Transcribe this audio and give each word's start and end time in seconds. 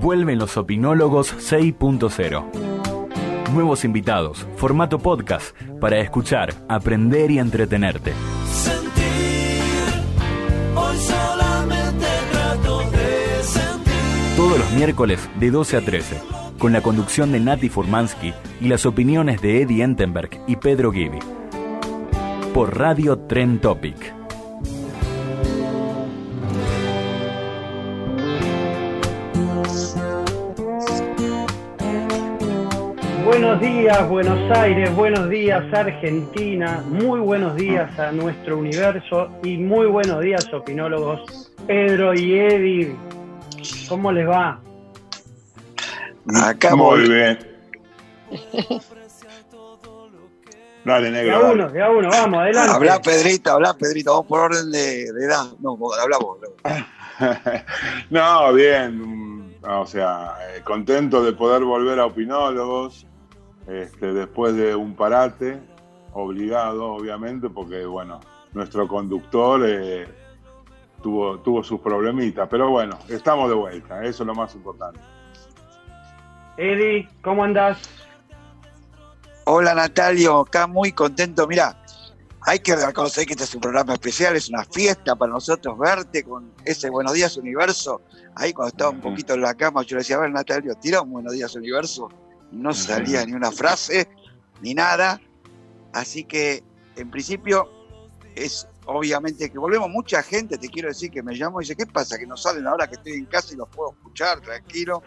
Vuelven 0.00 0.38
los 0.38 0.56
opinólogos 0.56 1.34
6.0. 1.36 2.44
Nuevos 3.52 3.84
invitados, 3.84 4.46
formato 4.56 4.98
podcast 4.98 5.56
para 5.80 5.98
escuchar, 5.98 6.52
aprender 6.68 7.30
y 7.30 7.38
entretenerte. 7.38 8.12
Todos 14.36 14.58
los 14.58 14.70
miércoles 14.72 15.30
de 15.38 15.50
12 15.50 15.76
a 15.76 15.80
13, 15.80 16.20
con 16.58 16.72
la 16.72 16.82
conducción 16.82 17.32
de 17.32 17.40
Nati 17.40 17.68
Furmansky 17.68 18.34
y 18.60 18.68
las 18.68 18.84
opiniones 18.84 19.40
de 19.40 19.62
Eddie 19.62 19.84
Entenberg 19.84 20.40
y 20.46 20.56
Pedro 20.56 20.92
Gibi. 20.92 21.20
Por 22.52 22.76
Radio 22.76 23.18
Tren 23.18 23.60
Topic. 23.60 24.23
Buenos 33.36 33.60
días 33.60 34.08
Buenos 34.08 34.56
Aires, 34.56 34.94
buenos 34.94 35.28
días 35.28 35.64
Argentina, 35.74 36.84
muy 36.86 37.18
buenos 37.18 37.56
días 37.56 37.98
a 37.98 38.12
nuestro 38.12 38.58
universo 38.58 39.28
y 39.42 39.56
muy 39.56 39.88
buenos 39.88 40.20
días 40.20 40.46
opinólogos 40.54 41.50
Pedro 41.66 42.14
y 42.14 42.38
Eddie. 42.38 42.96
¿Cómo 43.88 44.12
les 44.12 44.28
va? 44.28 44.60
Acá 46.44 46.76
Muy 46.76 47.08
bien. 47.08 47.36
Dale, 50.84 51.06
De 51.06 51.10
negro. 51.10 51.34
a 51.34 51.40
dale. 51.40 51.54
uno, 51.54 51.68
de 51.70 51.82
a 51.82 51.90
uno, 51.90 52.08
vamos, 52.10 52.40
adelante. 52.40 52.72
Habla 52.72 53.02
Pedrito, 53.02 53.50
habla 53.50 53.74
Pedrito, 53.74 54.12
vamos 54.12 54.26
por 54.28 54.40
orden 54.42 54.70
de, 54.70 55.12
de 55.12 55.24
edad. 55.24 55.46
No, 55.58 55.76
vos, 55.76 55.98
habla 55.98 56.18
vos. 56.18 56.38
habla 56.62 56.86
vos. 57.18 57.62
no, 58.10 58.52
bien. 58.52 59.56
O 59.66 59.86
sea, 59.86 60.36
eh, 60.54 60.60
contento 60.62 61.24
de 61.24 61.32
poder 61.32 61.64
volver 61.64 61.98
a 61.98 62.06
Opinólogos 62.06 63.08
este, 63.66 64.12
después 64.12 64.54
de 64.56 64.74
un 64.74 64.94
parate, 64.94 65.60
obligado, 66.12 66.92
obviamente, 66.92 67.48
porque, 67.50 67.84
bueno, 67.86 68.20
nuestro 68.52 68.86
conductor 68.86 69.62
eh, 69.66 70.06
tuvo, 71.02 71.38
tuvo 71.40 71.62
sus 71.62 71.80
problemitas. 71.80 72.48
Pero 72.50 72.70
bueno, 72.70 72.98
estamos 73.08 73.48
de 73.48 73.54
vuelta, 73.54 74.02
eso 74.04 74.22
es 74.22 74.26
lo 74.26 74.34
más 74.34 74.54
importante. 74.54 75.00
Eddie, 76.56 77.08
¿cómo 77.22 77.44
andás? 77.44 77.78
Hola 79.46 79.74
Natalio, 79.74 80.40
acá 80.40 80.66
muy 80.66 80.92
contento. 80.92 81.46
Mira, 81.46 81.76
hay 82.40 82.60
que 82.60 82.76
reconocer 82.76 83.26
que 83.26 83.32
este 83.32 83.44
es 83.44 83.54
un 83.54 83.60
programa 83.60 83.94
especial, 83.94 84.36
es 84.36 84.48
una 84.48 84.64
fiesta 84.64 85.16
para 85.16 85.32
nosotros 85.32 85.78
verte 85.78 86.22
con 86.22 86.52
ese 86.64 86.88
Buenos 86.90 87.14
Días 87.14 87.36
Universo. 87.36 88.02
Ahí 88.36 88.52
cuando 88.52 88.68
estaba 88.68 88.90
un 88.90 89.00
poquito 89.00 89.34
en 89.34 89.40
la 89.42 89.54
cama, 89.54 89.82
yo 89.82 89.96
le 89.96 90.00
decía, 90.00 90.16
a 90.16 90.20
ver 90.20 90.30
Natalio, 90.30 90.74
tira 90.76 91.02
un 91.02 91.10
Buenos 91.10 91.32
Días 91.32 91.54
Universo. 91.54 92.08
No 92.54 92.72
salía 92.72 93.24
ni 93.26 93.32
una 93.32 93.50
frase, 93.50 94.08
ni 94.62 94.74
nada. 94.74 95.20
Así 95.92 96.24
que, 96.24 96.62
en 96.96 97.10
principio, 97.10 97.68
es 98.34 98.68
obviamente 98.86 99.50
que 99.50 99.58
volvemos 99.58 99.88
mucha 99.88 100.22
gente, 100.22 100.58
te 100.58 100.68
quiero 100.68 100.88
decir 100.88 101.10
que 101.10 101.22
me 101.22 101.34
llamo 101.34 101.60
y 101.60 101.64
dice, 101.64 101.76
¿qué 101.76 101.86
pasa? 101.86 102.18
Que 102.18 102.26
no 102.26 102.36
salen 102.36 102.66
ahora 102.66 102.86
que 102.86 102.96
estoy 102.96 103.12
en 103.12 103.26
casa 103.26 103.54
y 103.54 103.56
los 103.56 103.68
puedo 103.68 103.92
escuchar 103.92 104.40
tranquilo. 104.40 105.02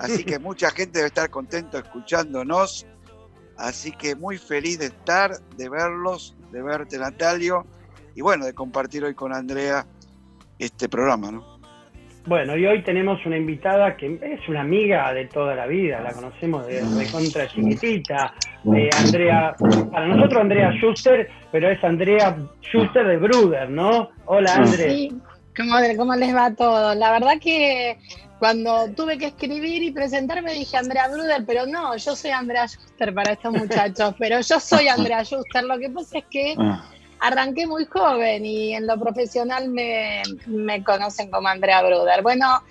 Así 0.00 0.24
que 0.24 0.38
mucha 0.38 0.70
gente 0.70 0.98
debe 0.98 1.08
estar 1.08 1.30
contento 1.30 1.78
escuchándonos. 1.78 2.86
Así 3.56 3.92
que 3.92 4.14
muy 4.14 4.38
feliz 4.38 4.78
de 4.78 4.86
estar, 4.86 5.40
de 5.56 5.68
verlos, 5.68 6.36
de 6.52 6.62
verte 6.62 6.96
Natalio 6.98 7.66
y 8.14 8.20
bueno, 8.20 8.46
de 8.46 8.54
compartir 8.54 9.04
hoy 9.04 9.14
con 9.14 9.34
Andrea 9.34 9.86
este 10.58 10.88
programa, 10.88 11.30
¿no? 11.30 11.57
Bueno, 12.28 12.58
y 12.58 12.66
hoy 12.66 12.82
tenemos 12.82 13.24
una 13.24 13.38
invitada 13.38 13.96
que 13.96 14.18
es 14.20 14.46
una 14.50 14.60
amiga 14.60 15.14
de 15.14 15.24
toda 15.24 15.54
la 15.54 15.66
vida, 15.66 16.02
la 16.02 16.12
conocemos 16.12 16.66
de 16.66 16.82
recontra 16.94 17.48
chiquitita, 17.48 18.34
de 18.64 18.90
Andrea, 18.98 19.56
para 19.90 20.08
nosotros 20.08 20.42
Andrea 20.42 20.70
Schuster, 20.72 21.30
pero 21.50 21.70
es 21.70 21.82
Andrea 21.82 22.36
Schuster 22.60 23.06
de 23.06 23.16
Bruder, 23.16 23.70
¿no? 23.70 24.10
Hola 24.26 24.56
Andrea. 24.56 24.90
Sí, 24.90 25.10
¿cómo, 25.56 25.76
cómo 25.96 26.14
les 26.16 26.36
va 26.36 26.54
todo? 26.54 26.94
La 26.94 27.12
verdad 27.12 27.38
que 27.40 27.96
cuando 28.38 28.90
tuve 28.94 29.16
que 29.16 29.28
escribir 29.28 29.82
y 29.82 29.90
presentarme 29.90 30.52
dije 30.52 30.76
Andrea 30.76 31.08
Bruder, 31.08 31.44
pero 31.46 31.64
no, 31.64 31.96
yo 31.96 32.14
soy 32.14 32.32
Andrea 32.32 32.66
Schuster 32.66 33.14
para 33.14 33.32
estos 33.32 33.54
muchachos, 33.54 34.14
pero 34.18 34.38
yo 34.42 34.60
soy 34.60 34.88
Andrea 34.88 35.24
Schuster. 35.24 35.64
Lo 35.64 35.78
que 35.78 35.88
pasa 35.88 36.18
es 36.18 36.24
que 36.26 36.54
Ah, 36.58 36.84
arranqué 37.20 37.66
muy 37.66 37.84
joven 37.86 38.44
y 38.46 38.74
en 38.74 38.86
lo 38.86 38.98
profesional 38.98 39.68
me, 39.68 40.22
me 40.46 40.82
conocen 40.84 41.30
como 41.30 41.48
Andrea 41.48 41.82
Bruder. 41.82 42.22
Bueno, 42.22 42.62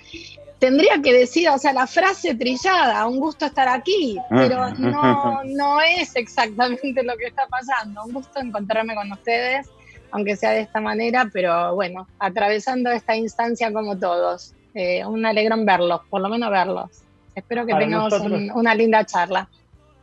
tendría 0.59 1.01
que 1.01 1.13
decir, 1.13 1.49
o 1.49 1.57
sea, 1.57 1.73
la 1.73 1.87
frase 1.87 2.35
trillada, 2.35 3.05
un 3.07 3.19
gusto 3.19 3.45
estar 3.45 3.67
aquí, 3.67 4.17
pero 4.29 4.69
no, 4.75 5.41
no 5.45 5.81
es 5.81 6.15
exactamente 6.15 7.03
lo 7.03 7.15
que 7.17 7.25
está 7.27 7.47
pasando. 7.47 8.03
Un 8.05 8.13
gusto 8.13 8.39
encontrarme 8.39 8.95
con 8.95 9.11
ustedes, 9.11 9.67
aunque 10.11 10.35
sea 10.35 10.51
de 10.51 10.61
esta 10.61 10.79
manera, 10.81 11.29
pero 11.31 11.75
bueno, 11.75 12.07
atravesando 12.19 12.89
esta 12.91 13.15
instancia 13.15 13.71
como 13.71 13.97
todos. 13.97 14.53
Eh, 14.73 15.03
un 15.05 15.25
alegrón 15.25 15.65
verlos, 15.65 16.01
por 16.09 16.21
lo 16.21 16.29
menos 16.29 16.51
verlos. 16.51 16.89
Espero 17.33 17.65
que 17.65 17.71
Para 17.73 17.85
tengamos 17.85 18.13
un- 18.13 18.51
una 18.51 18.73
linda 18.75 19.03
charla. 19.05 19.47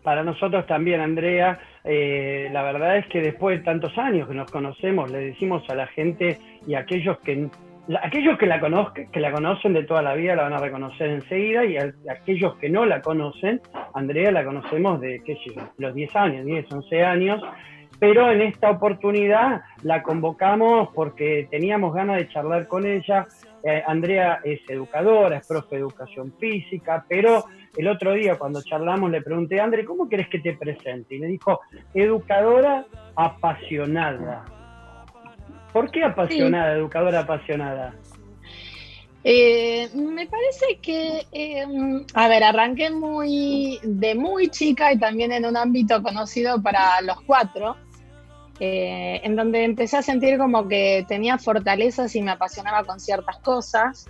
Para 0.04 0.22
nosotros 0.22 0.66
también, 0.66 1.00
Andrea, 1.00 1.58
eh, 1.82 2.48
la 2.52 2.62
verdad 2.62 2.98
es 2.98 3.06
que 3.06 3.20
después 3.22 3.58
de 3.58 3.64
tantos 3.64 3.96
años 3.98 4.28
que 4.28 4.34
nos 4.34 4.50
conocemos, 4.50 5.10
le 5.10 5.18
decimos 5.18 5.68
a 5.70 5.74
la 5.74 5.86
gente 5.88 6.38
y 6.66 6.74
a 6.74 6.80
aquellos 6.80 7.18
que 7.20 7.48
la- 7.88 8.00
aquellos 8.02 8.38
que 8.38 8.46
la 8.46 8.60
conozcan, 8.60 9.10
que 9.10 9.20
la 9.20 9.32
conocen 9.32 9.72
de 9.72 9.84
toda 9.84 10.02
la 10.02 10.14
vida 10.14 10.36
la 10.36 10.42
van 10.44 10.52
a 10.54 10.58
reconocer 10.58 11.08
enseguida 11.10 11.64
y 11.64 11.76
a, 11.78 11.92
aquellos 12.10 12.54
que 12.56 12.68
no 12.68 12.84
la 12.86 13.00
conocen, 13.00 13.60
Andrea 13.94 14.30
la 14.30 14.44
conocemos 14.44 15.00
de 15.00 15.22
qué 15.24 15.36
sé 15.36 15.58
los 15.78 15.94
10 15.94 16.14
años, 16.16 16.44
10, 16.44 16.70
11 16.70 17.02
años, 17.02 17.42
pero 17.98 18.30
en 18.30 18.42
esta 18.42 18.70
oportunidad 18.70 19.62
la 19.82 20.02
convocamos 20.02 20.90
porque 20.94 21.46
teníamos 21.50 21.94
ganas 21.94 22.16
de 22.18 22.28
charlar 22.28 22.66
con 22.68 22.86
ella. 22.86 23.26
Eh, 23.66 23.82
Andrea 23.86 24.40
es 24.44 24.60
educadora, 24.68 25.38
es 25.38 25.46
profe 25.46 25.76
de 25.76 25.80
educación 25.80 26.34
física, 26.38 27.06
pero 27.08 27.46
el 27.74 27.88
otro 27.88 28.12
día 28.12 28.36
cuando 28.36 28.62
charlamos 28.62 29.10
le 29.10 29.22
pregunté, 29.22 29.58
André, 29.58 29.86
¿cómo 29.86 30.06
querés 30.06 30.28
que 30.28 30.38
te 30.38 30.52
presente? 30.52 31.14
Y 31.14 31.20
me 31.20 31.28
dijo, 31.28 31.60
educadora 31.94 32.84
apasionada. 33.16 34.44
¿Por 35.72 35.90
qué 35.90 36.04
apasionada, 36.04 36.74
educadora 36.74 37.20
apasionada? 37.20 37.94
Eh, 39.26 39.88
me 39.94 40.26
parece 40.26 40.78
que, 40.82 41.26
eh, 41.32 41.64
a 42.12 42.28
ver, 42.28 42.44
arranqué 42.44 42.90
muy 42.90 43.80
de 43.82 44.14
muy 44.14 44.48
chica 44.48 44.92
y 44.92 44.98
también 44.98 45.32
en 45.32 45.46
un 45.46 45.56
ámbito 45.56 46.02
conocido 46.02 46.62
para 46.62 47.00
los 47.00 47.22
cuatro, 47.22 47.76
eh, 48.60 49.20
en 49.24 49.36
donde 49.36 49.64
empecé 49.64 49.96
a 49.96 50.02
sentir 50.02 50.38
como 50.38 50.68
que 50.68 51.04
tenía 51.08 51.38
fortalezas 51.38 52.14
y 52.16 52.22
me 52.22 52.30
apasionaba 52.32 52.84
con 52.84 53.00
ciertas 53.00 53.38
cosas. 53.38 54.06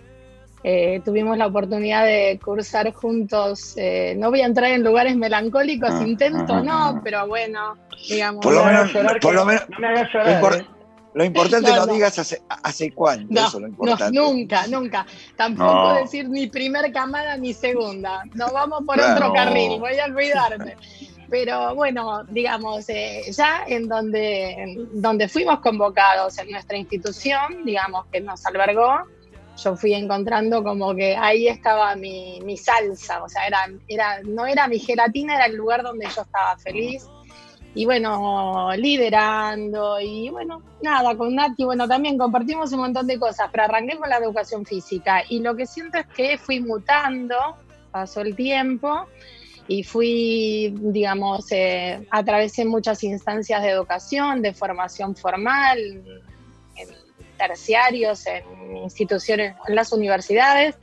Eh, 0.67 1.03
tuvimos 1.05 1.37
la 1.37 1.47
oportunidad 1.47 2.07
de 2.07 2.41
cursar 2.43 2.91
juntos, 2.95 3.75
eh, 3.77 4.15
no 4.17 4.31
voy 4.31 4.41
a 4.41 4.47
entrar 4.47 4.71
en 4.71 4.83
lugares 4.83 5.15
melancólicos, 5.15 5.91
Ah, 5.93 6.03
intento 6.07 6.55
ah, 6.55 6.63
no, 6.63 6.73
ah. 6.73 7.01
pero 7.05 7.27
bueno, 7.27 7.77
digamos. 8.09 8.43
Por 8.43 8.55
lo 8.55 8.61
No 8.61 8.67
me 8.67 8.73
menos- 8.73 8.93
por 9.21 9.35
lo 9.35 9.41
no 9.41 9.45
me 9.47 9.55
hagas 9.57 9.69
No 10.09 10.19
llorar. 10.21 10.33
importa, 10.37 10.59
¿eh? 10.59 10.67
Lo 11.13 11.23
importante 11.23 11.71
No, 11.71 11.77
no, 11.77 11.87
no. 11.87 11.93
digas 11.93 12.19
hace, 12.19 12.43
hace 12.63 12.91
cuánto, 12.93 13.27
No, 13.33 13.41
eso 13.47 13.49
es 13.49 13.55
lo 13.55 13.61
no, 13.61 13.67
importante. 13.69 14.19
nunca, 14.19 14.67
nunca. 14.67 15.07
Tampoco 15.37 15.71
No. 15.91 15.95
decir 15.97 16.29
ni 16.29 16.47
primer 16.49 16.91
camada 16.93 17.37
ni 17.37 17.53
segunda. 17.53 18.23
Nos 18.35 18.51
vamos 18.51 18.83
por 18.87 18.97
Claro. 18.97 19.13
otro 19.15 19.29
No. 19.29 19.33
carril, 19.35 19.79
voy 19.79 19.97
a 19.99 20.07
olvidarme. 20.07 20.77
Pero 21.35 21.75
bueno, 21.75 22.23
digamos, 22.29 22.89
eh, 22.89 23.23
ya 23.33 23.65
en 23.67 23.89
donde, 23.89 24.87
donde 24.93 25.27
fuimos 25.29 25.59
convocados 25.59 26.39
en 26.39 26.49
nuestra 26.49 26.77
institución, 26.77 27.65
digamos, 27.65 28.07
que 28.13 28.21
nos 28.21 28.47
albergó, 28.47 29.01
yo 29.61 29.75
fui 29.75 29.95
encontrando 29.95 30.63
como 30.63 30.95
que 30.95 31.17
ahí 31.17 31.49
estaba 31.49 31.97
mi, 31.97 32.41
mi 32.45 32.57
salsa, 32.57 33.25
o 33.25 33.29
sea, 33.29 33.49
era, 33.49 33.69
era, 33.89 34.21
no 34.23 34.47
era 34.47 34.69
mi 34.69 34.79
gelatina, 34.79 35.35
era 35.35 35.47
el 35.47 35.57
lugar 35.57 35.83
donde 35.83 36.07
yo 36.07 36.23
estaba 36.23 36.57
feliz. 36.57 37.05
Y 37.75 37.85
bueno, 37.85 38.71
liderando, 38.77 39.99
y 40.01 40.31
bueno, 40.31 40.63
nada, 40.83 41.17
con 41.17 41.35
Nati, 41.35 41.65
bueno, 41.65 41.89
también 41.89 42.17
compartimos 42.17 42.73
un 42.73 42.79
montón 42.79 43.09
de 43.09 43.19
cosas, 43.19 43.49
pero 43.51 43.65
arranqué 43.65 43.99
con 43.99 44.09
la 44.09 44.19
educación 44.19 44.65
física. 44.65 45.25
Y 45.29 45.41
lo 45.41 45.57
que 45.57 45.67
siento 45.67 45.99
es 45.99 46.07
que 46.07 46.39
fui 46.39 46.61
mutando, 46.61 47.35
pasó 47.91 48.21
el 48.21 48.37
tiempo, 48.37 49.09
y 49.67 49.83
fui, 49.83 50.75
digamos, 50.77 51.51
eh, 51.51 52.07
atravesé 52.11 52.65
muchas 52.65 53.03
instancias 53.03 53.63
de 53.63 53.71
educación, 53.71 54.43
de 54.43 54.53
formación 54.53 55.17
formal, 55.17 55.79
en 56.77 56.89
terciarios, 57.39 58.27
en 58.27 58.77
instituciones, 58.77 59.55
en 59.67 59.75
las 59.75 59.93
universidades. 59.93 60.77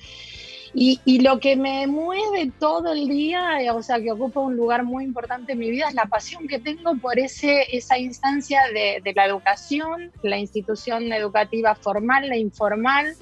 Y, 0.74 1.20
lo 1.20 1.42
que 1.42 1.58
me 1.58 1.86
mueve 1.86 2.50
todo 2.58 2.94
el 2.94 3.10
día, 3.10 3.62
eh, 3.62 3.70
o 3.72 3.84
sea, 3.84 4.00
que 4.00 4.10
ocupa 4.10 4.40
un 4.40 4.56
lugar 4.56 4.86
muy 4.86 5.04
importante 5.04 5.52
en 5.52 5.60
mi 5.60 5.70
vida, 5.70 5.90
es 5.90 5.94
la 5.94 6.06
pasión 6.06 6.48
que 6.48 6.60
tengo 6.60 6.96
por 6.96 7.20
ese, 7.20 7.66
esa 7.76 7.98
instancia 7.98 8.62
de, 8.74 9.02
de 9.04 9.14
la 9.14 9.26
educación, 9.26 10.12
la 10.24 10.38
institución 10.38 11.12
educativa 11.12 11.76
formal, 11.76 12.30
la 12.30 12.38
informal. 12.38 13.16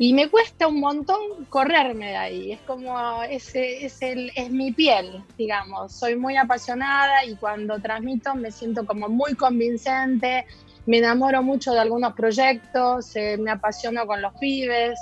Y 0.00 0.12
me 0.12 0.28
cuesta 0.28 0.68
un 0.68 0.78
montón 0.78 1.18
correrme 1.50 2.10
de 2.10 2.16
ahí. 2.16 2.52
Es 2.52 2.60
como, 2.60 3.22
es, 3.24 3.52
es, 3.54 4.00
el, 4.00 4.30
es 4.36 4.48
mi 4.50 4.70
piel, 4.70 5.24
digamos. 5.36 5.92
Soy 5.92 6.14
muy 6.14 6.36
apasionada 6.36 7.24
y 7.24 7.34
cuando 7.34 7.80
transmito 7.80 8.34
me 8.36 8.52
siento 8.52 8.86
como 8.86 9.08
muy 9.08 9.34
convincente. 9.34 10.46
Me 10.86 10.98
enamoro 10.98 11.42
mucho 11.42 11.72
de 11.72 11.80
algunos 11.80 12.14
proyectos, 12.14 13.14
eh, 13.16 13.36
me 13.38 13.50
apasiono 13.50 14.06
con 14.06 14.22
los 14.22 14.32
pibes. 14.34 14.98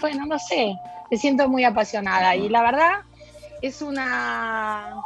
Bueno, 0.00 0.26
no 0.26 0.38
sé, 0.38 0.74
me 1.10 1.16
siento 1.16 1.48
muy 1.48 1.62
apasionada 1.62 2.34
y 2.34 2.48
la 2.48 2.62
verdad 2.62 2.92
es 3.62 3.82
una 3.82 5.00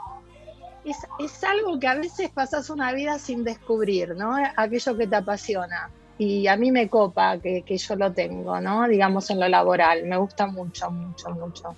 es, 0.85 0.96
es, 1.19 1.44
algo 1.44 1.79
que 1.79 1.87
a 1.87 1.94
veces 1.94 2.31
pasas 2.31 2.70
una 2.70 2.93
vida 2.93 3.19
sin 3.19 3.44
descubrir, 3.44 4.14
¿no? 4.17 4.37
Aquello 4.56 4.96
que 4.96 5.06
te 5.06 5.17
apasiona. 5.17 5.91
Y 6.19 6.46
a 6.46 6.56
mí 6.56 6.70
me 6.70 6.88
copa 6.88 7.38
que, 7.38 7.62
que 7.62 7.76
yo 7.76 7.96
lo 7.96 8.12
tengo, 8.12 8.61
¿no? 8.61 8.87
Digamos 8.87 9.31
en 9.31 9.40
lo 9.40 9.49
laboral. 9.49 10.05
Me 10.05 10.16
gusta 10.16 10.46
mucho, 10.46 10.90
mucho, 10.90 11.31
mucho. 11.31 11.75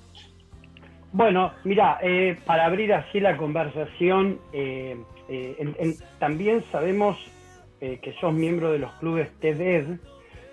Bueno, 1.13 1.53
mira, 1.65 1.99
eh, 2.03 2.37
para 2.45 2.67
abrir 2.67 2.93
así 2.93 3.21
la 3.21 3.37
conversación, 3.37 4.39
eh, 4.53 4.97
eh, 5.29 5.97
también 6.19 6.63
sabemos 6.71 7.17
eh, 7.81 7.99
que 8.01 8.15
sos 8.15 8.33
miembro 8.33 8.73
de 8.73 8.79
los 8.79 8.93
clubes 8.95 9.29
TED, 9.41 9.99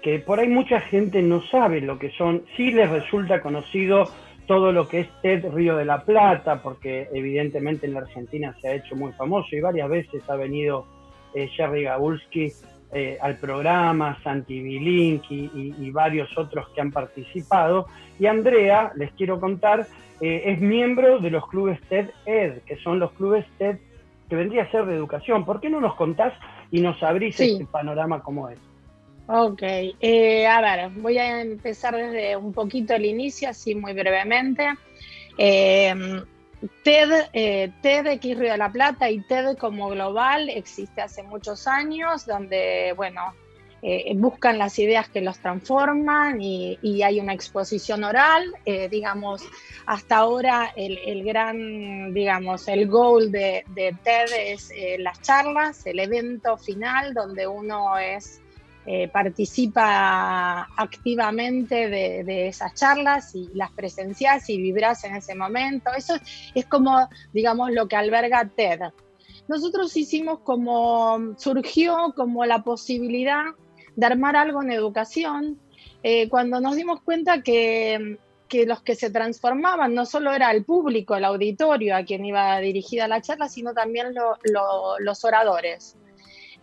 que 0.01 0.19
por 0.19 0.39
ahí 0.39 0.49
mucha 0.49 0.81
gente 0.81 1.21
no 1.21 1.41
sabe 1.41 1.79
lo 1.79 1.97
que 1.97 2.11
son, 2.11 2.43
sí 2.57 2.71
les 2.71 2.89
resulta 2.89 3.41
conocido 3.41 4.09
todo 4.45 4.73
lo 4.73 4.89
que 4.89 5.01
es 5.01 5.07
TED 5.21 5.49
Río 5.53 5.77
de 5.77 5.85
la 5.85 6.03
Plata, 6.03 6.61
porque 6.61 7.07
evidentemente 7.13 7.85
en 7.85 7.93
la 7.93 8.01
Argentina 8.01 8.53
se 8.59 8.67
ha 8.67 8.73
hecho 8.73 8.97
muy 8.97 9.13
famoso 9.13 9.55
y 9.55 9.61
varias 9.61 9.89
veces 9.89 10.21
ha 10.29 10.35
venido 10.35 10.85
eh, 11.33 11.47
Jerry 11.47 11.83
Gabulski 11.83 12.51
eh, 12.93 13.17
al 13.21 13.37
programa, 13.37 14.17
Santi 14.23 14.61
Bilinki 14.61 15.51
y, 15.55 15.75
y, 15.79 15.91
varios 15.91 16.37
otros 16.37 16.67
que 16.69 16.81
han 16.81 16.91
participado. 16.91 17.87
Y 18.19 18.27
Andrea, 18.27 18.91
les 18.95 19.11
quiero 19.13 19.39
contar, 19.39 19.87
eh, 20.21 20.43
es 20.45 20.59
miembro 20.61 21.19
de 21.19 21.31
los 21.31 21.47
clubes 21.47 21.79
TED 21.89 22.09
Ed, 22.25 22.61
que 22.65 22.77
son 22.77 22.99
los 22.99 23.11
clubes 23.13 23.45
TED 23.57 23.77
que 24.29 24.35
vendría 24.35 24.63
a 24.63 24.71
ser 24.71 24.85
de 24.85 24.95
educación. 24.95 25.43
¿Por 25.43 25.59
qué 25.59 25.69
no 25.69 25.81
nos 25.81 25.95
contás 25.95 26.33
y 26.71 26.81
nos 26.81 27.01
abrís 27.03 27.35
Sí. 27.35 27.53
este 27.53 27.65
panorama 27.65 28.21
como 28.21 28.49
es? 28.49 28.59
Ok, 29.27 29.61
eh, 29.63 30.45
a 30.45 30.61
ver, 30.61 30.89
voy 30.91 31.17
a 31.17 31.41
empezar 31.41 31.95
desde 31.95 32.35
un 32.35 32.53
poquito 32.53 32.93
el 32.93 33.05
inicio, 33.05 33.49
así 33.49 33.73
muy 33.73 33.93
brevemente. 33.93 34.67
Eh, 35.37 35.93
TED, 36.83 37.29
eh, 37.33 37.71
TEDx 37.81 38.23
Río 38.37 38.51
de 38.51 38.57
la 38.57 38.71
Plata 38.71 39.09
y 39.09 39.21
TED 39.21 39.57
como 39.57 39.89
global 39.89 40.49
existe 40.49 41.01
hace 41.01 41.23
muchos 41.23 41.67
años, 41.67 42.25
donde, 42.25 42.93
bueno, 42.95 43.33
eh, 43.85 44.13
buscan 44.15 44.57
las 44.57 44.79
ideas 44.79 45.09
que 45.09 45.19
los 45.19 45.39
transforman 45.39 46.41
y, 46.41 47.03
hay 47.03 47.19
una 47.19 47.33
exposición 47.33 48.05
oral. 48.05 48.45
Eh, 48.65 48.87
digamos, 48.87 49.43
hasta 49.85 50.15
ahora 50.15 50.71
el, 50.77 51.25
gran, 51.25 52.13
digamos, 52.13 52.69
el 52.69 52.87
goal 52.87 53.29
de, 53.29 53.65
de 53.75 53.93
TED 54.01 54.53
es 54.53 54.71
eh, 54.71 54.95
las 54.99 55.21
charlas, 55.21 55.85
el 55.85 55.99
evento 55.99 56.57
final 56.57 57.13
donde 57.13 57.45
uno 57.45 57.97
es 57.97 58.39
eh, 58.85 59.07
participa 59.07 60.63
activamente 60.75 61.89
de, 61.89 62.23
de, 62.23 62.47
esas 62.47 62.73
charlas 62.73 63.33
y 63.33 63.49
las 63.53 63.71
presencias 63.71 64.49
y 64.49 64.61
vibras 64.61 65.03
en 65.03 65.15
ese 65.15 65.35
momento. 65.35 65.91
Eso 65.95 66.15
es 66.53 66.65
como, 66.65 67.07
digamos, 67.31 67.71
lo 67.71 67.87
que 67.87 67.95
alberga 67.95 68.49
TED. 68.53 68.81
Nosotros 69.47 69.95
hicimos 69.95 70.39
como, 70.39 71.35
surgió 71.37 72.13
como 72.15 72.45
la 72.45 72.63
posibilidad 72.63 73.43
de 73.95 74.05
armar 74.05 74.35
algo 74.35 74.61
en 74.63 74.71
educación 74.71 75.59
eh, 76.03 76.27
cuando 76.29 76.59
nos 76.59 76.75
dimos 76.75 77.01
cuenta 77.01 77.41
que, 77.41 78.17
que 78.49 78.65
los 78.65 78.81
que 78.81 78.95
se 78.95 79.09
transformaban 79.09 79.93
no 79.93 80.05
solo 80.05 80.33
era 80.33 80.51
el 80.51 80.65
público, 80.65 81.15
el 81.15 81.25
auditorio 81.25 81.95
a 81.95 82.03
quien 82.03 82.25
iba 82.25 82.59
dirigida 82.59 83.07
la 83.07 83.21
charla, 83.21 83.47
sino 83.47 83.73
también 83.73 84.13
lo, 84.13 84.37
lo, 84.43 84.99
los 84.99 85.23
oradores. 85.23 85.97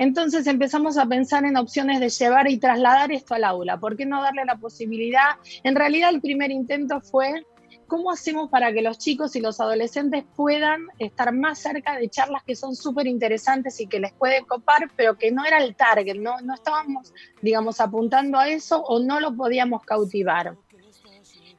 Entonces 0.00 0.46
empezamos 0.46 0.96
a 0.96 1.04
pensar 1.04 1.44
en 1.44 1.58
opciones 1.58 2.00
de 2.00 2.08
llevar 2.08 2.50
y 2.50 2.56
trasladar 2.56 3.12
esto 3.12 3.34
al 3.34 3.44
aula. 3.44 3.78
¿Por 3.78 3.98
qué 3.98 4.06
no 4.06 4.22
darle 4.22 4.46
la 4.46 4.56
posibilidad? 4.56 5.36
En 5.62 5.76
realidad 5.76 6.08
el 6.08 6.22
primer 6.22 6.50
intento 6.50 7.02
fue 7.02 7.44
cómo 7.86 8.10
hacemos 8.10 8.48
para 8.48 8.72
que 8.72 8.80
los 8.80 8.96
chicos 8.96 9.36
y 9.36 9.40
los 9.40 9.60
adolescentes 9.60 10.24
puedan 10.34 10.86
estar 10.98 11.34
más 11.34 11.58
cerca 11.58 11.98
de 11.98 12.08
charlas 12.08 12.42
que 12.44 12.56
son 12.56 12.74
súper 12.74 13.08
interesantes 13.08 13.78
y 13.78 13.88
que 13.88 14.00
les 14.00 14.14
pueden 14.14 14.46
copar, 14.46 14.90
pero 14.96 15.18
que 15.18 15.32
no 15.32 15.44
era 15.44 15.58
el 15.58 15.76
target, 15.76 16.16
no, 16.16 16.40
no 16.40 16.54
estábamos, 16.54 17.12
digamos, 17.42 17.78
apuntando 17.78 18.38
a 18.38 18.48
eso 18.48 18.82
o 18.82 19.00
no 19.00 19.20
lo 19.20 19.36
podíamos 19.36 19.82
cautivar. 19.82 20.56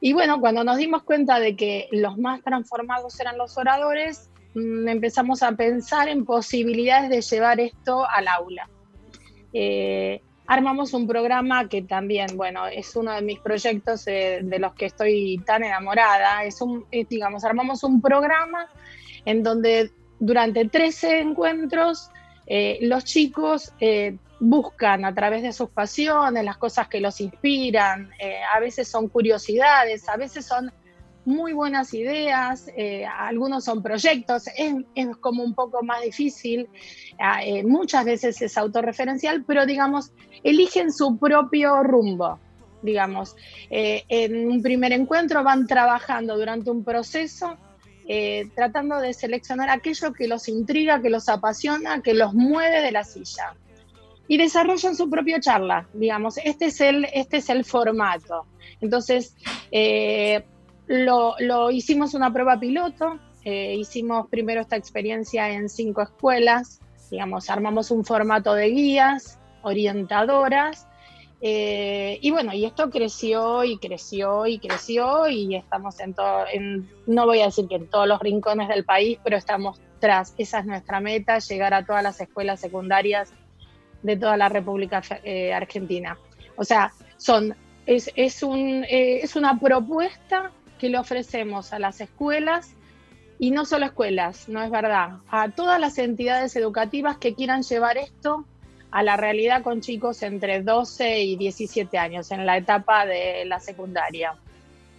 Y 0.00 0.14
bueno, 0.14 0.40
cuando 0.40 0.64
nos 0.64 0.78
dimos 0.78 1.04
cuenta 1.04 1.38
de 1.38 1.54
que 1.54 1.86
los 1.92 2.18
más 2.18 2.42
transformados 2.42 3.20
eran 3.20 3.38
los 3.38 3.56
oradores, 3.56 4.31
empezamos 4.54 5.42
a 5.42 5.52
pensar 5.52 6.08
en 6.08 6.24
posibilidades 6.24 7.10
de 7.10 7.20
llevar 7.22 7.60
esto 7.60 8.06
al 8.08 8.28
aula. 8.28 8.68
Eh, 9.52 10.20
armamos 10.46 10.92
un 10.92 11.06
programa 11.06 11.68
que 11.68 11.82
también, 11.82 12.36
bueno, 12.36 12.66
es 12.66 12.94
uno 12.96 13.12
de 13.12 13.22
mis 13.22 13.38
proyectos 13.40 14.06
eh, 14.06 14.40
de 14.42 14.58
los 14.58 14.74
que 14.74 14.86
estoy 14.86 15.42
tan 15.46 15.64
enamorada. 15.64 16.44
Es 16.44 16.60
un, 16.60 16.84
digamos, 16.90 17.44
armamos 17.44 17.82
un 17.84 18.00
programa 18.00 18.68
en 19.24 19.42
donde 19.42 19.90
durante 20.18 20.66
13 20.68 21.20
encuentros 21.20 22.10
eh, 22.46 22.78
los 22.82 23.04
chicos 23.04 23.72
buscan 24.40 25.04
a 25.04 25.14
través 25.14 25.42
de 25.42 25.52
sus 25.52 25.70
pasiones, 25.70 26.44
las 26.44 26.56
cosas 26.56 26.88
que 26.88 27.00
los 27.00 27.20
inspiran, 27.20 28.10
a 28.52 28.58
veces 28.58 28.88
son 28.88 29.08
curiosidades, 29.08 30.08
a 30.08 30.16
veces 30.16 30.44
son 30.44 30.72
muy 31.24 31.52
buenas 31.52 31.94
ideas, 31.94 32.68
eh, 32.76 33.04
algunos 33.04 33.64
son 33.64 33.82
proyectos, 33.82 34.48
es, 34.56 34.74
es, 34.94 35.16
como 35.18 35.44
un 35.44 35.54
poco 35.54 35.82
más 35.82 36.02
difícil, 36.02 36.68
eh, 37.44 37.62
muchas 37.64 38.04
veces 38.04 38.42
es 38.42 38.58
autorreferencial, 38.58 39.44
pero 39.44 39.64
digamos, 39.64 40.12
eligen 40.42 40.92
su 40.92 41.18
propio 41.18 41.82
rumbo, 41.82 42.40
digamos. 42.82 43.36
Eh, 43.70 44.02
en 44.08 44.48
un 44.48 44.62
primer 44.62 44.92
encuentro 44.92 45.44
van 45.44 45.66
trabajando 45.66 46.36
durante 46.36 46.70
un 46.70 46.84
proceso, 46.84 47.56
tratando 48.54 48.98
de 48.98 49.14
seleccionar 49.14 49.70
aquello 49.70 50.12
que 50.12 50.28
los 50.28 50.46
intriga, 50.46 51.00
que 51.00 51.08
los 51.08 51.30
apasiona, 51.30 52.02
que 52.02 52.12
los 52.12 52.34
mueve 52.34 52.82
de 52.82 52.92
la 52.92 53.04
silla. 53.04 53.54
Y 54.28 54.36
desarrollan 54.36 54.96
su 54.96 55.08
propia 55.08 55.40
charla, 55.40 55.88
digamos, 55.94 56.36
este 56.44 56.66
es 56.66 56.80
el, 56.82 57.06
este 57.14 57.38
es 57.38 57.48
el 57.48 57.64
formato. 57.64 58.44
Entonces, 58.82 59.34
lo, 60.92 61.70
hicimos 61.70 62.14
una 62.14 62.32
prueba 62.32 62.60
piloto, 62.60 63.18
eh, 63.44 63.74
hicimos 63.76 64.28
primero 64.28 64.60
esta 64.60 64.76
experiencia 64.76 65.50
en 65.50 65.68
cinco 65.68 66.02
escuelas, 66.02 66.80
digamos, 67.10 67.48
armamos 67.50 67.90
un 67.90 68.04
formato 68.04 68.54
de 68.54 68.68
guías, 68.68 69.38
orientadoras, 69.62 70.86
eh, 71.40 72.18
y 72.20 72.30
bueno, 72.30 72.52
y 72.52 72.66
esto 72.66 72.90
creció 72.90 73.64
y 73.64 73.78
creció 73.78 74.46
y 74.46 74.58
creció 74.58 75.26
y 75.28 75.56
estamos 75.56 75.98
en 75.98 76.14
todo, 76.14 76.44
no 77.06 77.26
voy 77.26 77.40
a 77.40 77.46
decir 77.46 77.66
que 77.68 77.76
en 77.76 77.88
todos 77.88 78.06
los 78.06 78.20
rincones 78.20 78.68
del 78.68 78.84
país, 78.84 79.18
pero 79.24 79.36
estamos 79.36 79.80
tras, 79.98 80.34
esa 80.36 80.60
es 80.60 80.66
nuestra 80.66 81.00
meta, 81.00 81.38
llegar 81.38 81.74
a 81.74 81.84
todas 81.86 82.02
las 82.02 82.20
escuelas 82.20 82.60
secundarias 82.60 83.32
de 84.02 84.16
toda 84.16 84.36
la 84.36 84.48
República 84.48 85.02
eh, 85.24 85.52
Argentina. 85.52 86.18
O 86.56 86.64
sea, 86.64 86.92
son, 87.16 87.56
es, 87.86 88.10
es, 88.14 88.42
un, 88.42 88.84
es 88.88 89.36
una 89.36 89.58
propuesta 89.58 90.52
que 90.82 90.88
le 90.88 90.98
ofrecemos 90.98 91.72
a 91.72 91.78
las 91.78 92.00
escuelas 92.00 92.74
y 93.38 93.52
no 93.52 93.64
solo 93.64 93.86
escuelas, 93.86 94.48
no 94.48 94.60
es 94.64 94.68
verdad, 94.68 95.18
a 95.30 95.48
todas 95.48 95.78
las 95.78 95.96
entidades 95.96 96.56
educativas 96.56 97.18
que 97.18 97.34
quieran 97.36 97.62
llevar 97.62 97.98
esto 97.98 98.44
a 98.90 99.04
la 99.04 99.16
realidad 99.16 99.62
con 99.62 99.80
chicos 99.80 100.24
entre 100.24 100.60
12 100.60 101.20
y 101.20 101.36
17 101.36 101.98
años 101.98 102.32
en 102.32 102.46
la 102.46 102.56
etapa 102.56 103.06
de 103.06 103.44
la 103.44 103.60
secundaria. 103.60 104.34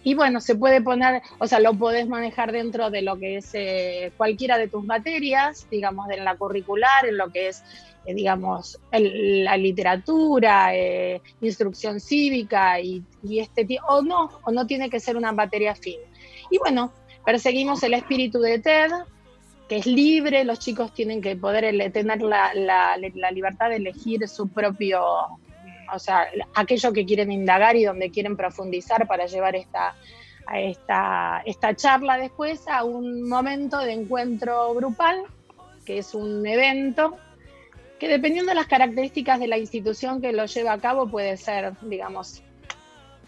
Y 0.02 0.14
bueno, 0.14 0.40
se 0.40 0.54
puede 0.54 0.80
poner, 0.80 1.20
o 1.38 1.46
sea, 1.46 1.60
lo 1.60 1.74
podés 1.74 2.08
manejar 2.08 2.50
dentro 2.50 2.88
de 2.88 3.02
lo 3.02 3.18
que 3.18 3.36
es 3.36 3.50
eh, 3.52 4.10
cualquiera 4.16 4.56
de 4.56 4.68
tus 4.68 4.84
materias, 4.84 5.66
digamos, 5.70 6.08
en 6.10 6.24
la 6.24 6.36
curricular, 6.36 7.04
en 7.04 7.18
lo 7.18 7.30
que 7.30 7.48
es, 7.48 7.62
eh, 8.06 8.14
digamos, 8.14 8.78
la 8.92 9.56
literatura, 9.56 10.74
eh, 10.74 11.20
instrucción 11.40 12.00
cívica 12.00 12.80
y, 12.80 13.02
y 13.22 13.40
este 13.40 13.64
tipo, 13.64 13.84
o 13.86 14.02
no, 14.02 14.30
o 14.44 14.50
no 14.52 14.66
tiene 14.66 14.90
que 14.90 15.00
ser 15.00 15.16
una 15.16 15.32
materia 15.32 15.74
fin. 15.74 15.98
Y 16.50 16.58
bueno, 16.58 16.92
perseguimos 17.24 17.82
el 17.82 17.94
espíritu 17.94 18.40
de 18.40 18.58
TED, 18.58 18.90
que 19.68 19.76
es 19.76 19.86
libre, 19.86 20.44
los 20.44 20.58
chicos 20.58 20.92
tienen 20.92 21.22
que 21.22 21.36
poder 21.36 21.92
tener 21.92 22.20
la, 22.22 22.52
la, 22.54 22.98
la 23.14 23.30
libertad 23.30 23.70
de 23.70 23.76
elegir 23.76 24.28
su 24.28 24.48
propio 24.48 25.02
o 25.92 25.98
sea, 25.98 26.26
aquello 26.54 26.92
que 26.92 27.04
quieren 27.04 27.32
indagar 27.32 27.76
y 27.76 27.84
donde 27.84 28.10
quieren 28.10 28.36
profundizar 28.36 29.06
para 29.06 29.26
llevar 29.26 29.56
esta, 29.56 29.94
esta, 30.52 31.42
esta 31.44 31.74
charla 31.74 32.18
después 32.18 32.66
a 32.68 32.84
un 32.84 33.28
momento 33.28 33.78
de 33.78 33.92
encuentro 33.92 34.74
grupal, 34.74 35.22
que 35.84 35.98
es 35.98 36.14
un 36.14 36.46
evento 36.46 37.16
que 37.98 38.08
dependiendo 38.08 38.50
de 38.50 38.56
las 38.56 38.66
características 38.66 39.40
de 39.40 39.48
la 39.48 39.58
institución 39.58 40.20
que 40.20 40.32
lo 40.32 40.46
lleva 40.46 40.72
a 40.72 40.78
cabo 40.78 41.06
puede 41.06 41.36
ser, 41.36 41.72
digamos, 41.82 42.42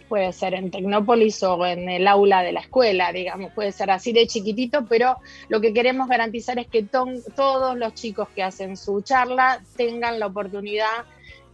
puede 0.08 0.32
ser 0.32 0.54
en 0.54 0.70
Tecnópolis 0.70 1.42
o 1.42 1.64
en 1.66 1.88
el 1.88 2.06
aula 2.06 2.42
de 2.42 2.52
la 2.52 2.60
escuela, 2.60 3.12
digamos, 3.12 3.52
puede 3.52 3.72
ser 3.72 3.90
así 3.90 4.12
de 4.12 4.26
chiquitito, 4.26 4.86
pero 4.86 5.16
lo 5.48 5.60
que 5.60 5.72
queremos 5.72 6.08
garantizar 6.08 6.58
es 6.58 6.68
que 6.68 6.82
todos 6.82 7.76
los 7.76 7.94
chicos 7.94 8.28
que 8.34 8.42
hacen 8.42 8.76
su 8.76 9.02
charla 9.02 9.60
tengan 9.76 10.18
la 10.18 10.26
oportunidad 10.26 11.04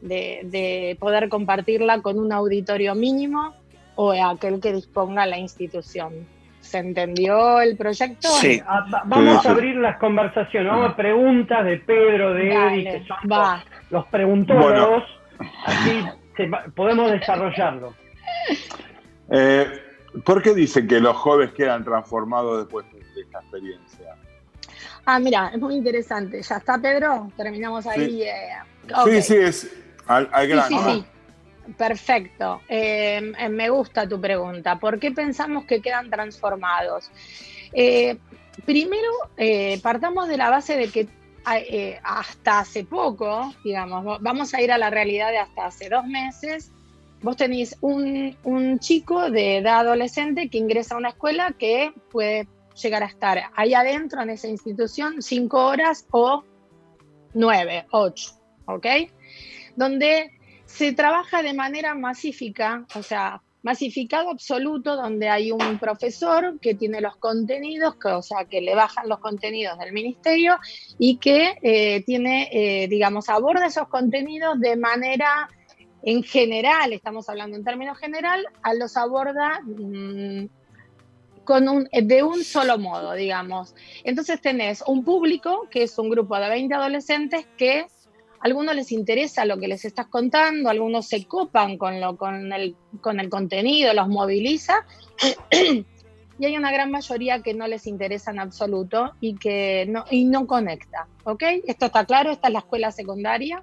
de, 0.01 0.97
poder 0.99 1.29
compartirla 1.29 2.03
con 2.03 2.19
un 2.19 2.33
auditorio 2.33 2.95
mínimo 2.95 3.55
o 3.95 4.13
aquel 4.13 4.61
que 4.61 4.73
disponga 4.73 5.27
la 5.27 5.39
institución. 5.39 6.27
¿Se 6.73 6.79
entendió 6.79 7.61
el 7.61 7.77
proyecto? 7.77 8.29
Sí. 8.29 8.59
Ah, 8.67 9.03
vamos 9.05 9.45
a 9.45 9.51
abrir 9.51 9.77
las 9.77 9.99
conversaciones, 9.99 10.73
vamos 10.73 10.93
a 10.93 10.97
preguntas 10.97 11.67
de 11.67 11.77
Pedro, 11.77 12.33
de 12.33 12.51
Eddie, 12.51 12.85
que 12.85 13.07
son 13.07 13.19
los, 13.91 14.07
preguntólogos, 14.07 15.05
así 15.67 16.03
podemos 16.75 17.11
desarrollarlo. 17.11 17.93
Eh, 19.31 19.67
¿Por 20.25 20.43
qué 20.43 20.55
dicen 20.55 20.89
que 20.89 20.99
los 20.99 21.15
jóvenes 21.15 21.53
quedan 21.53 21.85
transformados 21.85 22.61
después 22.61 22.87
de 22.91 23.21
esta 23.21 23.41
experiencia? 23.41 24.17
Ah, 25.05 25.19
mira, 25.19 25.51
es 25.53 25.61
muy 25.61 25.75
interesante. 25.75 26.41
¿Ya 26.41 26.57
está, 26.57 26.79
Pedro? 26.79 27.31
Terminamos 27.37 27.87
ahí. 27.87 28.07
Sí, 28.07 28.23
eh, 28.23 29.21
sí, 29.21 29.37
es, 29.37 29.77
al, 30.07 30.27
Sí, 30.69 30.77
sí, 30.87 31.05
Perfecto. 31.77 32.61
Em, 32.69 33.35
em, 33.39 33.49
me 33.49 33.69
gusta 33.71 34.09
tu 34.09 34.21
pregunta. 34.21 34.79
¿Por 34.79 34.99
qué 34.99 35.13
pensamos 35.13 35.65
que 35.65 35.81
quedan 35.81 36.11
transformados? 36.11 37.11
Eh, 37.73 38.17
primero, 38.65 39.11
eh, 39.37 39.79
partamos 39.83 40.29
de 40.29 40.37
la 40.37 40.51
base 40.51 40.77
de 40.77 40.89
que 40.89 41.09
eh, 41.55 41.99
hasta 42.03 42.61
hace 42.61 42.85
poco, 42.85 43.53
digamos, 43.65 44.21
vamos 44.21 44.55
a 44.55 44.63
ir 44.63 44.71
a 44.71 44.79
la 44.79 44.91
realidad 44.91 45.31
de 45.31 45.39
hasta 45.39 45.67
hace 45.67 45.89
dos 45.89 46.07
meses, 46.07 46.71
vos 47.21 47.37
tenés 47.37 47.77
un, 47.81 48.37
un, 48.45 48.79
chico 48.79 49.31
de 49.31 49.59
edad 49.59 49.81
adolescente 49.81 50.49
que 50.49 50.59
ingresa 50.59 50.95
a 50.95 50.99
una 50.99 51.09
escuela 51.11 51.53
que 51.59 51.93
puede 52.11 52.47
llegar 52.81 53.03
a 53.03 53.07
estar 53.07 53.51
ahí 53.57 53.75
adentro 53.75 54.23
en 54.23 54.31
esa 54.31 54.49
institución 54.49 55.21
cinco 55.21 55.67
horas 55.67 56.07
o 56.13 56.45
nueve, 57.35 57.87
ocho, 57.91 58.33
¿ok? 58.67 58.87
donde 59.77 60.31
se 60.73 60.93
trabaja 60.93 61.43
de 61.43 61.53
manera 61.53 61.95
masífica, 61.95 62.87
o 62.95 63.03
sea, 63.03 63.43
masificado 63.63 64.31
absoluto, 64.31 64.97
donde 64.97 65.29
hay 65.29 65.53
un 65.53 65.79
profesor 65.79 66.59
que 66.61 66.75
tiene 66.75 67.01
los 67.01 67.17
contenidos, 67.17 67.97
que, 67.97 68.09
o 68.09 68.23
sea, 68.23 68.47
que 68.47 68.61
le 68.61 68.75
bajan 68.75 69.09
los 69.09 69.19
contenidos 69.19 69.79
del 69.79 69.93
ministerio 69.93 70.59
y 70.99 71.19
que 71.19 71.59
eh, 71.63 72.03
tiene, 72.05 72.49
eh, 72.53 72.89
digamos, 72.89 73.29
aborda 73.29 73.67
esos 73.67 73.89
contenidos 73.89 74.59
de 74.61 74.77
manera 74.77 75.49
en 76.03 76.23
general, 76.23 76.93
estamos 76.93 77.29
hablando 77.29 77.57
en 77.57 77.65
términos 77.65 77.99
general, 77.99 78.45
a 78.63 78.75
los 78.75 78.97
aborda 78.97 79.61
mm, 79.61 80.47
con 81.45 81.69
un, 81.69 81.89
de 81.93 82.23
un 82.23 82.43
solo 82.43 82.79
modo, 82.79 83.13
digamos. 83.13 83.75
Entonces 84.03 84.41
tenés 84.41 84.83
un 84.87 85.05
público, 85.05 85.69
que 85.71 85.85
es 85.85 85.97
un 85.99 86.09
grupo 86.09 86.37
de 86.39 86.49
20 86.49 86.75
adolescentes 86.75 87.47
que 87.57 87.87
algunos 88.43 88.75
les 88.75 88.91
interesa 88.93 89.45
lo 89.45 89.57
que 89.59 89.69
les 89.69 89.85
estás 89.85 90.09
contando, 90.09 90.69
algunos 90.69 91.07
se 91.07 91.25
copan 91.27 91.79
con, 91.79 92.01
lo, 92.01 92.17
con, 92.17 92.53
el, 92.53 92.77
con 93.01 93.21
el 93.21 93.31
contenido, 93.31 93.95
los 93.95 94.09
moviliza, 94.09 94.85
y 96.39 96.45
hay 96.45 96.57
una 96.57 96.73
gran 96.73 96.91
mayoría 96.91 97.41
que 97.41 97.55
no 97.55 97.69
les 97.69 97.87
interesa 97.87 98.33
en 98.33 98.41
absoluto 98.41 99.13
y 99.21 99.37
que 99.37 99.87
no, 99.89 100.05
y 100.11 100.25
no 100.25 100.47
conecta, 100.47 101.07
¿ok? 101.25 101.43
Esto 101.67 101.87
está 101.87 102.05
claro, 102.05 102.33
esta 102.33 102.49
es 102.49 102.53
la 102.53 102.59
escuela 102.61 102.91
secundaria, 102.91 103.63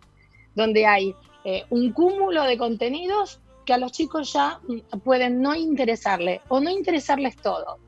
donde 0.56 0.86
hay 0.86 1.14
eh, 1.44 1.66
un 1.70 1.92
cúmulo 1.92 2.44
de 2.44 2.58
contenidos 2.58 3.42
que 3.66 3.74
a 3.74 3.78
los 3.78 3.92
chicos 3.92 4.32
ya 4.32 4.60
mm, 4.68 5.00
pueden 5.00 5.42
no 5.42 5.56
interesarles 5.56 6.40
o 6.48 6.62
no 6.62 6.70
interesarles 6.70 7.36
todo. 7.36 7.80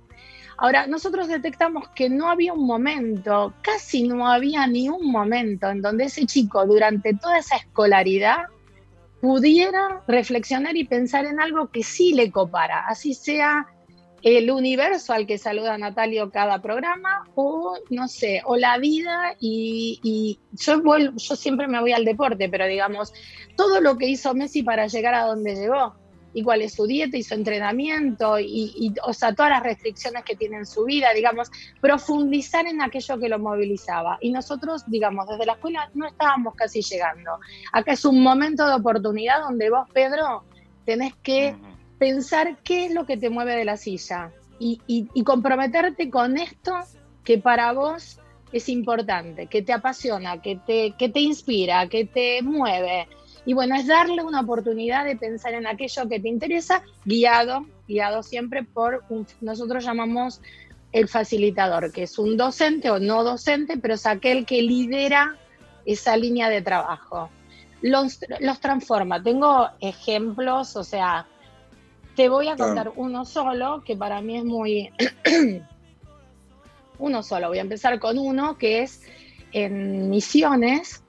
Ahora, 0.61 0.85
nosotros 0.85 1.27
detectamos 1.27 1.89
que 1.89 2.07
no 2.07 2.29
había 2.29 2.53
un 2.53 2.67
momento, 2.67 3.51
casi 3.63 4.03
no 4.03 4.27
había 4.27 4.67
ni 4.67 4.89
un 4.89 5.11
momento 5.11 5.67
en 5.71 5.81
donde 5.81 6.03
ese 6.03 6.27
chico 6.27 6.67
durante 6.67 7.15
toda 7.15 7.39
esa 7.39 7.55
escolaridad 7.55 8.43
pudiera 9.21 10.03
reflexionar 10.07 10.77
y 10.77 10.83
pensar 10.83 11.25
en 11.25 11.39
algo 11.39 11.71
que 11.71 11.81
sí 11.81 12.13
le 12.13 12.29
copara, 12.29 12.85
así 12.87 13.15
sea 13.15 13.65
el 14.21 14.51
universo 14.51 15.13
al 15.13 15.25
que 15.25 15.39
saluda 15.39 15.79
Natalio 15.79 16.29
cada 16.29 16.61
programa 16.61 17.23
o 17.33 17.79
no 17.89 18.07
sé, 18.07 18.43
o 18.45 18.55
la 18.55 18.77
vida 18.77 19.35
y, 19.39 20.39
yo, 20.51 20.79
yo 21.15 21.35
siempre 21.35 21.67
me 21.67 21.81
voy 21.81 21.93
al 21.93 22.05
deporte, 22.05 22.49
pero 22.49 22.67
digamos, 22.67 23.15
todo 23.57 23.81
lo 23.81 23.97
que 23.97 24.09
hizo 24.09 24.35
Messi 24.35 24.61
para 24.61 24.85
llegar 24.85 25.15
a 25.15 25.25
donde 25.25 25.55
llegó, 25.55 25.95
y 26.33 26.43
cuál 26.43 26.61
es 26.61 26.73
su 26.73 26.85
dieta 26.85 27.17
y 27.17 27.23
su 27.23 27.33
entrenamiento 27.33 28.39
y, 28.39 28.93
o 29.03 29.13
sea, 29.13 29.33
todas 29.33 29.51
las 29.51 29.63
restricciones 29.63 30.23
que 30.23 30.35
tiene 30.35 30.57
en 30.57 30.65
su 30.65 30.85
vida, 30.85 31.13
digamos, 31.13 31.49
profundizar 31.79 32.65
en 32.67 32.81
aquello 32.81 33.19
que 33.19 33.29
lo 33.29 33.39
movilizaba. 33.39 34.17
Y 34.21 34.31
nosotros, 34.31 34.83
digamos, 34.87 35.27
desde 35.27 35.45
la 35.45 35.53
escuela 35.53 35.89
no 35.93 36.07
estábamos 36.07 36.55
casi 36.55 36.81
llegando. 36.81 37.39
Acá 37.73 37.93
es 37.93 38.05
un 38.05 38.21
momento 38.21 38.65
de 38.67 38.75
oportunidad 38.75 39.41
donde 39.41 39.69
vos, 39.69 39.87
Pedro, 39.93 40.43
tenés 40.85 41.13
que 41.23 41.55
pensar 41.97 42.57
qué 42.63 42.85
es 42.85 42.93
lo 42.93 43.05
que 43.05 43.17
te 43.17 43.29
mueve 43.29 43.55
de 43.55 43.65
la 43.65 43.77
silla 43.77 44.31
y, 44.59 44.79
y 44.87 45.23
comprometerte 45.23 46.09
con 46.09 46.37
esto 46.37 46.73
que 47.23 47.37
para 47.37 47.71
vos 47.73 48.19
es 48.51 48.69
importante, 48.69 49.47
que 49.47 49.61
te 49.61 49.73
apasiona, 49.73 50.41
que 50.41 50.57
te, 50.57 50.93
que 50.97 51.09
te 51.09 51.19
inspira, 51.19 51.87
que 51.87 52.05
te 52.05 52.41
mueve 52.41 53.07
y 53.45 53.53
bueno, 53.53 53.75
es 53.75 53.87
darle 53.87 54.23
una 54.23 54.41
oportunidad 54.41 55.05
de 55.05 55.15
pensar 55.15 55.53
en 55.53 55.65
aquello 55.65 56.07
que 56.07 56.19
te 56.19 56.29
interesa, 56.29 56.83
guiado, 57.05 57.65
guiado 57.87 58.21
siempre 58.21 58.63
por, 58.63 59.03
un, 59.09 59.25
nosotros 59.41 59.83
llamamos 59.83 60.41
el 60.91 61.07
facilitador, 61.07 61.91
que 61.91 62.03
es 62.03 62.19
un 62.19 62.37
docente 62.37 62.91
o 62.91 62.99
no 62.99 63.23
docente, 63.23 63.77
pero 63.77 63.95
es 63.95 64.05
aquel 64.05 64.45
que 64.45 64.61
lidera 64.61 65.37
esa 65.85 66.17
línea 66.17 66.49
de 66.49 66.61
trabajo. 66.61 67.29
Los, 67.81 68.19
los 68.39 68.59
transforma. 68.59 69.23
Tengo 69.23 69.69
ejemplos, 69.79 70.75
o 70.75 70.83
sea, 70.83 71.25
te 72.15 72.29
voy 72.29 72.47
a 72.47 72.57
contar 72.57 72.91
uno 72.95 73.25
solo, 73.25 73.83
que 73.83 73.95
para 73.95 74.21
mí 74.21 74.37
es 74.37 74.43
muy... 74.43 74.91
uno 76.99 77.23
solo, 77.23 77.47
voy 77.47 77.57
a 77.57 77.61
empezar 77.61 77.99
con 77.99 78.19
uno, 78.19 78.57
que 78.59 78.83
es 78.83 79.01
en 79.53 80.09
Misiones, 80.09 81.00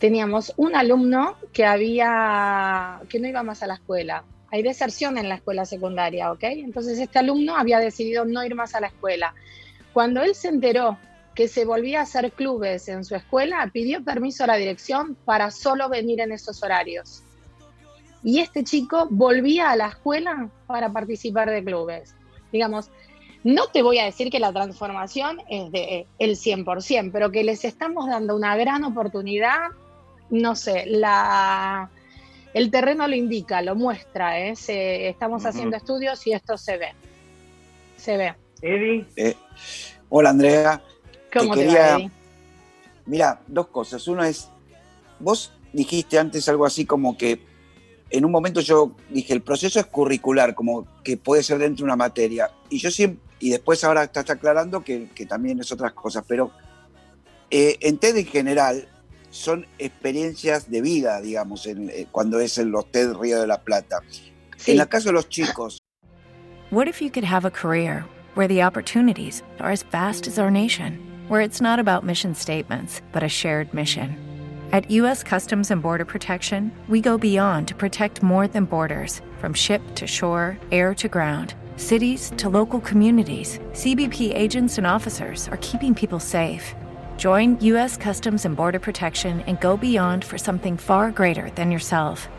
teníamos 0.00 0.54
un 0.56 0.74
alumno 0.74 1.36
que 1.52 1.66
había 1.66 3.00
que 3.08 3.20
no 3.20 3.28
iba 3.28 3.44
más 3.44 3.62
a 3.62 3.68
la 3.68 3.74
escuela. 3.74 4.24
Hay 4.50 4.62
deserción 4.62 5.18
en 5.18 5.28
la 5.28 5.36
escuela 5.36 5.64
secundaria, 5.64 6.32
¿ok? 6.32 6.42
Entonces 6.42 6.98
este 6.98 7.20
alumno 7.20 7.56
había 7.56 7.78
decidido 7.78 8.24
no 8.24 8.42
ir 8.42 8.56
más 8.56 8.74
a 8.74 8.80
la 8.80 8.88
escuela. 8.88 9.34
Cuando 9.92 10.22
él 10.22 10.34
se 10.34 10.48
enteró 10.48 10.98
que 11.34 11.46
se 11.46 11.64
volvía 11.64 12.00
a 12.00 12.02
hacer 12.04 12.32
clubes 12.32 12.88
en 12.88 13.04
su 13.04 13.14
escuela, 13.14 13.70
pidió 13.72 14.02
permiso 14.02 14.42
a 14.44 14.48
la 14.48 14.56
dirección 14.56 15.16
para 15.24 15.50
solo 15.50 15.88
venir 15.88 16.20
en 16.20 16.32
esos 16.32 16.62
horarios. 16.62 17.22
Y 18.24 18.40
este 18.40 18.64
chico 18.64 19.06
volvía 19.10 19.70
a 19.70 19.76
la 19.76 19.88
escuela 19.88 20.48
para 20.66 20.92
participar 20.92 21.50
de 21.50 21.62
clubes. 21.62 22.14
Digamos, 22.50 22.90
no 23.44 23.68
te 23.68 23.82
voy 23.82 23.98
a 23.98 24.04
decir 24.04 24.30
que 24.30 24.40
la 24.40 24.52
transformación 24.52 25.40
es 25.48 25.70
de 25.70 26.06
el 26.18 26.36
100%, 26.36 27.10
pero 27.12 27.30
que 27.30 27.44
les 27.44 27.64
estamos 27.64 28.08
dando 28.08 28.34
una 28.34 28.56
gran 28.56 28.84
oportunidad 28.84 29.70
no 30.30 30.54
sé, 30.56 30.84
la, 30.86 31.90
el 32.54 32.70
terreno 32.70 33.06
lo 33.08 33.14
indica, 33.14 33.62
lo 33.62 33.74
muestra, 33.74 34.40
¿eh? 34.40 34.56
Se- 34.56 35.08
estamos 35.08 35.44
haciendo 35.46 35.76
estudios 35.76 36.26
y 36.26 36.32
esto 36.32 36.56
se 36.58 36.76
ve. 36.78 36.88
Se 37.96 38.16
ve. 38.16 38.34
Eddie, 38.62 39.06
Eh, 39.16 39.34
hola 40.08 40.30
Andrea. 40.30 40.82
¿Cómo 41.32 41.54
Te 41.54 41.60
te 41.60 41.66
quería- 41.66 41.80
va, 41.82 41.96
Eddie? 41.96 42.10
Mira, 43.06 43.40
dos 43.46 43.68
cosas. 43.68 44.06
Uno 44.08 44.22
es, 44.24 44.48
vos 45.18 45.52
dijiste 45.72 46.18
antes 46.18 46.48
algo 46.48 46.66
así 46.66 46.84
como 46.84 47.16
que 47.16 47.40
en 48.10 48.24
un 48.24 48.32
momento 48.32 48.60
yo 48.60 48.92
dije, 49.08 49.32
el 49.32 49.40
proceso 49.42 49.78
es 49.78 49.86
curricular, 49.86 50.54
como 50.54 50.86
que 51.04 51.16
puede 51.16 51.42
ser 51.42 51.58
dentro 51.58 51.84
de 51.84 51.84
una 51.84 51.96
materia. 51.96 52.50
Y 52.68 52.78
yo 52.78 52.90
siempre, 52.90 53.20
y 53.38 53.50
después 53.50 53.82
ahora 53.84 54.02
estás 54.04 54.28
aclarando 54.30 54.82
que, 54.82 55.08
que 55.14 55.26
también 55.26 55.60
es 55.60 55.70
otras 55.72 55.92
cosas, 55.92 56.24
pero 56.26 56.50
eh, 57.50 57.78
en 57.80 57.98
TED 57.98 58.16
en 58.16 58.26
general 58.26 58.88
son 59.30 59.66
experiencias 59.78 60.70
de 60.70 60.80
vida, 60.80 61.20
digamos, 61.20 61.66
en- 61.66 61.90
eh, 61.90 62.06
cuando 62.10 62.40
es 62.40 62.58
en 62.58 62.70
los 62.70 62.90
TED 62.90 63.14
Río 63.14 63.40
de 63.40 63.46
la 63.46 63.60
Plata. 63.62 64.00
Sí. 64.56 64.72
En 64.72 64.80
el 64.80 64.88
caso 64.88 65.08
de 65.08 65.12
los 65.14 65.28
chicos, 65.28 65.78
What 66.70 66.86
if 66.86 67.00
you 67.02 67.10
could 67.10 67.24
have 67.24 67.44
a 67.44 67.50
career 67.50 68.04
where 68.36 68.46
the 68.46 68.62
opportunities 68.62 69.42
are 69.58 69.72
as 69.72 69.82
vast 69.82 70.28
as 70.28 70.38
our 70.38 70.50
nation, 70.52 70.98
where 71.28 71.40
it's 71.40 71.60
not 71.60 71.80
about 71.80 72.04
mission 72.04 72.34
statements, 72.34 73.02
but 73.12 73.22
a 73.24 73.28
shared 73.28 73.72
mission? 73.74 74.14
At 74.72 74.88
U.S. 74.92 75.24
Customs 75.24 75.72
and 75.72 75.82
Border 75.82 76.04
Protection, 76.04 76.70
we 76.88 77.00
go 77.00 77.18
beyond 77.18 77.66
to 77.68 77.74
protect 77.74 78.22
more 78.22 78.46
than 78.46 78.66
borders 78.66 79.20
from 79.40 79.52
ship 79.52 79.82
to 79.96 80.06
shore, 80.06 80.56
air 80.70 80.94
to 80.94 81.08
ground. 81.08 81.54
Cities 81.76 82.30
to 82.36 82.48
local 82.48 82.78
communities, 82.80 83.58
CBP 83.72 84.32
agents 84.32 84.78
and 84.78 84.86
officers 84.86 85.48
are 85.48 85.56
keeping 85.60 85.92
people 85.92 86.20
safe. 86.20 86.74
Join 87.20 87.58
U.S. 87.64 87.96
Customs 87.98 88.46
and 88.46 88.56
Border 88.56 88.78
Protection 88.78 89.42
and 89.42 89.60
go 89.60 89.76
beyond 89.76 90.24
for 90.24 90.38
something 90.38 90.78
far 90.78 91.10
greater 91.10 91.50
than 91.50 91.70
yourself. 91.70 92.30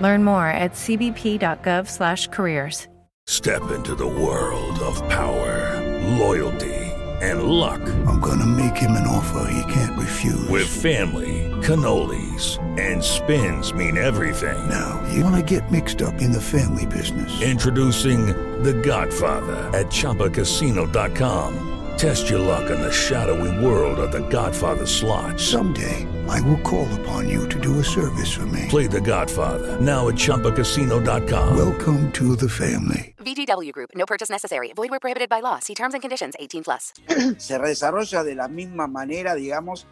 Learn 0.00 0.22
more 0.22 0.46
at 0.46 0.74
cbp.gov/careers. 0.74 2.86
Step 3.26 3.72
into 3.72 3.96
the 3.96 4.06
world 4.06 4.78
of 4.78 4.96
power, 5.08 5.80
loyalty, 6.16 6.76
and 7.20 7.42
luck. 7.42 7.80
I'm 8.06 8.20
gonna 8.20 8.46
make 8.46 8.76
him 8.76 8.92
an 8.92 9.08
offer 9.08 9.50
he 9.50 9.72
can't 9.72 9.98
refuse. 9.98 10.48
With 10.48 10.68
family, 10.68 11.50
cannolis, 11.60 12.56
and 12.78 13.02
spins 13.02 13.74
mean 13.74 13.98
everything. 13.98 14.68
now, 14.68 15.02
you 15.12 15.24
wanna 15.24 15.42
get 15.42 15.72
mixed 15.72 16.02
up 16.02 16.20
in 16.20 16.30
the 16.30 16.40
family 16.40 16.86
business. 16.86 17.42
Introducing 17.42 18.26
The 18.62 18.74
Godfather 18.74 19.56
at 19.76 19.86
ChumbaCasino.com. 19.86 21.69
Test 22.00 22.30
your 22.30 22.38
luck 22.38 22.70
in 22.70 22.80
the 22.80 22.90
shadowy 22.90 23.52
world 23.62 23.98
of 23.98 24.10
The 24.10 24.26
Godfather 24.30 24.86
slot. 24.86 25.38
Someday, 25.38 26.08
I 26.30 26.40
will 26.40 26.56
call 26.62 26.88
upon 27.00 27.28
you 27.28 27.46
to 27.50 27.60
do 27.60 27.78
a 27.78 27.84
service 27.84 28.32
for 28.32 28.46
me. 28.46 28.64
Play 28.70 28.86
The 28.86 29.02
Godfather 29.02 29.78
now 29.82 30.08
at 30.08 30.14
ChumbaCasino.com. 30.14 31.54
Welcome 31.54 32.10
to 32.12 32.36
the 32.36 32.48
family. 32.48 33.14
VGW 33.18 33.70
Group. 33.72 33.90
No 33.94 34.06
purchase 34.06 34.30
necessary. 34.30 34.72
Void 34.74 34.88
where 34.88 34.98
prohibited 34.98 35.28
by 35.28 35.40
law. 35.40 35.58
See 35.58 35.74
terms 35.74 35.92
and 35.92 36.00
conditions. 36.00 36.36
18 36.38 36.64
plus. 36.64 36.94
se 37.36 37.58
desarrolla 37.58 38.24
de 38.24 38.34
la 38.34 38.48
misma 38.48 38.86
manera, 38.86 39.34
digamos, 39.34 39.86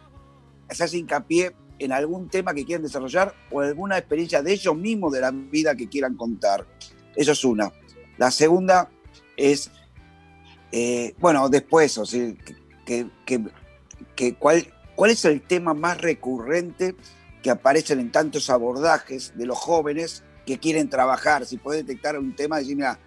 se 0.67 0.83
hace 0.83 0.97
hincapié 0.97 1.51
en 1.77 1.91
algún 1.91 2.27
tema 2.27 2.55
que 2.55 2.65
quieran 2.65 2.81
desarrollar 2.81 3.35
o 3.51 3.61
alguna 3.61 3.99
experiencia 3.99 4.41
de 4.41 4.53
ellos 4.53 4.75
mismos 4.75 5.13
de 5.13 5.21
la 5.21 5.29
vida 5.29 5.75
que 5.75 5.87
quieran 5.87 6.17
contar. 6.17 6.65
Eso 7.15 7.33
es 7.33 7.45
una. 7.45 7.71
La 8.17 8.31
segunda 8.31 8.89
es, 9.37 9.69
eh, 10.71 11.13
bueno, 11.19 11.49
después, 11.49 11.97
o 11.97 12.05
sea, 12.05 12.31
que, 12.85 13.07
que- 13.25 13.41
que 14.15 14.35
cuál, 14.35 14.65
cuál 14.95 15.11
es 15.11 15.23
el 15.25 15.41
tema 15.41 15.73
más 15.73 15.99
recurrente 15.99 16.95
que 17.41 17.49
aparecen 17.49 17.99
en 17.99 18.11
tantos 18.11 18.49
abordajes 18.49 19.33
de 19.35 19.45
los 19.45 19.57
jóvenes 19.57 20.23
que 20.45 20.57
quieren 20.59 20.89
trabajar. 20.89 21.45
Si 21.45 21.57
puede 21.57 21.83
detectar 21.83 22.17
un 22.19 22.35
tema, 22.35 22.57
decir, 22.59 22.75
mira, 22.75 22.99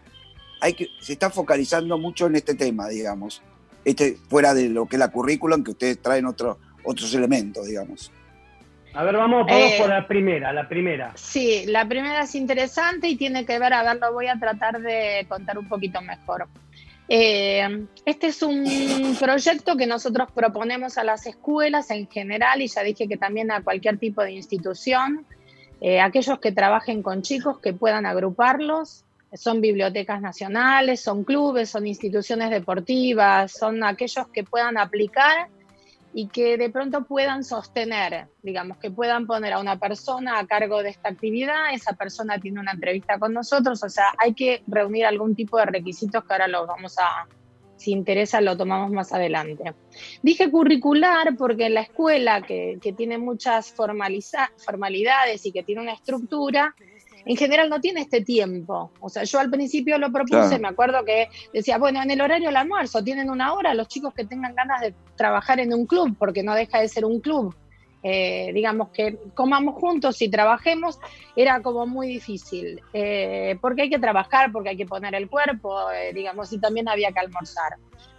hay 0.61 0.75
que, 0.75 0.89
se 1.01 1.13
está 1.13 1.29
focalizando 1.31 1.99
mucho 1.99 2.27
en 2.27 2.37
este 2.37 2.55
tema, 2.55 2.89
digamos 2.89 3.43
este, 3.85 4.17
fuera 4.29 4.55
de 4.55 4.69
lo 4.69 4.87
que 4.87 4.95
es 4.95 5.01
la 5.01 5.09
currículum, 5.09 5.65
que 5.65 5.73
ustedes 5.73 6.01
traen 6.01 6.25
otro- 6.27 6.57
otros 6.85 7.13
elementos, 7.15 7.67
digamos. 7.67 8.13
a 8.95 9.03
ver, 9.03 9.17
vamos, 9.17 9.45
vamos 9.47 9.61
Eh, 9.73 9.77
por 9.79 9.89
la 9.89 10.07
primera, 10.07 10.53
la 10.53 10.69
primera. 10.69 11.13
Sí, 11.17 11.65
la 11.67 11.89
primera 11.89 12.23
es 12.23 12.35
interesante 12.37 13.09
y 13.09 13.17
tiene 13.17 13.45
que 13.45 13.59
ver, 13.59 13.73
a 13.73 13.83
ver, 13.83 14.01
lo 14.01 14.13
voy 14.13 14.29
a 14.29 14.39
tratar 14.39 14.81
de 14.81 15.27
contar 15.29 15.59
un 15.59 15.67
poquito 15.69 16.01
mejor. 16.01 16.47
Eh, 17.15 17.87
este 18.07 18.29
es 18.29 18.43
un 18.43 18.65
proyecto 19.21 19.77
que 19.77 19.87
nosotros 19.87 20.31
proponemos 20.35 20.97
a 20.97 21.05
las 21.05 21.27
escuelas 21.27 21.91
en 21.91 22.09
general 22.09 22.63
y 22.63 22.69
ya 22.69 22.83
dije 22.83 23.07
que 23.07 23.19
también 23.19 23.51
a 23.51 23.63
cualquier 23.63 23.99
tipo 23.99 24.23
de 24.23 24.33
institución, 24.33 25.27
eh, 25.83 26.01
aquellos 26.01 26.39
que 26.39 26.53
trabajen 26.53 27.03
con 27.03 27.21
chicos 27.21 27.59
que 27.59 27.75
puedan 27.75 28.07
agruparlos, 28.07 29.05
son 29.35 29.61
bibliotecas 29.61 30.23
nacionales, 30.23 31.03
son 31.03 31.25
clubes, 31.25 31.69
son 31.69 31.87
instituciones 31.87 32.49
deportivas, 32.49 33.53
son 33.53 33.85
aquellos 33.85 34.29
que 34.29 34.43
puedan 34.43 34.79
aplicar 34.79 35.49
y 36.15 36.29
que 36.29 36.59
de 36.59 36.71
pronto 36.71 37.05
puedan 37.05 37.45
sostener, 37.45 38.29
digamos, 38.43 38.79
que 38.79 38.91
puedan 38.91 39.27
poner 39.27 39.55
a 39.55 39.61
una 39.61 39.79
persona 39.79 40.39
a 40.39 40.47
cargo 40.47 40.83
de 40.83 40.91
esta 40.91 41.09
actividad, 41.09 41.73
esa 41.73 41.95
persona 41.95 42.39
tiene 42.39 42.61
una 42.61 42.73
entrevista 42.73 43.19
con 43.19 43.33
nosotros, 43.33 43.83
o 43.83 43.89
sea, 43.89 44.07
hay 44.19 44.35
que 44.35 44.63
reunir 44.67 45.07
algún 45.07 45.35
tipo 45.35 45.59
de 45.59 45.67
requisitos 45.67 46.25
que 46.25 46.33
ahora 46.33 46.49
los 46.49 46.67
vamos 46.67 46.99
a, 46.99 47.27
si 47.77 47.93
interesa, 47.93 48.41
lo 48.41 48.57
tomamos 48.57 48.91
más 48.91 49.13
adelante. 49.13 49.75
Dije 50.23 50.51
curricular 50.51 51.37
porque 51.37 51.67
en 51.67 51.75
la 51.75 51.83
escuela, 51.83 52.43
que, 52.43 52.79
tiene 52.97 53.19
muchas 53.19 53.73
formalidades 53.73 55.47
y 55.47 55.53
que 55.53 55.63
tiene 55.63 55.81
una 55.81 55.93
estructura, 55.93 56.75
en 57.25 57.37
general 57.37 57.69
no 57.71 57.81
tiene 57.81 58.01
este 58.01 58.21
tiempo. 58.23 58.91
O 59.01 59.09
sea, 59.09 59.25
yo 59.25 59.39
al 59.39 59.51
principio 59.51 59.99
lo 59.99 60.11
propuse, 60.13 60.49
Claro. 60.49 60.59
me 60.61 60.69
acuerdo 60.69 61.05
que 61.05 61.29
decía, 61.53 61.79
bueno, 61.79 62.03
en 62.03 62.11
el 62.11 62.21
horario 62.21 62.49
del 62.49 62.57
almuerzo 62.57 63.03
tienen 63.03 63.31
una 63.31 63.53
hora 63.53 63.75
los 63.75 63.89
chicos 63.89 64.15
que 64.15 64.25
tengan 64.25 64.55
ganas 64.55 64.81
de 64.81 64.95
trabajar 65.17 65.61
en 65.61 65.73
un 65.73 65.87
club, 65.87 66.17
porque 66.19 66.43
no 66.43 66.55
deja 66.55 66.81
de 66.81 66.89
ser 66.89 67.05
un 67.05 67.21
club. 67.21 67.55
Eh, 68.05 68.51
digamos 68.53 68.89
que 68.89 69.17
comamos 69.35 69.77
juntos 69.77 70.21
y 70.23 70.29
trabajemos, 70.29 70.99
era 71.37 71.63
como 71.63 71.87
muy 71.87 72.09
difícil, 72.09 72.81
eh, 72.93 73.57
porque 73.61 73.83
hay 73.83 73.91
que 73.91 74.01
trabajar, 74.01 74.51
porque 74.51 74.71
hay 74.71 74.77
que 74.77 74.87
poner 74.87 75.15
el 75.15 75.29
cuerpo, 75.29 75.89
eh, 75.93 76.13
digamos, 76.13 76.53
y 76.53 76.59
también 76.59 76.89
había 76.89 77.13
que 77.13 77.21
almorzar. 77.21 77.77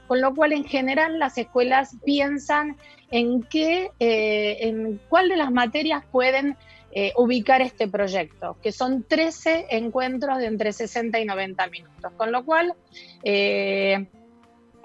Con 0.08 0.22
lo 0.22 0.34
cual, 0.34 0.54
en 0.54 0.64
general, 0.64 1.20
las 1.20 1.38
escuelas 1.38 1.98
piensan 2.06 2.78
en 3.12 3.44
qué, 3.44 3.90
en 4.00 5.02
cuál 5.10 5.30
de 5.30 5.38
las 5.38 5.52
materias 5.52 6.04
pueden 6.12 6.56
eh, 6.96 7.12
ubicar 7.16 7.64
este 7.64 7.88
proyecto, 7.88 8.58
que 8.62 8.72
son 8.72 9.04
13 9.04 9.66
encuentros 9.72 10.38
de 10.38 10.46
entre 10.46 10.72
60 10.72 11.20
y 11.20 11.26
90 11.26 11.68
minutos. 11.68 12.12
Con 12.16 12.32
lo 12.32 12.46
cual, 12.46 12.76
eh, 13.24 14.06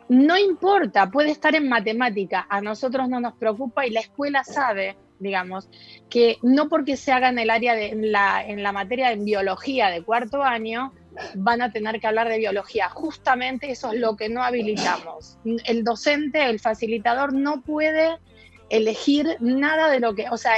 no 0.09 0.39
importa, 0.39 1.11
puede 1.11 1.31
estar 1.31 1.55
en 1.55 1.69
matemática, 1.69 2.47
a 2.49 2.63
nosotros 2.63 3.11
no 3.11 3.21
nos 3.21 3.35
preocupa 3.35 3.87
y 3.87 3.91
la 3.91 4.01
escuela 4.01 4.43
sabe, 4.43 4.97
digamos, 5.19 5.69
que 6.09 6.39
no 6.43 6.71
porque 6.71 6.97
se 6.97 7.13
haga 7.13 7.29
en 7.29 7.41
el 7.41 7.51
área 7.51 7.75
de 7.75 7.89
en 7.89 8.11
la, 8.11 8.43
en 8.43 8.63
la 8.63 8.73
materia 8.73 9.11
de 9.11 9.17
biología 9.17 9.91
de 9.91 10.03
cuarto 10.03 10.43
año, 10.43 10.95
van 11.35 11.61
a 11.61 11.73
tener 11.73 12.01
que 12.01 12.07
hablar 12.07 12.31
de 12.31 12.39
biología. 12.39 12.89
Justamente 12.89 13.71
eso 13.71 13.93
es 13.93 14.01
lo 14.01 14.17
que 14.17 14.31
no 14.31 14.43
habilitamos. 14.43 15.37
El 15.45 15.85
docente, 15.85 16.49
el 16.49 16.59
facilitador 16.59 17.35
no 17.35 17.61
puede 17.61 18.17
elegir 18.71 19.37
nada 19.41 19.91
de 19.91 20.01
lo 20.01 20.15
que, 20.15 20.27
o 20.31 20.39
sea, 20.39 20.55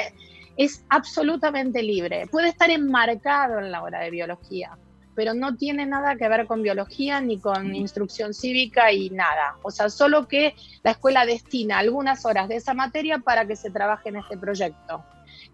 es 0.60 0.84
absolutamente 0.90 1.82
libre. 1.82 2.26
Puede 2.26 2.50
estar 2.50 2.68
enmarcado 2.68 3.60
en 3.60 3.72
la 3.72 3.82
hora 3.82 4.00
de 4.00 4.10
biología, 4.10 4.76
pero 5.14 5.32
no 5.32 5.56
tiene 5.56 5.86
nada 5.86 6.16
que 6.16 6.28
ver 6.28 6.46
con 6.46 6.62
biología 6.62 7.18
ni 7.22 7.38
con 7.38 7.74
instrucción 7.74 8.34
cívica 8.34 8.92
y 8.92 9.08
nada. 9.08 9.56
O 9.62 9.70
sea, 9.70 9.88
solo 9.88 10.28
que 10.28 10.54
la 10.82 10.90
escuela 10.90 11.24
destina 11.24 11.78
algunas 11.78 12.26
horas 12.26 12.46
de 12.46 12.56
esa 12.56 12.74
materia 12.74 13.20
para 13.20 13.46
que 13.46 13.56
se 13.56 13.70
trabaje 13.70 14.10
en 14.10 14.16
este 14.16 14.36
proyecto. 14.36 15.02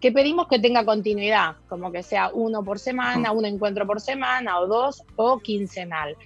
Que 0.01 0.11
pedimos 0.11 0.49
que 0.49 0.59
tenga 0.59 0.83
continuidad, 0.83 1.55
como 1.69 1.89
que 1.89 2.03
sea 2.03 2.29
uno 2.33 2.61
por 2.61 2.77
semana, 2.77 3.31
un 3.31 3.45
encuentro 3.45 3.87
por 3.87 4.01
semana, 4.01 4.59
o 4.59 4.67
dos, 4.67 5.03
o 5.15 5.39
quincenal. 5.39 6.17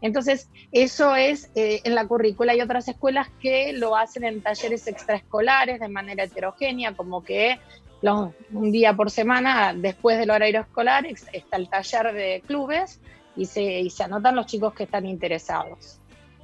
Entonces, 0.00 0.50
eso 0.72 1.14
es 1.14 1.52
eh, 1.54 1.80
en 1.84 1.94
la 1.94 2.06
currícula. 2.06 2.52
Hay 2.52 2.60
otras 2.60 2.88
escuelas 2.88 3.28
que 3.40 3.72
lo 3.74 3.96
hacen 3.96 4.24
en 4.24 4.42
talleres 4.42 4.88
extraescolares 4.88 5.78
de 5.78 5.88
manera 5.88 6.24
heterogénea, 6.24 6.94
como 6.96 7.22
que 7.22 7.60
los- 8.04 8.30
un 8.52 8.70
día 8.70 8.94
por 8.94 9.10
semana, 9.10 9.72
después 9.74 10.18
del 10.18 10.30
horario 10.30 10.60
escolar, 10.60 11.06
está 11.06 11.56
el 11.56 11.68
taller 11.70 12.12
de 12.12 12.42
clubes 12.46 13.00
y 13.34 13.46
se, 13.46 13.62
y 13.80 13.88
se 13.88 14.02
anotan 14.04 14.36
los 14.36 14.44
chicos 14.46 14.74
que 14.74 14.82
están 14.84 15.06
interesados. 15.06 15.98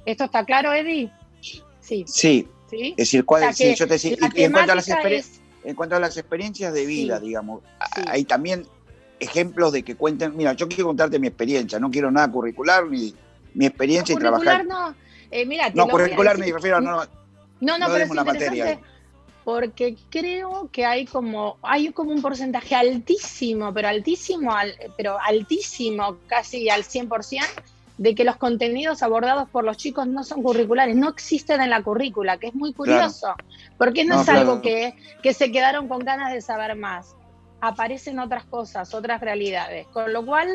¿Esto 0.07 0.25
está 0.25 0.44
claro, 0.46 0.73
Eddie? 0.73 1.12
Sí. 1.81 2.05
Sí, 2.07 2.49
¿Sí? 2.70 2.90
es 2.92 2.96
decir, 2.96 3.25
cuál, 3.27 3.42
O 3.42 3.44
sea 3.46 3.53
sí, 3.53 3.64
que 3.64 3.75
yo 3.75 3.87
te 3.87 3.92
decía, 3.94 4.16
la 4.18 4.31
y 4.35 4.44
en 4.44 4.53
cuanto 4.53 4.73
a 4.73 4.75
las 4.77 4.88
es- 4.88 5.40
en 5.62 5.75
cuanto 5.75 5.96
a 5.96 6.01
las 6.01 6.16
experiencias 6.16 6.73
de 6.73 6.87
vida, 6.87 7.18
Sí. 7.20 7.27
digamos, 7.27 7.62
hay 8.09 8.25
también 8.25 8.66
ejemplos 9.18 9.73
de 9.73 9.83
que 9.83 9.96
cuenten, 9.96 10.35
mira, 10.37 10.55
yo 10.55 10.66
quiero 10.66 10.87
contarte 10.87 11.18
mi 11.18 11.27
experiencia, 11.27 11.79
no 11.79 11.90
quiero 11.90 12.11
nada 12.11 12.31
curricular 12.33 12.87
ni 12.87 13.14
mi 13.53 13.66
experiencia 13.66 14.14
y 14.14 14.16
curricular 14.16 14.64
trabajar. 14.64 14.66
no. 14.66 14.94
Eh, 15.31 15.44
mira, 15.44 15.70
No, 15.75 15.87
curricular 15.88 16.38
me 16.38 16.51
refiero 16.51 16.79
a 16.79 16.81
no, 16.81 16.90
No, 16.92 17.07
no, 17.61 17.79
no 17.79 17.87
pero 17.92 18.05
es 18.05 18.11
materia. 18.25 18.81
Porque 19.44 19.96
creo 20.11 20.68
que 20.72 20.85
hay 20.85 21.07
como, 21.07 21.59
hay 21.62 21.92
como 21.92 22.12
un 22.12 22.22
porcentaje 22.22 22.74
altísimo, 22.74 23.72
pero 23.72 23.88
altísimo, 23.88 24.53
al- 24.55 24.76
pero 24.96 25.18
altísimo, 25.24 26.18
casi 26.26 26.68
al 26.68 26.85
100%, 26.85 27.40
de 27.96 28.14
que 28.14 28.24
los 28.24 28.37
contenidos 28.37 29.03
abordados 29.03 29.48
por 29.50 29.62
los 29.64 29.76
chicos 29.76 30.07
no 30.07 30.24
son 30.24 30.42
curriculares, 30.42 30.96
no 30.96 31.09
existen 31.11 31.61
en 31.61 31.68
la 31.70 31.83
currícula, 31.83 32.38
que 32.38 32.46
es 32.48 32.55
muy 32.55 32.72
curioso, 32.72 33.35
porque 33.76 34.05
no, 34.05 34.14
No, 34.14 34.20
es 34.22 34.26
claro. 34.26 34.40
algo 34.40 34.62
que, 34.62 34.94
que 35.22 35.35
se 35.35 35.53
quedaron 35.53 35.87
con 35.87 35.98
ganas 35.98 36.33
de 36.33 36.40
saber 36.40 36.76
más. 36.76 37.14
Aparecen 37.62 38.18
otras 38.18 38.46
cosas, 38.46 38.94
otras 38.94 39.20
realidades. 39.20 39.87
Con 39.88 40.14
lo 40.14 40.24
cual, 40.24 40.48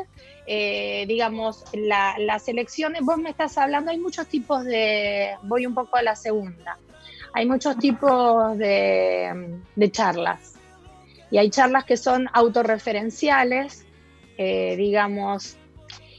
eh, 0.47 1.05
digamos, 1.07 1.63
la- 1.73 2.15
las 2.17 2.47
elecciones, 2.47 3.01
vos 3.03 3.17
me 3.19 3.29
estás 3.29 3.59
hablando, 3.59 3.91
hay 3.91 3.99
muchos 3.99 4.27
tipos 4.27 4.63
de, 4.63 5.35
voy 5.43 5.67
un 5.67 5.75
poco 5.75 5.97
a 5.97 6.01
la 6.01 6.15
segunda, 6.15 6.79
hay 7.35 7.45
muchos 7.45 7.77
tipos 7.77 8.57
de, 8.57 9.59
charlas. 9.91 10.53
Y 11.29 11.37
hay 11.37 11.49
charlas 11.49 11.83
que 11.83 11.97
son 11.97 12.29
autorreferenciales, 12.31 13.85
eh, 14.37 14.77
digamos, 14.77 15.57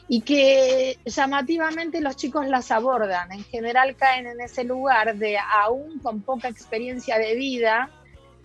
y 0.09 0.20
que 0.20 0.98
llamativamente 1.07 2.02
los 2.02 2.16
chicos 2.16 2.46
las 2.46 2.70
abordan. 2.70 3.33
En 3.33 3.44
general 3.44 3.96
caen 3.96 4.26
en 4.26 4.42
ese 4.42 4.64
lugar 4.64 5.16
de, 5.16 5.38
aún 5.38 6.00
con 6.00 6.20
poca 6.20 6.48
experiencia 6.48 7.16
de 7.16 7.35
vida, 7.35 7.88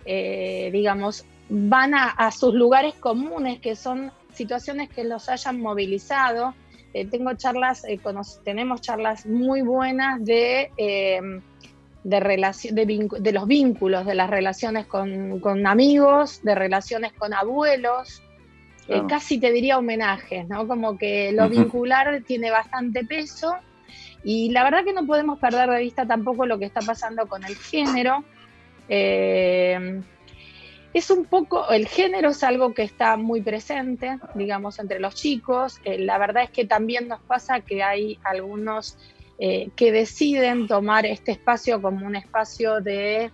eh, 0.06 0.70
digamos, 0.72 1.26
van 1.50 1.92
a, 1.94 2.30
sus 2.30 2.54
lugares 2.54 2.94
comunes, 2.94 3.60
que 3.60 3.76
son 3.76 4.12
situaciones 4.32 4.88
que 4.88 5.04
los 5.04 5.28
hayan 5.28 5.60
movilizado. 5.60 6.54
Eh, 6.94 7.04
tengo 7.04 7.34
charlas, 7.34 7.84
tenemos 8.44 8.80
charlas 8.80 9.26
muy 9.26 9.60
buenas 9.60 10.24
de, 10.24 10.70
de, 12.04 13.10
de, 13.20 13.32
los 13.32 13.46
vínculos, 13.46 14.06
de 14.06 14.14
las 14.14 14.28
relaciones 14.28 14.86
con, 14.86 15.40
con 15.40 15.66
amigos, 15.66 16.42
de 16.42 16.54
relaciones 16.54 17.12
con 17.12 17.32
abuelos, 17.32 18.22
eh, 18.88 19.02
casi 19.08 19.38
te 19.38 19.52
diría 19.52 19.78
homenajes, 19.78 20.48
¿no? 20.48 20.66
Como 20.66 20.98
que 20.98 21.32
lo 21.32 21.48
vincular 21.48 22.22
tiene 22.26 22.50
bastante 22.50 23.04
peso 23.04 23.54
y 24.24 24.50
la 24.50 24.64
verdad 24.64 24.84
que 24.84 24.92
no 24.92 25.06
podemos 25.06 25.38
perder 25.38 25.70
de 25.70 25.80
vista 25.80 26.06
tampoco 26.06 26.46
lo 26.46 26.58
que 26.58 26.64
está 26.64 26.80
pasando 26.80 27.26
con 27.26 27.44
el 27.44 27.56
género. 27.56 28.24
Eh, 28.88 30.02
es 30.94 31.10
un 31.10 31.24
poco, 31.24 31.70
el 31.70 31.88
género 31.88 32.30
es 32.30 32.42
algo 32.42 32.74
que 32.74 32.82
está 32.82 33.16
muy 33.16 33.40
presente, 33.40 34.18
digamos, 34.34 34.78
entre 34.78 35.00
los 35.00 35.14
chicos. 35.14 35.80
Eh, 35.84 35.98
la 35.98 36.18
verdad 36.18 36.44
es 36.44 36.50
que 36.50 36.66
también 36.66 37.08
nos 37.08 37.20
pasa 37.20 37.60
que 37.60 37.82
hay 37.82 38.18
algunos 38.24 38.98
eh, 39.44 39.70
que 39.74 39.90
deciden 39.90 40.68
tomar 40.68 41.04
este 41.04 41.32
espacio 41.32 41.82
como 41.82 42.06
un 42.06 42.14
espacio 42.14 42.80
de 42.80 43.32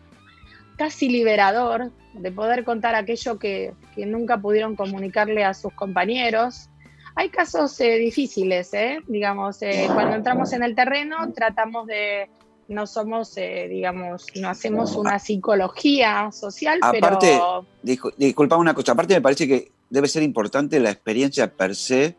casi 0.79 1.11
liberador, 1.11 1.91
de 2.15 2.33
poder 2.33 2.65
contar 2.65 2.95
aquello 2.95 3.39
que, 3.39 3.75
nunca 3.95 4.39
pudieron 4.39 4.75
comunicarle 4.75 5.45
a 5.45 5.53
sus 5.53 5.71
compañeros. 5.75 6.71
Hay 7.15 7.29
casos 7.29 7.79
eh, 7.81 7.99
difíciles, 7.99 8.73
¿eh? 8.73 9.01
digamos, 9.07 9.61
eh, 9.61 9.87
cuando 9.93 10.17
entramos 10.17 10.51
en 10.55 10.63
el 10.63 10.75
terreno 10.75 11.31
tratamos 11.35 11.87
de, 11.87 12.31
no 12.69 12.87
somos, 12.87 13.37
eh, 13.37 13.67
digamos, 13.69 14.29
no 14.35 14.49
hacemos 14.49 14.97
una 14.97 15.19
psicología 15.19 16.33
social, 16.33 16.79
Aparte, 16.81 17.33
pero 17.33 17.67
discu- 17.85 18.15
disculpa 18.17 18.57
una 18.57 18.73
cosa, 18.73 18.93
aparte 18.93 19.13
me 19.13 19.21
parece 19.21 19.47
que 19.47 19.73
debe 19.91 20.09
ser 20.09 20.23
importante 20.23 20.81
la 20.81 20.91
experiencia 20.91 21.53
per 21.55 21.77
se 21.77 22.17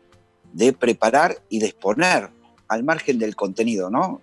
de 0.52 0.72
preparar 0.72 1.38
y 1.48 1.58
de 1.58 1.66
exponer 1.66 2.30
al 2.70 2.84
margen 2.84 3.18
del 3.18 3.36
contenido, 3.36 3.90
¿no? 3.90 4.22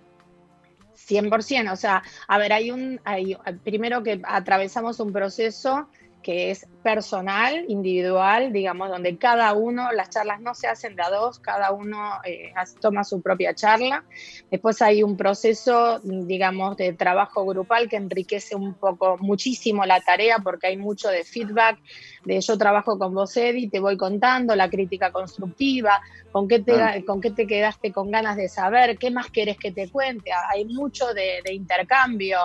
100%, 0.96 1.72
o 1.72 1.76
sea, 1.76 2.02
a 2.26 2.38
ver, 2.38 2.52
hay 2.52 2.70
un, 2.70 3.00
hay, 3.04 3.36
primero 3.62 4.02
que 4.02 4.20
atravesamos 4.24 5.00
un 5.00 5.12
proceso 5.12 5.88
que 6.22 6.50
es 6.50 6.66
personal, 6.82 7.64
individual, 7.68 8.52
digamos, 8.52 8.88
donde 8.88 9.18
cada 9.18 9.52
uno, 9.52 9.92
las 9.92 10.10
charlas 10.10 10.40
no 10.40 10.54
se 10.54 10.68
hacen 10.68 10.96
de 10.96 11.02
a 11.02 11.10
dos, 11.10 11.38
cada 11.38 11.72
uno 11.72 11.98
eh, 12.24 12.52
toma 12.80 13.04
su 13.04 13.20
propia 13.20 13.54
charla. 13.54 14.04
Después 14.50 14.80
hay 14.80 15.02
un 15.02 15.16
proceso, 15.16 16.00
digamos, 16.02 16.76
de 16.76 16.92
trabajo 16.92 17.44
grupal 17.44 17.88
que 17.88 17.96
enriquece 17.96 18.56
un 18.56 18.74
poco, 18.74 19.18
muchísimo 19.18 19.84
la 19.84 20.00
tarea 20.00 20.38
porque 20.38 20.68
hay 20.68 20.76
mucho 20.76 21.08
de 21.08 21.24
feedback, 21.24 21.78
de 22.24 22.40
yo 22.40 22.56
trabajo 22.56 22.98
con 22.98 23.14
vos, 23.14 23.36
Eddie, 23.36 23.70
te 23.70 23.80
voy 23.80 23.96
contando, 23.96 24.54
la 24.56 24.70
crítica 24.70 25.12
constructiva, 25.12 26.00
con 26.32 26.48
qué 26.48 26.60
te, 26.60 26.74
Claro. 26.74 27.04
con 27.04 27.20
qué 27.20 27.30
te 27.30 27.46
quedaste 27.46 27.92
con 27.92 28.10
ganas 28.10 28.36
de 28.36 28.48
saber, 28.48 28.98
qué 28.98 29.10
más 29.10 29.30
querés 29.30 29.58
que 29.58 29.72
te 29.72 29.90
cuente. 29.90 30.30
Hay 30.50 30.64
mucho 30.64 31.12
de, 31.12 31.40
de 31.44 31.54
intercambio. 31.54 32.38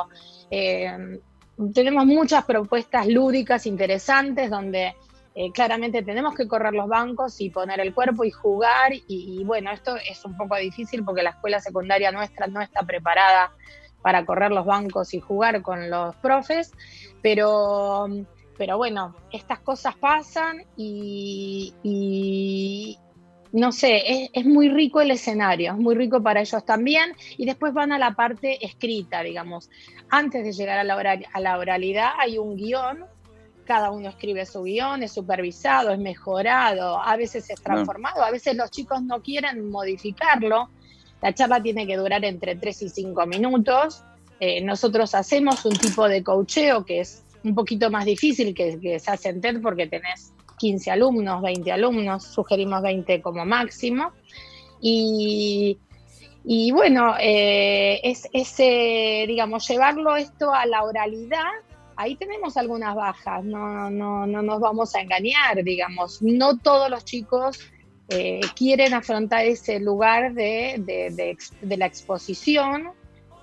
Eh, 0.49 1.19
tenemos 1.73 2.05
muchas 2.05 2.45
propuestas 2.45 3.07
lúdicas 3.07 3.65
interesantes 3.65 4.49
donde 4.49 4.95
eh, 5.35 5.51
claramente 5.51 6.03
tenemos 6.03 6.35
que 6.35 6.47
correr 6.47 6.73
los 6.73 6.87
bancos 6.87 7.41
y 7.41 7.49
poner 7.49 7.79
el 7.79 7.93
cuerpo 7.93 8.23
y 8.23 8.31
jugar. 8.31 8.93
Y, 9.07 9.43
bueno, 9.43 9.71
esto 9.71 9.95
es 9.97 10.23
un 10.25 10.37
poco 10.37 10.55
difícil 10.57 11.03
porque 11.03 11.23
la 11.23 11.31
escuela 11.31 11.59
secundaria 11.59 12.11
nuestra 12.11 12.47
no 12.47 12.61
está 12.61 12.81
preparada 12.83 13.51
para 14.01 14.25
correr 14.25 14.51
los 14.51 14.65
bancos 14.65 15.13
y 15.13 15.19
jugar 15.19 15.61
con 15.61 15.89
los 15.89 16.15
profes, 16.17 16.73
pero, 17.21 18.07
pero 18.57 18.77
bueno, 18.77 19.15
estas 19.31 19.59
cosas 19.59 19.95
pasan 19.95 20.65
y 20.75 21.73
no 23.53 23.71
sé, 23.71 24.01
es, 24.23 24.29
es 24.33 24.45
muy 24.45 24.67
rico 24.67 24.99
el 24.99 25.11
escenario, 25.11 25.71
es 25.71 25.77
muy 25.77 25.95
rico 25.95 26.21
para 26.21 26.41
ellos 26.41 26.65
también, 26.65 27.13
y 27.37 27.45
después 27.45 27.73
van 27.73 27.91
a 27.93 27.97
la 27.97 28.11
parte 28.15 28.63
escrita, 28.65 29.21
digamos. 29.23 29.69
Antes 30.09 30.43
de 30.43 30.51
llegar 30.51 30.77
a 30.79 30.83
la, 30.83 30.97
oral- 30.97 31.25
a 31.31 31.39
la 31.39 31.57
oralidad 31.57 32.11
hay 32.19 32.37
un 32.37 32.57
guion, 32.57 33.05
cada 33.65 33.91
uno 33.91 34.09
escribe 34.09 34.45
su 34.45 34.63
guion, 34.63 35.03
es 35.03 35.13
supervisado, 35.13 35.91
es 35.91 35.99
mejorado, 35.99 37.01
a 37.01 37.15
veces 37.15 37.49
es 37.49 37.61
transformado, 37.61 38.21
a 38.21 38.29
veces 38.31 38.55
los 38.57 38.69
chicos 38.71 39.01
no 39.01 39.21
quieren 39.21 39.69
modificarlo. 39.69 40.69
La 41.21 41.33
charla 41.33 41.63
tiene 41.63 41.87
que 41.87 41.95
durar 41.95 42.25
entre 42.25 42.57
3 42.57 42.81
y 42.81 42.89
5 42.89 43.25
minutos. 43.25 44.03
Eh, 44.41 44.59
nosotros 44.61 45.15
hacemos 45.15 45.63
un 45.63 45.77
tipo 45.77 46.09
de 46.09 46.21
coacheo 46.21 46.83
que 46.83 46.99
es 46.99 47.23
un 47.45 47.55
poquito 47.55 47.89
más 47.89 48.03
difícil 48.03 48.53
que, 48.53 48.77
que 48.81 48.99
se 48.99 49.11
hace 49.11 49.29
en 49.29 49.39
TED 49.39 49.61
porque 49.61 49.87
tenés 49.87 50.32
15 50.63 50.91
alumnos, 50.91 51.41
20 51.41 51.71
alumnos, 51.73 52.23
sugerimos 52.23 52.81
20 52.81 53.21
como 53.21 53.43
máximo. 53.45 54.13
Y, 54.81 55.77
y 56.45 56.71
bueno, 56.71 57.15
eh, 57.19 57.99
es, 58.03 58.29
es, 58.31 58.55
eh, 58.59 59.25
digamos, 59.27 59.67
llevarlo 59.67 60.15
esto 60.15 60.53
a 60.53 60.65
la 60.65 60.83
oralidad, 60.83 61.51
ahí 61.97 62.15
tenemos 62.15 62.55
algunas 62.55 62.95
bajas, 62.95 63.43
no, 63.43 63.89
no, 63.89 64.25
no 64.25 64.41
nos 64.41 64.59
vamos 64.61 64.95
a 64.95 65.01
engañar, 65.01 65.61
digamos, 65.63 66.21
no 66.21 66.57
todos 66.59 66.89
los 66.89 67.03
chicos 67.03 67.59
eh, 68.09 68.39
quieren 68.55 68.93
afrontar 68.93 69.43
ese 69.45 69.79
lugar 69.81 70.33
de, 70.33 70.75
de- 70.79 71.37
de 71.61 71.77
la 71.77 71.85
exposición, 71.85 72.89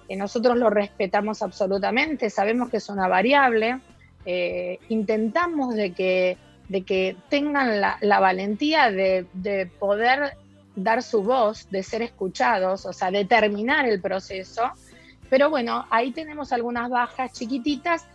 que 0.09 0.17
nosotros 0.17 0.57
lo 0.57 0.71
respetamos 0.71 1.43
absolutamente, 1.43 2.31
sabemos 2.31 2.71
que 2.71 2.79
es 2.79 2.89
una 2.89 3.09
variable, 3.09 3.81
eh, 4.27 4.79
intentamos 4.89 5.75
de 5.75 5.93
que, 5.93 6.37
de 6.71 6.83
que 6.83 7.17
tengan 7.29 7.81
la, 7.81 7.99
la 8.01 8.21
valentía 8.21 8.93
de, 8.93 9.27
de 9.33 9.67
poder 9.67 10.37
dar 10.77 11.03
su 11.03 11.21
voz, 11.25 11.69
de 11.69 11.83
ser 11.83 12.01
escuchados, 12.01 12.87
o 12.87 12.93
sea, 12.93 13.11
de 13.11 13.25
terminar 13.25 13.89
el 13.89 14.01
proceso. 14.01 14.71
Pero 15.29 15.51
bueno, 15.51 15.85
ahí 15.91 16.13
tenemos 16.13 16.53
algunas 16.53 16.89
bajas 16.89 17.33
chiquititas, 17.33 18.07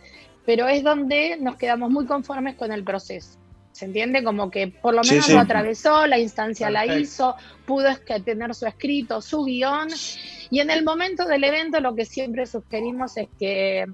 pero 0.46 0.68
es 0.68 0.82
donde 0.82 1.36
nos 1.38 1.56
quedamos 1.56 1.90
muy 1.90 2.06
conformes 2.06 2.54
con 2.54 2.72
el 2.72 2.82
proceso. 2.82 3.38
¿Se 3.72 3.84
entiende? 3.84 4.24
Como 4.24 4.50
que 4.50 4.68
por 4.68 4.94
lo 4.94 5.02
menos 5.02 5.26
sí. 5.26 5.34
lo 5.34 5.40
atravesó, 5.40 6.06
la 6.06 6.18
instancia 6.18 6.70
la 6.70 6.86
hizo, 6.86 7.36
pudo 7.66 7.94
tener 8.24 8.54
su 8.54 8.64
escrito, 8.64 9.20
su 9.20 9.44
guion. 9.44 9.88
Y 10.48 10.60
en 10.60 10.70
el 10.70 10.82
momento 10.82 11.26
del 11.26 11.44
evento 11.44 11.78
lo 11.80 11.94
que 11.94 12.06
siempre 12.06 12.46
sugerimos 12.46 13.18
es 13.18 13.28
que 13.38 13.84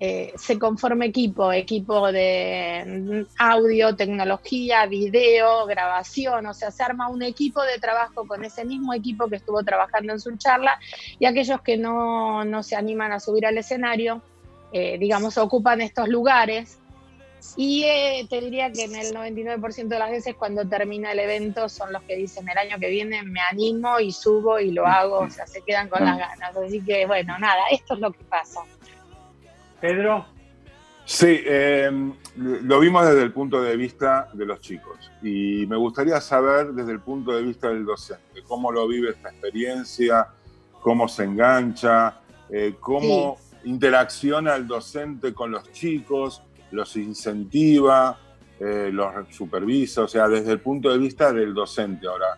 eh, 0.00 0.32
se 0.36 0.60
conforme 0.60 1.06
equipo, 1.06 1.52
equipo 1.52 2.12
de 2.12 2.84
mm, 2.86 3.34
audio, 3.36 3.96
tecnología, 3.96 4.86
video, 4.86 5.66
grabación, 5.66 6.46
o 6.46 6.54
sea, 6.54 6.70
se 6.70 6.84
arma 6.84 7.08
un 7.08 7.22
equipo 7.22 7.62
de 7.64 7.80
trabajo 7.80 8.24
con 8.24 8.44
ese 8.44 8.64
mismo 8.64 8.94
equipo 8.94 9.28
que 9.28 9.36
estuvo 9.36 9.60
trabajando 9.64 10.12
en 10.12 10.20
su 10.20 10.36
charla 10.36 10.78
y 11.18 11.26
aquellos 11.26 11.62
que 11.62 11.76
no, 11.76 12.44
no 12.44 12.62
se 12.62 12.76
animan 12.76 13.10
a 13.10 13.18
subir 13.18 13.44
al 13.44 13.58
escenario, 13.58 14.22
eh, 14.72 14.98
digamos, 14.98 15.36
ocupan 15.36 15.80
estos 15.80 16.08
lugares. 16.08 16.78
Y 17.56 17.84
eh, 17.84 18.26
te 18.30 18.40
diría 18.40 18.70
que 18.70 18.84
en 18.84 18.94
el 18.94 19.12
99% 19.14 19.88
de 19.88 19.98
las 19.98 20.10
veces 20.10 20.36
cuando 20.36 20.68
termina 20.68 21.10
el 21.10 21.18
evento 21.18 21.68
son 21.68 21.92
los 21.92 22.02
que 22.02 22.14
dicen 22.14 22.48
el 22.48 22.58
año 22.58 22.78
que 22.78 22.88
viene 22.88 23.22
me 23.22 23.40
animo 23.40 23.98
y 23.98 24.12
subo 24.12 24.60
y 24.60 24.70
lo 24.70 24.86
hago, 24.86 25.20
o 25.20 25.30
sea, 25.30 25.46
se 25.46 25.62
quedan 25.62 25.88
con 25.88 26.04
las 26.04 26.18
ganas. 26.18 26.56
Así 26.56 26.80
que 26.84 27.06
bueno, 27.06 27.36
nada, 27.38 27.62
esto 27.72 27.94
es 27.94 28.00
lo 28.00 28.12
que 28.12 28.22
pasa. 28.24 28.60
Pedro, 29.80 30.26
Sí, 31.08 31.40
eh, 31.42 31.90
lo 32.36 32.80
vimos 32.80 33.06
desde 33.06 33.22
el 33.22 33.32
punto 33.32 33.62
de 33.62 33.78
vista 33.78 34.28
de 34.34 34.44
los 34.44 34.60
chicos. 34.60 35.10
Y 35.22 35.64
me 35.66 35.74
gustaría 35.76 36.20
saber 36.20 36.72
desde 36.74 36.92
el 36.92 37.00
punto 37.00 37.32
de 37.32 37.42
vista 37.42 37.68
del 37.70 37.86
docente, 37.86 38.42
cómo 38.46 38.70
lo 38.70 38.86
vive 38.86 39.12
esta 39.12 39.30
experiencia, 39.30 40.28
cómo 40.82 41.08
se 41.08 41.24
engancha, 41.24 42.20
eh, 42.50 42.74
cómo 42.78 43.38
interacciona 43.64 44.54
el 44.54 44.66
docente 44.66 45.32
con 45.32 45.50
los 45.50 45.72
chicos, 45.72 46.42
los 46.72 46.94
incentiva, 46.96 48.18
eh, 48.60 48.90
los 48.92 49.34
supervisa, 49.34 50.02
o 50.02 50.08
sea, 50.08 50.28
desde 50.28 50.52
el 50.52 50.60
punto 50.60 50.90
de 50.90 50.98
vista 50.98 51.32
del 51.32 51.54
docente 51.54 52.06
ahora, 52.06 52.36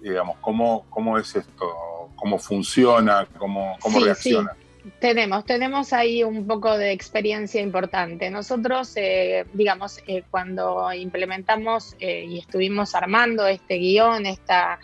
digamos, 0.00 0.38
¿cómo, 0.40 0.86
cómo 0.90 1.18
es 1.18 1.36
esto? 1.36 2.10
¿Cómo 2.16 2.36
funciona? 2.36 3.28
¿Cómo, 3.38 3.76
cómo 3.80 4.00
Sí, 4.00 4.04
reacciona? 4.06 4.56
Tenemos, 4.98 5.44
tenemos 5.44 5.92
ahí 5.92 6.24
un 6.24 6.46
poco 6.46 6.76
de 6.76 6.92
experiencia 6.92 7.60
importante. 7.60 8.30
Nosotros, 8.30 8.92
eh, 8.96 9.44
digamos, 9.52 10.00
eh, 10.06 10.24
cuando 10.30 10.92
implementamos 10.92 11.94
eh, 12.00 12.24
y 12.28 12.38
estuvimos 12.38 12.94
armando 12.94 13.46
este 13.46 13.76
guion, 13.76 14.26
esta, 14.26 14.80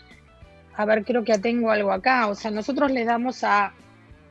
a 0.75 0.85
ver, 0.85 1.03
creo 1.03 1.23
que 1.23 1.37
tengo 1.37 1.71
algo 1.71 1.91
acá, 1.91 2.27
o 2.27 2.35
sea, 2.35 2.49
nosotros 2.51 2.91
le 2.91 3.03
damos 3.03 3.43
a, 3.43 3.73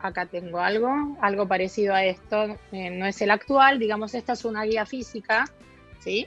acá 0.01 0.27
tengo 0.27 0.61
algo, 0.61 1.17
algo 1.21 1.47
parecido 1.47 1.95
a 1.95 2.05
esto, 2.05 2.57
eh, 2.73 2.91
no 2.91 3.07
es 3.07 3.21
el 3.21 3.31
actual, 3.31 3.79
digamos, 3.79 4.15
esta 4.15 4.33
es 4.35 4.45
una 4.45 4.65
guía 4.65 4.87
física, 4.87 5.45
¿sí? 6.01 6.27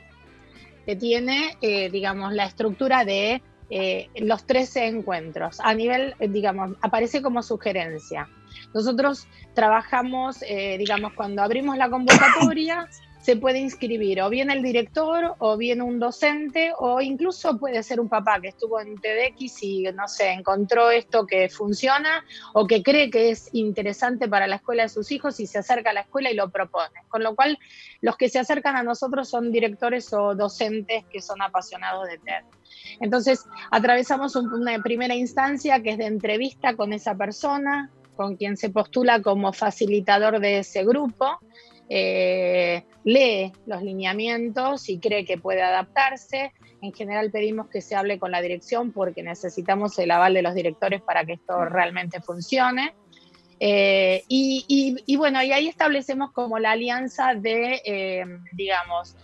Que 0.85 0.95
tiene, 0.95 1.57
eh, 1.61 1.89
digamos, 1.89 2.33
la 2.33 2.45
estructura 2.45 3.05
de 3.05 3.41
eh, 3.69 4.09
los 4.15 4.45
13 4.45 4.87
encuentros. 4.87 5.59
A 5.61 5.73
nivel, 5.73 6.15
digamos, 6.19 6.75
aparece 6.81 7.21
como 7.21 7.41
sugerencia. 7.43 8.27
Nosotros 8.73 9.27
trabajamos, 9.53 10.41
eh, 10.43 10.77
digamos, 10.77 11.13
cuando 11.13 11.41
abrimos 11.43 11.77
la 11.77 11.89
convocatoria, 11.89 12.87
se 13.21 13.35
puede 13.35 13.59
inscribir 13.59 14.19
o 14.23 14.29
bien 14.31 14.49
el 14.49 14.63
director 14.63 15.35
o 15.37 15.55
bien 15.55 15.79
un 15.83 15.99
docente 15.99 16.73
o 16.79 17.01
incluso 17.01 17.59
puede 17.59 17.83
ser 17.83 17.99
un 17.99 18.09
papá 18.09 18.41
que 18.41 18.47
estuvo 18.47 18.79
en 18.79 18.95
TEDx 18.95 19.61
y, 19.61 19.83
no 19.93 20.07
sé, 20.07 20.31
encontró 20.31 20.89
esto 20.89 21.27
que 21.27 21.47
funciona 21.47 22.25
o 22.55 22.65
que 22.65 22.81
cree 22.81 23.11
que 23.11 23.29
es 23.29 23.49
interesante 23.53 24.27
para 24.27 24.47
la 24.47 24.55
escuela 24.55 24.83
de 24.83 24.89
sus 24.89 25.11
hijos 25.11 25.39
y 25.39 25.45
se 25.45 25.59
acerca 25.59 25.91
a 25.91 25.93
la 25.93 26.01
escuela 26.01 26.31
y 26.31 26.35
lo 26.35 26.49
propone. 26.49 27.03
Con 27.09 27.21
lo 27.21 27.35
cual, 27.35 27.59
los 28.01 28.17
que 28.17 28.27
se 28.27 28.39
acercan 28.39 28.75
a 28.75 28.81
nosotros 28.81 29.29
son 29.29 29.51
directores 29.51 30.11
o 30.13 30.33
docentes 30.33 31.05
que 31.11 31.21
son 31.21 31.43
apasionados 31.43 32.07
de 32.07 32.17
TED. 32.17 32.43
Entonces, 33.01 33.45
atravesamos 33.69 34.35
un- 34.35 34.51
una 34.51 34.81
primera 34.81 35.13
instancia 35.13 35.79
que 35.83 35.91
es 35.91 35.99
de 35.99 36.07
entrevista 36.07 36.75
con 36.75 36.91
esa 36.91 37.13
persona, 37.13 37.91
con 38.21 38.35
quien 38.35 38.55
se 38.55 38.69
postula 38.69 39.19
como 39.21 39.51
facilitador 39.51 40.39
de 40.39 40.59
ese 40.59 40.85
grupo, 40.85 41.39
eh, 41.89 42.83
lee 43.03 43.51
los 43.65 43.81
lineamientos 43.81 44.87
y 44.89 44.99
cree 44.99 45.25
que 45.25 45.39
puede 45.39 45.63
adaptarse. 45.63 46.53
En 46.83 46.93
general 46.93 47.31
pedimos 47.31 47.67
que 47.67 47.81
se 47.81 47.95
hable 47.95 48.19
con 48.19 48.29
la 48.29 48.41
dirección 48.41 48.91
porque 48.91 49.23
necesitamos 49.23 49.97
el 49.97 50.11
aval 50.11 50.35
de 50.35 50.43
los 50.43 50.53
directores 50.53 51.01
para 51.01 51.25
que 51.25 51.33
esto 51.33 51.65
realmente 51.65 52.21
funcione. 52.21 52.93
Eh, 53.59 54.23
y, 54.27 55.15
bueno, 55.17 55.41
y 55.41 55.51
ahí 55.51 55.67
establecemos 55.67 56.31
como 56.31 56.59
la 56.59 56.71
alianza 56.71 57.33
de, 57.33 57.81
eh, 57.83 58.23
digamos, 58.53 59.15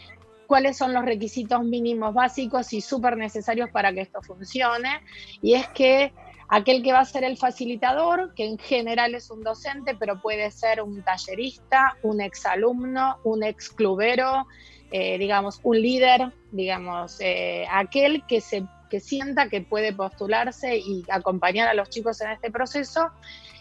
cuáles 0.48 0.76
son 0.76 0.92
los 0.92 1.06
requisitos 1.06 1.64
mínimos 1.64 2.16
básicos 2.16 2.74
y 2.74 2.82
súper 2.82 3.16
necesarios 3.16 3.70
para 3.70 3.94
que 3.94 4.02
esto 4.02 4.24
funcione. 4.24 5.02
Y 5.44 5.54
es 5.54 5.68
que 5.68 6.14
aquel 6.50 6.82
que 6.82 6.94
va 6.94 7.00
a 7.00 7.06
ser 7.06 7.24
el 7.24 7.38
facilitador, 7.38 8.34
que 8.34 8.46
en 8.46 8.58
general 8.58 9.16
es 9.16 9.30
un 9.30 9.44
docente, 9.44 9.96
pero 10.00 10.22
puede 10.22 10.50
ser 10.52 10.82
un 10.82 11.04
tallerista, 11.04 11.98
un 12.04 12.22
exalumno, 12.22 13.18
un 13.24 13.44
exclubero, 13.44 14.48
eh, 14.92 15.18
digamos, 15.18 15.60
un 15.64 15.82
líder, 15.82 16.32
digamos, 16.52 17.18
eh, 17.20 17.66
aquel 17.70 18.24
que 18.26 18.42
se 18.42 18.64
que 18.90 19.02
sienta 19.02 19.50
que 19.50 19.60
puede 19.60 19.92
postularse 19.92 20.78
y 20.78 21.04
acompañar 21.10 21.68
a 21.68 21.74
los 21.74 21.90
chicos 21.90 22.22
en 22.22 22.32
este 22.32 22.50
proceso. 22.52 23.12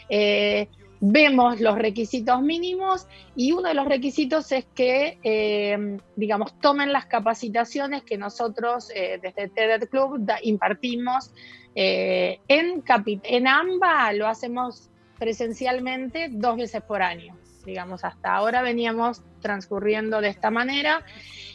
Eh, 0.08 0.68
vemos 1.00 1.60
los 1.60 1.76
requisitos 1.76 2.40
mínimos 2.42 3.08
y 3.34 3.50
uno 3.50 3.66
de 3.66 3.74
los 3.74 3.88
requisitos 3.88 4.52
es 4.52 4.66
que, 4.66 5.18
eh, 5.24 5.98
digamos, 6.14 6.56
tomen 6.60 6.92
las 6.92 7.06
capacitaciones 7.06 8.04
que 8.04 8.16
nosotros 8.16 8.86
desde 8.86 9.48
TED 9.48 9.88
Club 9.88 10.24
impartimos 10.42 11.32
eh, 11.78 12.40
en, 12.48 12.82
en 13.22 13.46
AMBA 13.46 14.14
lo 14.14 14.26
hacemos 14.26 14.88
presencialmente 15.18 16.28
dos 16.30 16.56
veces 16.56 16.82
por 16.82 17.02
año. 17.02 17.36
Digamos, 17.66 18.02
hasta 18.04 18.34
ahora 18.34 18.62
veníamos 18.62 19.22
transcurriendo 19.40 20.20
de 20.20 20.28
esta 20.28 20.50
manera 20.50 21.04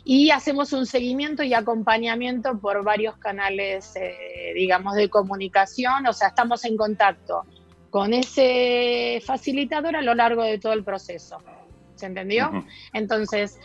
y 0.04 0.30
hacemos 0.30 0.74
un 0.74 0.86
seguimiento 0.86 1.42
y 1.42 1.54
acompañamiento 1.54 2.60
por 2.60 2.84
varios 2.84 3.18
canales, 3.18 3.96
eh, 3.96 4.52
digamos, 4.54 4.96
de 4.96 5.10
comunicación. 5.10 6.06
O 6.06 6.14
sea, 6.14 6.28
estamos 6.28 6.66
en 6.66 6.78
contacto 6.78 7.46
con 7.90 8.14
ese 8.14 9.24
facilitador 9.26 9.96
a 9.96 10.02
lo 10.02 10.14
largo 10.14 10.44
de 10.44 10.60
todo 10.60 10.74
el 10.74 10.84
proceso. 10.84 11.38
¿Se 11.96 12.06
entendió? 12.06 12.66
Entonces, 12.94 13.60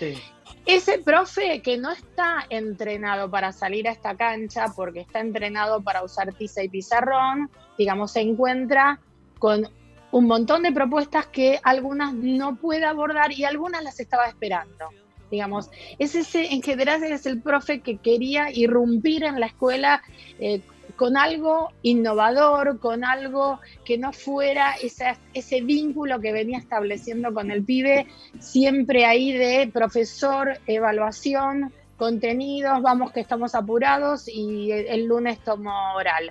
ese 0.66 0.98
profe 0.98 1.62
que 1.62 1.78
no 1.78 1.92
está 1.92 2.44
entrenado 2.50 3.30
para 3.30 3.52
salir 3.52 3.88
a 3.88 3.92
esta 3.92 4.16
cancha 4.16 4.66
porque 4.74 5.00
está 5.00 5.20
entrenado 5.20 5.80
para 5.80 6.02
usar 6.02 6.34
tiza 6.34 6.62
y 6.64 6.68
pizarrón, 6.68 7.50
digamos, 7.78 8.12
se 8.12 8.20
encuentra 8.20 9.00
con 9.38 9.68
un 10.10 10.26
montón 10.26 10.62
de 10.62 10.72
propuestas 10.72 11.26
que 11.26 11.60
algunas 11.62 12.14
no 12.14 12.56
puede 12.56 12.84
abordar 12.84 13.32
y 13.32 13.44
algunas 13.44 13.82
las 13.84 14.00
estaba 14.00 14.26
esperando. 14.26 14.88
Digamos, 15.30 15.70
es 15.98 16.14
ese, 16.14 16.52
en 16.52 16.62
general 16.62 17.02
es 17.04 17.26
el 17.26 17.42
profe 17.42 17.80
que 17.80 17.98
quería 17.98 18.50
irrumpir 18.50 19.24
en 19.24 19.40
la 19.40 19.46
escuela 19.46 20.02
eh, 20.38 20.60
con 20.94 21.16
algo 21.16 21.70
innovador, 21.82 22.78
con 22.78 23.04
algo 23.04 23.60
que 23.84 23.98
no 23.98 24.12
fuera 24.12 24.74
esa- 24.82 25.18
ese 25.34 25.60
vínculo 25.60 26.20
que 26.20 26.32
venía 26.32 26.58
estableciendo 26.58 27.34
con 27.34 27.50
el 27.50 27.64
pibe, 27.64 28.06
siempre 28.38 29.04
ahí 29.04 29.32
de 29.32 29.68
profesor, 29.72 30.58
evaluación, 30.66 31.72
contenidos, 31.96 32.82
vamos 32.82 33.12
que 33.12 33.20
estamos 33.20 33.54
apurados 33.54 34.28
y 34.28 34.70
el, 34.70 35.06
lunes 35.06 35.38
tomo 35.40 35.72
oral. 35.94 36.30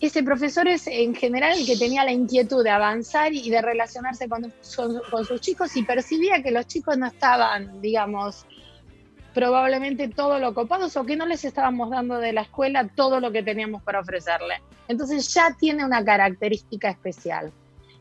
Ese 0.00 0.22
profesor 0.22 0.68
es 0.68 0.86
en 0.88 1.14
general 1.14 1.56
el 1.58 1.64
que 1.64 1.76
tenía 1.76 2.04
la 2.04 2.12
inquietud 2.12 2.62
de 2.62 2.70
avanzar 2.70 3.32
y 3.32 3.48
de 3.48 3.62
relacionarse 3.62 4.28
con- 4.28 4.52
con 5.10 5.24
sus 5.24 5.40
chicos 5.40 5.74
y 5.76 5.84
percibía 5.84 6.42
que 6.42 6.50
los 6.50 6.66
chicos 6.66 6.98
no 6.98 7.06
estaban, 7.06 7.80
digamos, 7.80 8.44
probablemente 9.36 10.08
todo 10.08 10.38
lo 10.38 10.54
copados 10.54 10.96
o 10.96 11.04
que 11.04 11.14
no 11.14 11.26
les 11.26 11.44
estábamos 11.44 11.90
dando 11.90 12.16
de 12.16 12.32
la 12.32 12.40
escuela 12.40 12.88
todo 12.88 13.20
lo 13.20 13.32
que 13.32 13.42
teníamos 13.42 13.82
para 13.82 14.00
ofrecerle. 14.00 14.62
Entonces 14.88 15.28
ya 15.34 15.54
tiene 15.60 15.84
una 15.84 16.02
característica 16.02 16.88
especial. 16.88 17.52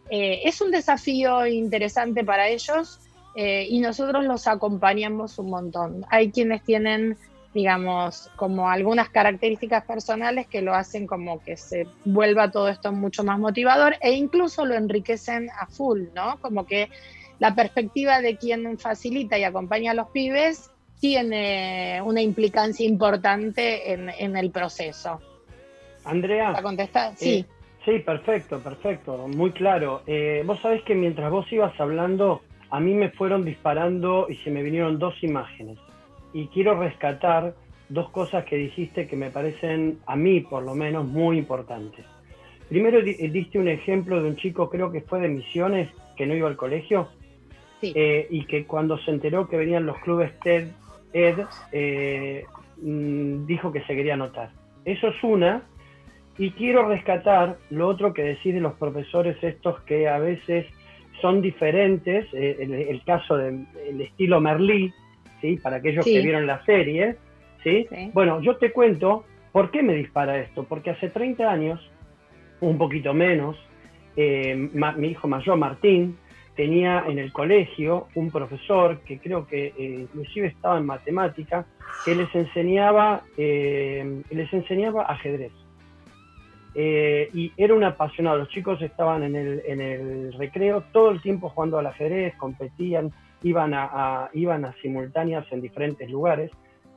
Eh, 0.10 0.44
es 0.46 0.62
un 0.62 0.72
desafío 0.72 1.46
interesante 1.46 2.24
para 2.24 2.48
ellos 2.48 3.02
eh, 3.36 3.68
y 3.70 3.82
nosotros 3.82 4.24
los 4.24 4.48
acompañamos 4.48 5.38
un 5.38 5.50
montón. 5.50 6.06
Hay 6.10 6.32
quienes 6.32 6.64
tienen, 6.64 7.18
digamos, 7.54 8.32
como 8.38 8.70
algunas 8.70 9.10
características 9.10 9.84
personales 9.84 10.48
que 10.48 10.62
lo 10.62 10.74
hacen 10.74 11.06
como 11.06 11.44
que 11.44 11.58
se 11.58 11.86
vuelva 12.06 12.50
todo 12.50 12.70
esto 12.70 12.94
mucho 12.94 13.26
más 13.26 13.40
motivador 13.40 13.98
e 14.00 14.14
incluso 14.14 14.66
lo 14.66 14.76
enriquecen 14.76 15.50
a 15.60 15.66
full, 15.66 16.04
¿no? 16.16 16.40
Como 16.40 16.66
que 16.66 16.90
la 17.40 17.54
perspectiva 17.56 18.22
de 18.22 18.38
quien 18.38 18.80
facilita 18.80 19.38
y 19.38 19.44
acompaña 19.44 19.92
a 19.92 19.96
los 19.96 20.08
pibes 20.12 20.72
tiene 21.00 22.02
una 22.04 22.22
implicancia 22.22 22.86
importante 22.86 23.92
en, 23.92 24.10
en 24.10 24.36
el 24.38 24.52
proceso. 24.52 25.20
Andrea. 26.04 26.52
¿Para 26.52 26.64
contestar? 26.64 27.14
Sí. 27.16 27.40
Eh, 27.40 27.46
sí, 27.84 28.00
perfecto, 28.00 28.60
perfecto, 28.60 29.28
muy 29.28 29.52
claro. 29.52 30.04
Eh, 30.08 30.44
vos 30.46 30.60
sabés 30.62 30.84
que 30.84 30.96
mientras 30.96 31.32
vos 31.32 31.52
ibas 31.52 31.78
hablando, 31.80 32.42
a 32.70 32.80
mí 32.80 32.94
me 32.94 33.10
fueron 33.10 33.44
disparando 33.44 34.28
y 34.30 34.36
se 34.38 34.52
me 34.52 34.64
vinieron 34.64 35.00
dos 35.00 35.16
imágenes. 35.24 35.78
Y 36.34 36.48
quiero 36.48 36.80
rescatar 36.80 37.56
dos 37.90 38.10
cosas 38.10 38.46
que 38.46 38.56
dijiste 38.56 39.08
que 39.08 39.16
me 39.16 39.30
parecen, 39.30 40.00
a 40.06 40.16
mí 40.16 40.42
por 40.42 40.64
lo 40.64 40.76
menos, 40.76 41.06
muy 41.06 41.38
importantes. 41.38 42.06
Primero 42.70 43.00
eh, 43.00 43.30
diste 43.30 43.60
un 43.60 43.68
ejemplo 43.68 44.22
de 44.22 44.30
un 44.30 44.36
chico, 44.36 44.70
creo 44.70 44.92
que 44.92 45.02
fue 45.02 45.20
de 45.20 45.28
Misiones, 45.28 45.90
que 46.18 46.26
no 46.26 46.36
iba 46.36 46.48
al 46.48 46.58
colegio, 46.58 47.10
eh, 47.82 48.28
y 48.30 48.46
que 48.46 48.66
cuando 48.66 48.98
se 48.98 49.12
enteró 49.12 49.48
que 49.48 49.58
venían 49.58 49.86
los 49.86 49.98
clubes 50.00 50.32
TED, 50.40 50.70
Ed, 51.16 51.40
eh, 51.72 52.46
mm, 52.82 53.46
dijo 53.46 53.72
que 53.72 53.82
se 53.86 53.96
quería 53.96 54.16
anotar. 54.16 54.50
Eso 54.84 55.08
es 55.08 55.24
una, 55.24 55.64
y 56.38 56.52
quiero 56.52 56.88
rescatar 56.90 57.58
lo 57.70 57.88
otro 57.88 58.14
que 58.14 58.22
decís 58.24 58.54
de 58.54 58.60
los 58.60 58.74
profesores 58.74 59.38
estos 59.42 59.80
que 59.84 60.10
a 60.10 60.20
veces 60.20 60.66
son 61.22 61.42
diferentes, 61.42 62.26
eh, 62.34 62.58
el, 62.60 62.74
el 62.74 63.02
caso 63.06 63.38
del 63.38 63.66
el 63.88 64.02
estilo 64.02 64.42
Merlí, 64.42 64.94
¿sí? 65.40 65.56
para 65.64 65.78
aquellos 65.78 66.04
Sí. 66.04 66.14
que 66.14 66.22
vieron 66.22 66.46
la 66.46 66.64
serie. 66.66 67.16
¿sí? 67.64 67.88
Bueno, 68.14 68.42
yo 68.42 68.58
te 68.58 68.72
cuento 68.74 69.24
por 69.54 69.72
qué 69.72 69.82
me 69.82 69.94
dispara 69.94 70.38
esto, 70.38 70.66
porque 70.66 70.90
hace 70.90 71.08
30 71.10 71.50
años, 71.50 71.80
un 72.60 72.78
poquito 72.78 73.14
menos, 73.14 73.56
eh, 74.18 74.70
ma- 74.74 74.92
mi 74.92 75.08
hijo 75.08 75.28
mayor, 75.30 75.58
Martín, 75.58 76.18
tenía 76.56 77.04
en 77.08 77.20
el 77.20 77.32
colegio 77.34 78.08
un 78.16 78.32
profesor 78.32 79.00
que 79.02 79.20
creo 79.20 79.46
que 79.46 79.68
eh, 79.68 79.74
inclusive 79.78 80.48
estaba 80.48 80.78
en 80.78 80.86
matemática, 80.86 81.66
que 82.04 82.16
les 82.16 82.34
enseñaba, 82.34 83.22
eh, 83.38 84.22
les 84.30 84.52
enseñaba 84.54 85.04
ajedrez. 85.04 85.52
eh, 86.78 87.30
y 87.34 87.52
era 87.56 87.74
un 87.74 87.84
apasionado. 87.84 88.38
Los 88.38 88.50
chicos 88.50 88.82
estaban 88.82 89.24
en 89.24 89.36
el, 89.36 89.62
en 89.66 89.80
el 89.80 90.34
recreo 90.34 90.84
todo 90.92 91.12
el 91.12 91.22
tiempo 91.22 91.50
jugando 91.50 91.78
al 91.78 91.88
ajedrez, 91.88 92.36
competían, 92.36 93.12
iban 93.44 93.74
a, 93.74 94.30
iban 94.34 94.66
a 94.66 94.74
simultáneas 94.82 95.46
en 95.52 95.62
diferentes 95.62 96.10
lugares. 96.10 96.52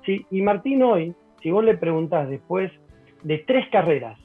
¿sí? 0.05 0.27
Y 0.31 0.42
Martín 0.42 0.83
hoy, 0.83 1.14
si 1.42 1.51
vos 1.51 1.64
le 1.64 1.77
preguntás 1.77 2.29
después 2.29 2.73
de 3.23 3.38
tres 3.38 3.68
carreras, 3.71 4.18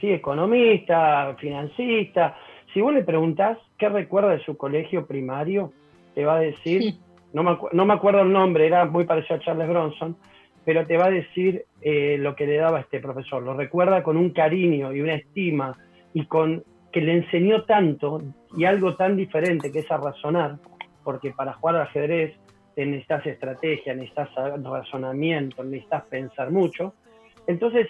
¿sí? 0.00 0.10
economista, 0.10 1.36
financista, 1.38 2.36
si 2.72 2.80
vos 2.80 2.92
le 2.92 3.04
preguntás 3.04 3.58
qué 3.78 3.88
recuerda 3.88 4.30
de 4.30 4.44
su 4.44 4.56
colegio 4.56 5.06
primario, 5.06 5.72
te 6.14 6.24
va 6.24 6.36
a 6.36 6.40
decir, 6.40 6.94
no, 7.32 7.42
me 7.42 7.56
no 7.72 7.84
me 7.84 7.94
acuerdo 7.94 8.22
el 8.22 8.32
nombre, 8.32 8.66
era 8.66 8.84
muy 8.84 9.04
parecido 9.04 9.36
a 9.36 9.40
Charles 9.40 9.68
Bronson, 9.68 10.16
pero 10.64 10.86
te 10.86 10.96
va 10.96 11.06
a 11.06 11.10
decir 11.10 11.64
eh, 11.80 12.16
lo 12.18 12.34
que 12.34 12.46
le 12.46 12.56
daba 12.56 12.80
este 12.80 12.98
profesor. 13.00 13.42
Lo 13.42 13.54
recuerda 13.54 14.02
con 14.02 14.16
un 14.16 14.30
cariño 14.30 14.92
y 14.92 15.00
una 15.00 15.14
estima 15.14 15.76
y 16.12 16.26
con 16.26 16.64
que 16.92 17.00
le 17.00 17.12
enseñó 17.12 17.64
tanto 17.64 18.22
y 18.56 18.64
algo 18.64 18.96
tan 18.96 19.16
diferente 19.16 19.70
que 19.70 19.80
es 19.80 19.90
a 19.90 19.98
razonar, 19.98 20.56
porque 21.04 21.30
para 21.30 21.52
jugar 21.52 21.76
al 21.76 21.82
ajedrez 21.82 22.34
necesitas 22.74 23.24
estrategia, 23.26 23.94
necesitas 23.94 24.30
razonamiento, 24.62 25.62
necesitas 25.62 26.04
pensar 26.04 26.50
mucho. 26.50 26.94
Entonces, 27.46 27.86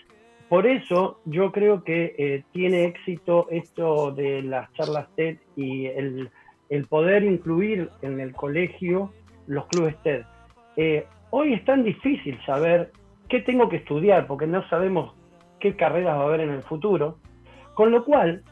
por 0.49 0.67
eso 0.67 1.21
yo 1.25 1.53
creo 1.53 1.83
que 1.85 2.15
eh, 2.19 2.45
tiene 2.53 2.85
éxito 2.85 3.47
esto 3.51 4.13
de 4.13 4.43
las 4.43 4.73
charlas 4.75 5.09
TED 5.17 5.39
y 5.57 5.87
el, 5.87 6.31
poder 6.89 7.25
incluir 7.25 7.91
en 8.03 8.21
el 8.21 8.33
colegio 8.33 9.13
los 9.47 9.67
clubes 9.67 9.97
TED. 10.03 10.23
Eh, 10.77 11.07
Hoy 11.31 11.53
es 11.55 11.65
tan 11.65 11.83
difícil 11.83 12.39
saber 12.47 12.93
qué 13.29 13.41
tengo 13.41 13.69
que 13.69 13.77
estudiar 13.77 14.27
porque 14.27 14.47
no 14.47 14.67
sabemos 14.69 15.15
qué 15.59 15.77
carreras 15.77 16.17
va 16.17 16.23
a 16.23 16.27
haber 16.27 16.41
en 16.41 16.51
el 16.51 16.63
futuro. 16.63 17.19
Con 17.75 17.91
lo 17.91 18.05
cual, 18.05 18.43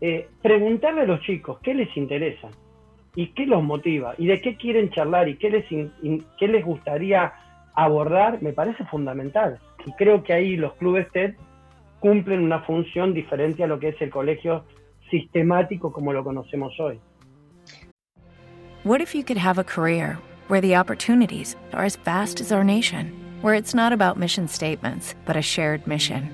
eh, 0.00 0.28
preguntarle 0.42 1.02
a 1.02 1.06
los 1.06 1.20
chicos 1.20 1.58
qué 1.62 1.72
les 1.72 1.96
interesa 1.96 2.48
y 3.14 3.28
qué 3.28 3.46
los 3.46 3.62
motiva 3.62 4.14
y 4.18 4.26
de 4.26 4.40
qué 4.40 4.56
quieren 4.56 4.90
charlar 4.90 5.28
y 5.28 5.36
qué 5.36 5.50
les, 5.50 5.64
qué 5.66 6.48
les 6.48 6.64
gustaría 6.64 7.32
abordar 7.74 8.42
me 8.42 8.52
parece 8.52 8.84
fundamental. 8.84 9.58
Y 9.86 9.92
creo 9.92 10.22
que 10.22 10.32
ahí 10.32 10.56
los 10.56 10.74
clubes 10.74 11.10
TED 11.12 11.34
cumplen 12.00 12.42
una 12.42 12.60
función 12.60 13.14
diferente 13.14 13.64
a 13.64 13.66
lo 13.66 13.78
que 13.78 13.88
es 13.88 14.02
el 14.02 14.10
colegio 14.10 14.64
sistemático 15.10 15.92
como 15.92 16.12
lo 16.12 16.22
conocemos 16.22 16.78
hoy. 16.78 17.00
What 18.84 19.00
if 19.00 19.14
you 19.14 19.24
could 19.24 19.38
have 19.38 19.58
a 19.58 19.64
career 19.64 20.18
where 20.48 20.60
the 20.60 20.76
opportunities 20.76 21.56
are 21.72 21.84
as 21.84 21.96
vast 21.96 22.40
as 22.40 22.52
our 22.52 22.62
nation, 22.62 23.12
where 23.42 23.54
it's 23.54 23.74
not 23.74 23.92
about 23.92 24.18
mission 24.18 24.48
statements, 24.48 25.14
but 25.24 25.36
a 25.36 25.42
shared 25.42 25.86
mission. 25.86 26.30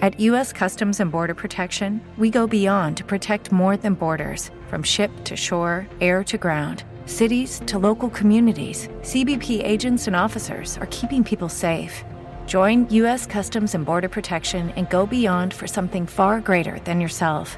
At 0.00 0.18
U.S. 0.18 0.52
Customs 0.52 0.98
and 0.98 1.12
Border 1.12 1.34
Protection, 1.34 2.00
we 2.18 2.28
go 2.28 2.48
beyond 2.48 2.96
to 2.96 3.04
protect 3.04 3.52
more 3.52 3.76
than 3.76 3.94
borders 3.94 4.50
from 4.68 4.82
ship 4.82 5.12
to 5.24 5.36
shore, 5.36 5.86
air 6.00 6.24
to 6.24 6.36
ground. 6.38 6.82
Cities 7.06 7.60
to 7.66 7.78
local 7.78 8.10
communities, 8.10 8.88
CBP 9.02 9.62
agents 9.64 10.08
and 10.08 10.16
officers 10.16 10.76
are 10.78 10.88
keeping 10.90 11.22
people 11.22 11.48
safe. 11.48 12.04
Join 12.52 12.84
U.S. 12.90 13.24
Customs 13.24 13.74
and 13.74 13.86
Border 13.86 14.10
Protection 14.10 14.74
and 14.76 14.90
go 14.90 15.06
beyond 15.06 15.54
for 15.54 15.66
something 15.66 16.06
far 16.06 16.38
greater 16.38 16.78
than 16.80 17.00
yourself. 17.00 17.56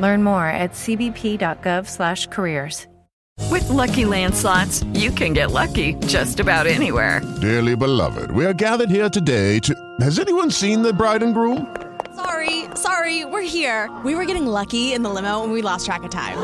Learn 0.00 0.24
more 0.24 0.46
at 0.46 0.72
cbp.gov/careers. 0.72 2.86
With 3.50 3.68
Lucky 3.68 4.06
Land 4.06 4.34
slots, 4.34 4.84
you 4.94 5.10
can 5.10 5.34
get 5.34 5.50
lucky 5.50 5.96
just 6.06 6.40
about 6.40 6.66
anywhere. 6.66 7.20
Dearly 7.42 7.76
beloved, 7.76 8.30
we 8.30 8.46
are 8.46 8.54
gathered 8.54 8.88
here 8.88 9.10
today 9.10 9.58
to. 9.66 9.74
Has 10.00 10.18
anyone 10.18 10.50
seen 10.50 10.80
the 10.80 10.94
bride 10.94 11.22
and 11.22 11.34
groom? 11.34 11.66
Sorry, 12.16 12.64
sorry, 12.74 13.26
we're 13.26 13.42
here. 13.42 13.94
We 14.02 14.14
were 14.14 14.24
getting 14.24 14.46
lucky 14.46 14.94
in 14.94 15.02
the 15.02 15.10
limo 15.10 15.44
and 15.44 15.52
we 15.52 15.60
lost 15.60 15.84
track 15.84 16.04
of 16.04 16.10
time. 16.10 16.38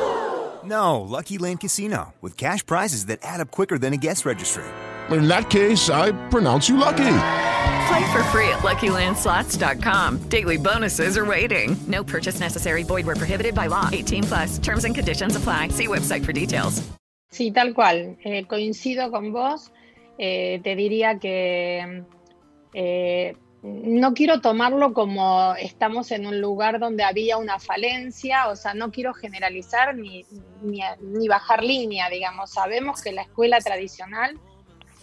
No, 0.63 1.01
Lucky 1.01 1.39
Land 1.39 1.61
Casino, 1.61 2.13
with 2.21 2.37
cash 2.37 2.67
prizes 2.67 3.07
that 3.07 3.21
add 3.23 3.41
up 3.41 3.51
quicker 3.51 3.79
than 3.79 3.95
a 3.95 3.97
guest 3.97 4.27
registry. 4.27 4.67
In 5.09 5.27
that 5.29 5.49
case, 5.49 5.89
I 5.89 6.13
pronounce 6.29 6.69
you 6.69 6.77
lucky. 6.77 7.48
Play 7.89 8.13
for 8.13 8.23
free 8.25 8.49
at 8.49 8.59
LuckyLandSlots.com. 8.59 10.29
Daily 10.29 10.59
bonuses 10.59 11.17
are 11.17 11.25
waiting. 11.25 11.75
No 11.87 12.05
purchase 12.05 12.39
necessary. 12.39 12.85
Where 12.85 13.17
prohibited 13.17 13.55
by 13.55 13.69
law. 13.69 13.89
18 13.91 14.25
plus. 14.25 14.59
Terms 14.59 14.85
and 14.85 14.95
conditions. 14.95 15.35
See 15.75 15.87
website 15.87 16.23
for 16.23 16.33
details. 16.35 16.83
Sí, 17.31 17.51
tal 17.51 17.73
cual. 17.73 18.19
Eh, 18.25 18.45
coincido 18.47 19.11
con 19.11 19.33
vos. 19.33 19.73
Eh, 20.19 20.61
te 20.63 20.77
diría 20.77 21.19
que 21.19 22.05
eh, 22.75 23.37
no 23.63 24.13
quiero 24.13 24.43
tomarlo 24.43 24.93
como 24.93 25.55
estamos 25.55 26.11
en 26.11 26.27
un 26.27 26.43
lugar 26.43 26.81
donde 26.81 27.05
había 27.05 27.39
una 27.39 27.59
falencia, 27.59 28.49
o 28.49 28.57
sea, 28.57 28.75
no 28.75 28.91
quiero 28.91 29.15
generalizar 29.15 29.97
ni, 29.97 30.27
ni 30.63 31.29
bajar 31.29 31.63
línea, 31.63 32.11
digamos. 32.11 32.51
Sabemos 32.51 33.01
que 33.01 33.13
la 33.13 33.23
escuela 33.23 33.61
tradicional 33.61 34.39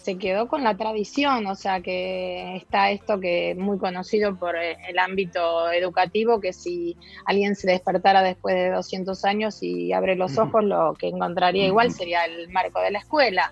se 0.05 0.19
quedó 0.19 0.47
con 0.47 0.63
la 0.63 0.77
tradición, 0.77 1.47
o 1.47 1.55
sea 1.55 1.81
que 1.81 2.57
está 2.57 2.91
esto 2.91 3.19
que 3.19 3.51
es 3.51 3.57
muy 3.57 3.79
conocido 3.79 4.37
por 4.37 4.55
eh, 4.55 4.77
el 4.87 4.99
ámbito 4.99 5.71
educativo, 5.71 6.39
que 6.39 6.53
si 6.53 6.95
alguien 7.25 7.55
se 7.55 7.71
despertara 7.71 8.21
después 8.21 8.53
de 8.53 8.69
200 8.69 9.25
años 9.25 9.63
y 9.63 9.93
abre 9.93 10.15
los 10.15 10.37
ojos, 10.37 10.63
lo 10.63 10.93
que 10.93 11.07
encontraría 11.07 11.65
igual 11.65 11.91
sería 11.91 12.23
el 12.25 12.49
marco 12.49 12.79
de 12.81 12.91
la 12.91 12.99
escuela. 12.99 13.51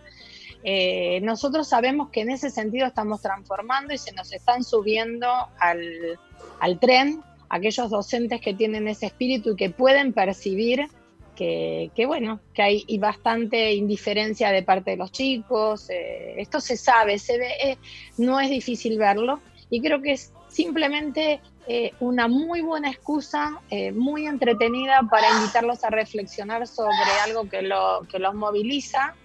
Eh, 0.64 1.22
nosotros 1.22 1.68
sabemos 1.68 2.10
que 2.12 2.22
en 2.22 2.30
ese 2.30 2.52
sentido 2.52 2.86
estamos 2.86 3.24
transformando 3.24 3.92
y 3.92 3.98
se 3.98 4.14
nos 4.14 4.32
están 4.32 4.64
subiendo 4.64 5.28
al, 5.60 6.20
al 6.60 6.80
tren 6.80 7.24
aquellos 7.50 7.90
docentes 7.90 8.42
que 8.42 8.54
tienen 8.54 8.88
ese 8.88 9.08
espíritu 9.08 9.54
y 9.54 9.56
que 9.56 9.72
pueden 9.72 10.14
percibir 10.14 10.88
que, 11.36 12.06
bueno, 12.08 12.40
que 12.54 12.62
hay 12.62 12.98
bastante 12.98 13.74
indiferencia 13.74 14.52
de 14.52 14.64
parte 14.64 14.92
de 14.92 14.98
los 14.98 15.12
chicos, 15.12 15.90
eh, 15.90 16.36
esto 16.38 16.62
se 16.62 16.78
sabe, 16.78 17.20
se 17.20 17.38
ve, 17.38 17.52
eh, 17.64 17.78
no 18.18 18.40
es 18.40 18.50
difícil 18.50 18.98
verlo 18.98 19.40
y 19.70 19.82
creo 19.82 20.02
que 20.02 20.14
es 20.14 20.32
simplemente 20.50 21.42
eh, 21.68 21.94
una 22.00 22.28
muy 22.28 22.62
buena 22.62 22.90
excusa, 22.92 23.62
muy 23.94 24.28
entretenida 24.28 25.02
para 25.10 25.30
invitarlos 25.40 25.84
a 25.84 25.90
reflexionar 25.90 26.68
sobre 26.68 26.96
algo 27.26 27.50
que, 27.50 27.62
lo, 27.64 28.06
que 28.10 28.20
los 28.20 28.36
moviliza 28.36 29.16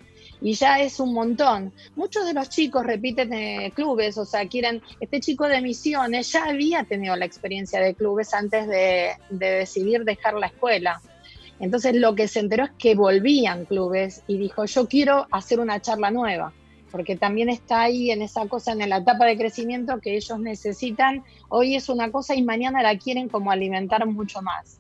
y 0.40 0.54
ya 0.54 0.80
es 0.80 1.00
un 1.00 1.12
montón. 1.12 1.72
Muchos 1.96 2.24
de 2.24 2.32
los 2.32 2.48
chicos 2.48 2.86
repiten 2.86 3.70
clubes, 3.72 4.16
o 4.16 4.24
sea, 4.24 4.48
quieren, 4.48 4.80
este 5.00 5.20
chico 5.20 5.48
de 5.48 5.60
misiones 5.60 6.32
ya 6.32 6.44
había 6.44 6.84
tenido 6.84 7.16
la 7.16 7.24
experiencia 7.24 7.80
de 7.80 7.94
clubes 7.94 8.32
antes 8.32 8.68
de 8.68 9.16
decidir 9.30 10.04
dejar 10.04 10.34
la 10.34 10.46
escuela. 10.46 11.02
Entonces 11.60 11.94
lo 11.96 12.14
que 12.14 12.28
se 12.28 12.40
enteró 12.40 12.64
es 12.64 12.70
que 12.78 12.94
volvían 12.94 13.64
clubes 13.64 14.22
y 14.26 14.38
dijo, 14.38 14.64
yo 14.64 14.86
quiero 14.86 15.26
hacer 15.30 15.60
una 15.60 15.80
charla 15.80 16.10
nueva, 16.10 16.52
porque 16.90 17.16
también 17.16 17.48
está 17.48 17.82
ahí 17.82 18.10
en 18.10 18.22
esa 18.22 18.46
cosa, 18.46 18.72
en 18.72 18.88
la 18.88 18.98
etapa 18.98 19.26
de 19.26 19.36
crecimiento 19.36 20.00
que 20.00 20.16
ellos 20.16 20.38
necesitan. 20.38 21.24
Hoy 21.48 21.74
es 21.74 21.88
una 21.88 22.10
cosa 22.10 22.34
y 22.34 22.42
mañana 22.42 22.82
la 22.82 22.96
quieren 22.96 23.28
como 23.28 23.50
alimentar 23.50 24.06
mucho 24.06 24.40
más. 24.42 24.78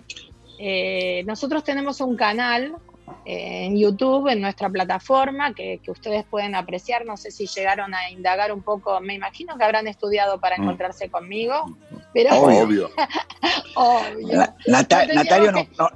Eh, 0.58 1.22
nosotros 1.26 1.64
tenemos 1.64 2.00
un 2.00 2.16
canal 2.16 2.76
eh, 3.24 3.66
en 3.66 3.76
YouTube, 3.76 4.28
en 4.28 4.40
nuestra 4.40 4.68
plataforma, 4.70 5.52
que, 5.54 5.80
ustedes 5.88 6.24
pueden 6.24 6.54
apreciar. 6.54 7.04
No 7.04 7.16
sé 7.16 7.30
si 7.30 7.46
llegaron 7.46 7.94
a 7.94 8.10
indagar 8.10 8.52
un 8.52 8.62
poco, 8.62 9.00
me 9.00 9.14
imagino 9.14 9.56
que 9.58 9.64
habrán 9.64 9.86
estudiado 9.86 10.40
para 10.40 10.56
mm. 10.56 10.62
encontrarse 10.62 11.10
conmigo, 11.10 11.76
pero... 12.14 12.34
Obvio. 12.40 12.90
obvio. 13.74 14.44
Natalia 14.66 15.52
no, 15.52 15.88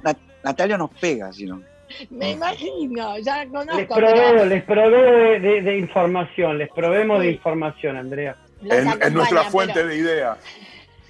Natalia 0.43 0.77
nos 0.77 0.91
pega, 0.91 1.31
si 1.31 1.45
no. 1.45 1.61
Me 2.09 2.31
imagino, 2.31 3.17
ya 3.19 3.45
conozco. 3.47 3.77
Les 3.77 3.87
proveo, 3.87 4.45
les 4.45 4.63
proveo 4.63 5.39
de, 5.39 5.77
información, 5.77 6.57
les 6.57 6.69
proveemos 6.69 7.19
de 7.19 7.31
información, 7.31 7.97
Andrea. 7.97 8.35
En, 8.63 9.13
nuestra 9.13 9.43
fuente 9.43 9.85
de 9.85 9.97
ideas. 9.97 10.37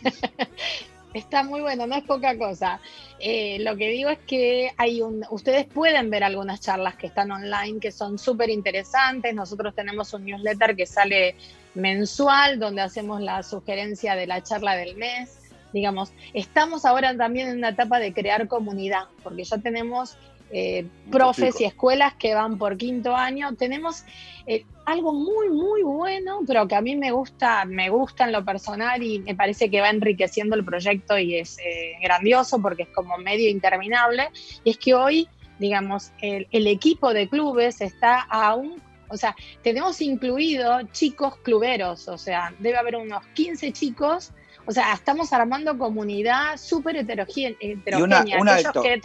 Está 1.13 1.43
muy 1.43 1.61
bueno, 1.61 1.85
no 1.85 1.95
es 1.95 2.03
poca 2.03 2.35
cosa. 2.37 2.79
Eh, 3.19 3.59
lo 3.59 3.77
que 3.77 3.89
digo 3.89 4.09
es 4.09 4.17
que 4.25 4.71
hay 4.77 5.01
un, 5.03 5.23
ustedes 5.29 5.65
pueden 5.67 6.09
ver 6.09 6.23
algunas 6.23 6.59
charlas 6.59 6.95
que 6.95 7.05
están 7.05 7.31
online 7.31 7.79
que 7.79 7.91
son 7.91 8.17
súper 8.17 8.49
interesantes. 8.49 9.35
Nosotros 9.35 9.75
tenemos 9.75 10.11
un 10.15 10.25
newsletter 10.25 10.75
que 10.75 10.87
sale 10.87 11.35
mensual 11.75 12.59
donde 12.59 12.81
hacemos 12.81 13.21
la 13.21 13.43
sugerencia 13.43 14.15
de 14.15 14.25
la 14.25 14.41
charla 14.41 14.75
del 14.75 14.95
mes 14.95 15.42
digamos, 15.73 16.13
estamos 16.33 16.85
ahora 16.85 17.15
también 17.17 17.49
en 17.49 17.57
una 17.57 17.69
etapa 17.69 17.99
de 17.99 18.13
crear 18.13 18.47
comunidad, 18.47 19.05
porque 19.23 19.43
ya 19.43 19.57
tenemos 19.57 20.17
eh, 20.55 20.85
profes 21.09 21.59
y 21.61 21.65
escuelas 21.65 22.13
que 22.13 22.35
van 22.35 22.59
por 22.59 22.77
quinto 22.77 23.15
año. 23.15 23.55
Tenemos 23.55 24.03
eh, 24.45 24.65
algo 24.85 25.11
muy, 25.11 25.49
muy 25.49 25.81
bueno, 25.81 26.41
pero 26.45 26.67
que 26.67 26.75
a 26.75 26.81
mí 26.81 26.95
me 26.95 27.11
gusta, 27.11 27.65
me 27.65 27.89
gusta 27.89 28.25
en 28.25 28.33
lo 28.33 28.45
personal 28.45 29.01
y 29.01 29.19
me 29.19 29.33
parece 29.33 29.71
que 29.71 29.81
va 29.81 29.89
enriqueciendo 29.89 30.55
el 30.55 30.63
proyecto 30.63 31.17
y 31.17 31.37
es 31.37 31.57
eh, 31.57 31.93
grandioso 32.03 32.61
porque 32.61 32.83
es 32.83 32.89
como 32.89 33.17
medio 33.17 33.49
interminable. 33.49 34.29
Y 34.63 34.69
es 34.69 34.77
que 34.77 34.93
hoy, 34.93 35.27
digamos, 35.57 36.11
el, 36.21 36.47
el 36.51 36.67
equipo 36.67 37.13
de 37.13 37.27
clubes 37.27 37.81
está 37.81 38.21
aún 38.21 38.81
o 39.09 39.17
sea, 39.17 39.35
tenemos 39.61 40.01
incluido 40.01 40.81
chicos 40.91 41.37
cluberos, 41.43 42.07
o 42.07 42.17
sea, 42.17 42.51
debe 42.57 42.77
haber 42.77 42.95
unos 42.95 43.23
15 43.35 43.71
chicos 43.71 44.31
O 44.65 44.71
sea, 44.71 44.93
estamos 44.93 45.31
armando 45.33 45.77
comunidad 45.77 46.57
súper 46.57 46.97
heterogénea. 46.97 47.57
Y 47.61 48.01
una, 48.01 48.21
un 48.39 48.47
Aquellos 48.49 48.65
alto. 48.67 48.81
que 48.81 49.01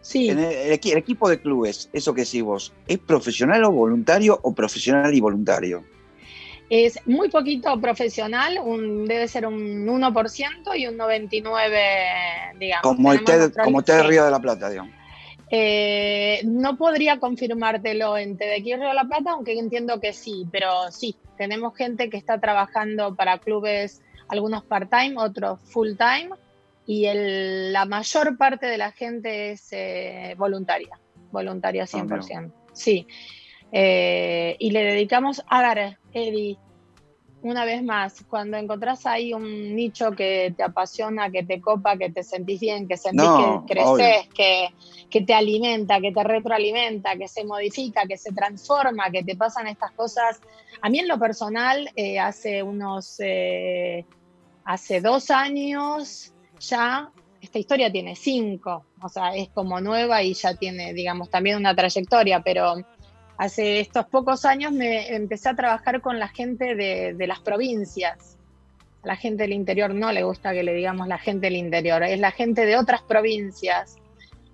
Sí. 0.00 0.28
En 0.28 0.38
el, 0.38 0.52
el 0.52 0.72
equi- 0.78 0.92
el 0.92 0.98
equipo 0.98 1.30
de 1.30 1.40
clubes, 1.40 1.88
eso 1.94 2.12
que 2.12 2.24
decís 2.24 2.42
vos, 2.42 2.72
¿es 2.86 2.98
profesional 2.98 3.64
o 3.64 3.70
voluntario 3.72 4.38
o 4.42 4.54
profesional 4.54 5.14
y 5.14 5.20
voluntario? 5.20 5.82
Es 6.68 6.98
muy 7.06 7.30
poquito 7.30 7.80
profesional, 7.80 8.58
un, 8.62 9.06
debe 9.06 9.28
ser 9.28 9.46
un 9.46 9.86
1% 9.86 10.76
y 10.78 10.86
un 10.86 10.98
99%, 10.98 12.58
digamos. 12.58 12.82
Como 12.82 13.12
el 13.12 13.24
TED, 13.24 13.52
como 13.64 13.82
TED. 13.82 14.02
Río 14.02 14.24
de 14.24 14.30
la 14.30 14.40
Plata, 14.40 14.68
digamos. 14.68 14.92
Eh, 15.50 16.40
no 16.44 16.76
podría 16.76 17.18
confirmártelo 17.20 18.16
en 18.18 18.36
TEDx 18.36 18.64
Río 18.64 18.88
de 18.88 18.94
la 18.94 19.04
Plata, 19.04 19.32
aunque 19.32 19.58
entiendo 19.58 20.00
que 20.00 20.12
sí, 20.12 20.46
pero 20.50 20.90
sí, 20.90 21.16
tenemos 21.38 21.76
gente 21.76 22.10
que 22.10 22.16
está 22.16 22.40
trabajando 22.40 23.14
para 23.14 23.38
clubes, 23.38 24.02
algunos 24.28 24.64
part-time, 24.64 25.14
otros 25.18 25.60
full-time, 25.60 26.30
y 26.86 27.06
el- 27.06 27.72
la 27.72 27.84
mayor 27.86 28.36
parte 28.36 28.66
de 28.66 28.78
la 28.78 28.92
gente 28.92 29.52
es 29.52 29.68
eh, 29.72 30.34
voluntaria, 30.36 30.98
voluntaria 31.30 31.86
100%. 31.86 32.52
Sí. 32.72 33.06
Eh, 33.72 34.56
y 34.58 34.70
le 34.70 34.84
dedicamos, 34.84 35.42
a 35.48 35.74
ver, 35.74 35.98
Eddie, 36.12 36.58
una 37.44 37.64
vez 37.64 37.82
más, 37.82 38.24
cuando 38.28 38.56
encontrás 38.56 39.04
ahí 39.06 39.34
un 39.34 39.76
nicho 39.76 40.12
que 40.12 40.54
te 40.56 40.62
apasiona, 40.62 41.30
que 41.30 41.42
te 41.44 41.60
copa, 41.60 41.96
que 41.96 42.10
te 42.10 42.22
sentís 42.22 42.58
bien, 42.60 42.88
que 42.88 42.96
sentís 42.96 43.22
No, 43.22 43.64
que 43.66 43.74
creces, 43.74 44.28
que, 44.34 44.68
que 45.10 45.20
te 45.20 45.34
alimenta, 45.34 46.00
que 46.00 46.10
te 46.10 46.24
retroalimenta, 46.24 47.16
que 47.16 47.28
se 47.28 47.44
modifica, 47.44 48.06
que 48.06 48.16
se 48.16 48.32
transforma, 48.32 49.10
que 49.10 49.22
te 49.22 49.36
pasan 49.36 49.66
estas 49.66 49.92
cosas. 49.92 50.40
A 50.80 50.88
mí 50.88 50.98
en 50.98 51.08
lo 51.08 51.18
personal, 51.18 51.90
eh, 51.96 52.18
hace 52.18 52.62
unos, 52.62 53.16
eh, 53.20 54.06
hace 54.64 55.00
dos 55.00 55.30
años 55.30 56.32
ya, 56.60 57.10
esta 57.42 57.58
historia 57.58 57.92
tiene 57.92 58.16
cinco, 58.16 58.86
o 59.02 59.08
sea, 59.10 59.34
es 59.36 59.50
como 59.50 59.80
nueva 59.82 60.22
y 60.22 60.32
ya 60.32 60.54
tiene, 60.54 60.94
digamos, 60.94 61.28
también 61.28 61.58
una 61.58 61.76
trayectoria, 61.76 62.40
pero 62.40 62.76
hace 63.36 63.80
estos 63.80 64.06
pocos 64.06 64.44
años 64.44 64.72
me 64.72 65.14
empecé 65.14 65.48
a 65.48 65.56
trabajar 65.56 66.00
con 66.00 66.18
la 66.18 66.28
gente 66.28 66.74
de, 66.74 67.26
las 67.26 67.40
provincias. 67.40 68.36
A 69.02 69.08
la 69.08 69.16
gente 69.16 69.44
del 69.44 69.52
interior 69.52 69.94
no 69.94 70.12
le 70.12 70.22
gusta 70.22 70.52
que 70.52 70.62
le 70.62 70.74
digamos 70.74 71.08
la 71.08 71.18
gente 71.18 71.46
del 71.46 71.56
interior, 71.56 72.02
es 72.02 72.18
la 72.18 72.30
gente 72.30 72.64
de 72.64 72.76
otras 72.76 73.02
provincias, 73.02 73.96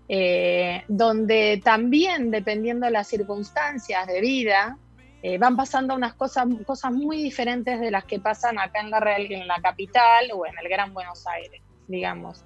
eh, 0.09 0.83
donde 0.89 1.61
también, 1.63 2.31
dependiendo 2.31 2.87
de 2.87 2.93
las 2.93 3.07
circunstancias 3.09 4.07
de 4.07 4.21
vida, 4.21 4.77
eh, 5.23 5.37
van 5.39 5.55
pasando 5.55 5.95
unas 5.95 6.15
cosas, 6.15 6.47
cosas 6.67 6.93
muy 6.93 7.23
diferentes 7.23 7.79
de 7.79 7.91
las 7.91 8.05
que 8.05 8.19
pasan 8.19 8.59
acá 8.59 8.81
en 8.81 8.91
la, 8.91 9.17
en 9.19 9.47
la 9.47 9.61
capital 9.61 10.31
o 10.35 10.47
en 10.47 10.55
el 10.59 10.69
Gran 10.69 10.95
Buenos 10.95 11.27
Aires, 11.27 11.61
digamos. 11.87 12.45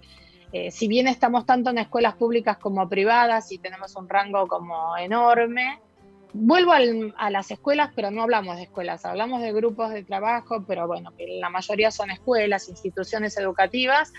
Eh, 0.53 0.71
si 0.71 0.89
bien 0.89 1.09
estamos 1.09 1.47
tanto 1.47 1.71
en 1.71 1.79
escuelas 1.79 2.15
públicas 2.15 2.59
como 2.59 2.89
privadas 2.89 3.51
y 3.51 3.59
tenemos 3.59 3.97
un 3.97 4.09
rango 4.09 4.47
como 4.47 4.97
enorme, 4.97 5.81
vuelvo 6.35 6.73
a 7.17 7.31
las 7.31 7.51
escuelas, 7.51 7.91
pero 7.95 8.11
no 8.11 8.23
hablamos 8.23 8.57
de 8.57 8.65
escuelas, 8.65 9.05
hablamos 9.05 9.41
de 9.41 9.53
grupos 9.53 9.93
de 9.93 10.03
trabajo, 10.03 10.65
pero 10.67 10.87
bueno, 10.87 11.13
que 11.17 11.39
la 11.41 11.49
mayoría 11.49 11.91
son 11.91 12.11
escuelas, 12.11 12.69
instituciones 12.69 13.39
educativas. 13.39 14.13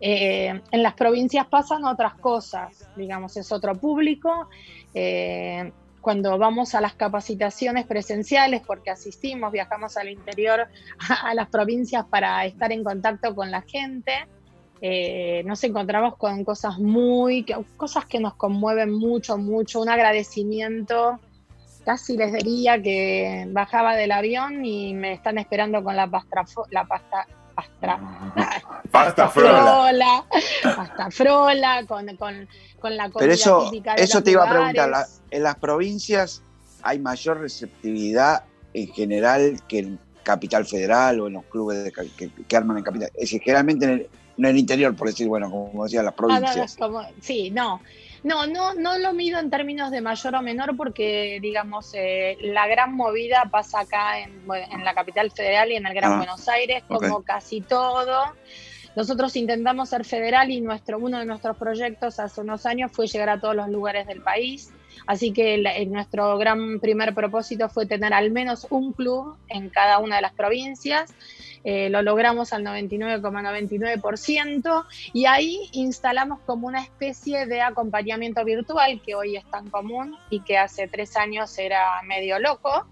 Eh, 0.00 0.60
en 0.70 0.82
las 0.82 0.94
provincias 0.94 1.46
pasan 1.46 1.84
otras 1.84 2.14
cosas, 2.14 2.88
digamos, 2.96 3.36
es 3.36 3.52
otro 3.52 3.74
público. 3.76 4.48
Eh, 4.92 5.72
cuando 6.00 6.36
vamos 6.36 6.74
a 6.74 6.80
las 6.80 6.94
capacitaciones 6.94 7.86
presenciales, 7.86 8.60
porque 8.66 8.90
asistimos, 8.90 9.52
viajamos 9.52 9.96
al 9.96 10.10
interior, 10.10 10.66
a, 11.22 11.34
las 11.34 11.48
provincias 11.48 12.04
para 12.06 12.44
estar 12.44 12.72
en 12.72 12.82
contacto 12.82 13.34
con 13.34 13.52
la 13.52 13.62
gente, 13.62 14.12
eh, 14.80 15.44
nos 15.46 15.62
encontramos 15.62 16.16
con 16.16 16.44
cosas 16.44 16.78
muy, 16.80 17.46
cosas 17.76 18.06
que 18.06 18.18
nos 18.18 18.34
conmueven 18.34 18.92
mucho, 18.92 19.38
mucho, 19.38 19.80
un 19.80 19.88
agradecimiento. 19.88 21.20
Casi 21.84 22.16
les 22.16 22.32
diría 22.32 22.80
que 22.80 23.46
bajaba 23.50 23.94
del 23.94 24.12
avión 24.12 24.64
y 24.64 24.94
me 24.94 25.12
están 25.12 25.36
esperando 25.38 25.82
con 25.84 25.94
la 25.96 26.06
pasta, 26.08 26.42
la 26.70 26.84
pasta, 26.86 27.26
pastra, 27.54 28.00
Pasta 28.90 29.28
frola. 29.28 29.60
frola, 29.62 30.24
pasta 30.76 31.10
frola, 31.10 31.84
con, 31.86 32.06
con, 32.16 32.48
con 32.80 32.96
la 32.96 33.04
comida 33.10 33.18
Pero 33.20 33.32
eso, 33.32 33.68
típica 33.70 33.94
de 33.96 34.02
eso 34.02 34.22
te 34.22 34.30
iba 34.30 34.44
a 34.44 34.50
preguntar, 34.50 34.88
la- 34.88 35.06
en 35.30 35.42
las 35.42 35.56
provincias 35.56 36.42
hay 36.82 36.98
mayor 36.98 37.40
receptividad 37.40 38.44
en 38.72 38.88
general 38.92 39.56
que 39.68 39.78
en 39.80 39.98
Capital 40.22 40.64
Federal 40.64 41.20
o 41.20 41.26
en 41.26 41.34
los 41.34 41.44
clubes 41.44 41.84
de 41.84 41.92
que, 41.92 42.30
que 42.30 42.56
arman 42.56 42.78
en 42.78 42.82
Capital. 42.84 43.10
Es 43.14 43.20
decir, 43.22 43.42
generalmente 43.42 43.84
en 43.84 43.90
el, 43.92 44.08
en 44.38 44.44
el 44.46 44.56
interior, 44.58 44.96
por 44.96 45.08
decir, 45.08 45.28
bueno, 45.28 45.50
como 45.50 45.84
decía, 45.84 46.02
las 46.02 46.14
Ah, 46.16 46.22
no, 46.22 46.28
no, 46.28 46.38
provincias. 46.40 46.76
como- 46.76 47.02
sí, 47.20 47.50
no. 47.50 47.80
No, 48.24 48.46
no, 48.46 48.72
no 48.72 48.96
lo 48.96 49.12
mido 49.12 49.38
en 49.38 49.50
términos 49.50 49.90
de 49.90 50.00
mayor 50.00 50.34
o 50.34 50.42
menor 50.42 50.74
porque, 50.78 51.38
digamos, 51.42 51.92
eh, 51.92 52.38
la 52.40 52.66
gran 52.66 52.94
movida 52.94 53.48
pasa 53.50 53.80
acá 53.80 54.18
en, 54.18 54.42
en 54.50 54.82
la 54.82 54.94
capital 54.94 55.30
federal 55.30 55.70
y 55.70 55.76
en 55.76 55.86
el 55.86 55.92
Gran 55.92 56.14
Ah, 56.14 56.16
Buenos 56.16 56.48
Aires, 56.48 56.82
como 56.88 57.22
casi 57.22 57.60
todo. 57.60 58.24
Nosotros 58.96 59.36
intentamos 59.36 59.90
ser 59.90 60.06
federal 60.06 60.50
y 60.50 60.62
nuestro, 60.62 60.98
uno 60.98 61.18
de 61.18 61.26
nuestros 61.26 61.56
proyectos 61.58 62.18
hace 62.18 62.40
unos 62.40 62.64
años 62.64 62.92
fue 62.92 63.06
llegar 63.08 63.28
a 63.28 63.38
todos 63.38 63.56
los 63.56 63.68
lugares 63.68 64.06
del 64.06 64.22
país. 64.22 64.70
Así 65.06 65.32
que 65.32 65.54
eh, 65.54 65.86
nuestro 65.86 66.36
gran 66.38 66.80
primer 66.80 67.14
propósito 67.14 67.68
fue 67.68 67.86
tener 67.86 68.12
al 68.12 68.30
menos 68.30 68.66
un 68.70 68.92
club 68.92 69.36
en 69.48 69.70
cada 69.70 69.98
una 69.98 70.16
de 70.16 70.22
las 70.22 70.32
provincias. 70.32 71.12
Eh, 71.64 71.88
lo 71.88 72.02
logramos 72.02 72.52
al 72.52 72.62
99,99% 72.62 74.84
y 75.14 75.24
ahí 75.24 75.70
instalamos 75.72 76.40
como 76.40 76.66
una 76.66 76.82
especie 76.82 77.46
de 77.46 77.62
acompañamiento 77.62 78.44
virtual 78.44 79.00
que 79.04 79.14
hoy 79.14 79.38
es 79.38 79.50
tan 79.50 79.70
común 79.70 80.14
y 80.28 80.40
que 80.40 80.58
hace 80.58 80.88
tres 80.88 81.16
años 81.16 81.56
era 81.58 82.02
medio 82.02 82.38
loco. 82.38 82.86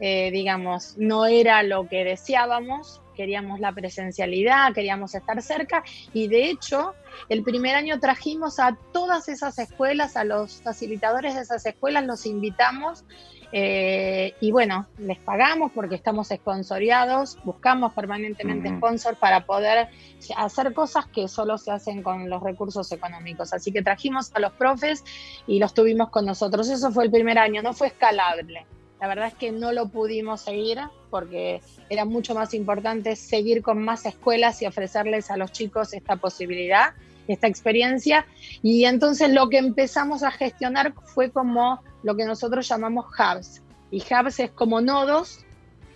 Eh, 0.00 0.32
digamos, 0.32 0.96
no 0.98 1.26
era 1.26 1.62
lo 1.62 1.88
que 1.88 2.02
deseábamos, 2.04 3.00
queríamos 3.16 3.60
la 3.60 3.72
presencialidad, 3.72 4.74
queríamos 4.74 5.14
estar 5.14 5.40
cerca 5.40 5.82
y 6.12 6.28
de 6.28 6.50
hecho 6.50 6.94
el 7.28 7.42
primer 7.42 7.74
año 7.74 7.98
trajimos 8.00 8.58
a 8.58 8.76
todas 8.92 9.28
esas 9.28 9.58
escuelas, 9.58 10.16
a 10.16 10.24
los 10.24 10.62
facilitadores 10.62 11.34
de 11.34 11.42
esas 11.42 11.64
escuelas, 11.66 12.04
los 12.04 12.26
invitamos 12.26 13.04
eh, 13.52 14.34
y 14.40 14.50
bueno, 14.50 14.86
les 14.98 15.18
pagamos 15.18 15.72
porque 15.72 15.94
estamos 15.94 16.28
sponsoriados, 16.28 17.38
buscamos 17.44 17.92
permanentemente 17.94 18.68
Ujú. 18.68 18.78
sponsors 18.78 19.18
para 19.18 19.46
poder 19.46 19.88
hacer 20.36 20.74
cosas 20.74 21.06
que 21.06 21.28
solo 21.28 21.56
se 21.58 21.70
hacen 21.70 22.02
con 22.02 22.28
los 22.28 22.42
recursos 22.42 22.90
económicos. 22.92 23.52
Así 23.52 23.72
que 23.72 23.82
trajimos 23.82 24.30
a 24.34 24.40
los 24.40 24.52
profes 24.52 25.04
y 25.46 25.58
los 25.58 25.74
tuvimos 25.74 26.10
con 26.10 26.26
nosotros. 26.26 26.68
Eso 26.68 26.90
fue 26.90 27.04
el 27.04 27.10
primer 27.10 27.38
año, 27.38 27.62
no 27.62 27.72
fue 27.72 27.88
escalable. 27.88 28.66
La 29.00 29.08
verdad 29.08 29.28
es 29.28 29.34
que 29.34 29.52
no 29.52 29.72
lo 29.72 29.88
pudimos 29.88 30.40
seguir 30.42 30.78
porque 31.10 31.60
era 31.90 32.04
mucho 32.04 32.34
más 32.34 32.54
importante 32.54 33.14
seguir 33.16 33.62
con 33.62 33.82
más 33.82 34.06
escuelas 34.06 34.62
y 34.62 34.66
ofrecerles 34.66 35.30
a 35.30 35.36
los 35.36 35.52
chicos 35.52 35.92
esta 35.92 36.16
posibilidad, 36.16 36.94
esta 37.28 37.46
experiencia. 37.46 38.26
Y 38.62 38.84
entonces 38.84 39.30
lo 39.30 39.48
que 39.48 39.58
empezamos 39.58 40.22
a 40.22 40.30
gestionar 40.30 40.94
fue 41.04 41.30
como 41.30 41.82
lo 42.02 42.16
que 42.16 42.24
nosotros 42.24 42.66
llamamos 42.68 43.06
hubs. 43.18 43.62
Y 43.90 44.02
hubs 44.02 44.40
es 44.40 44.50
como 44.50 44.80
nodos 44.80 45.44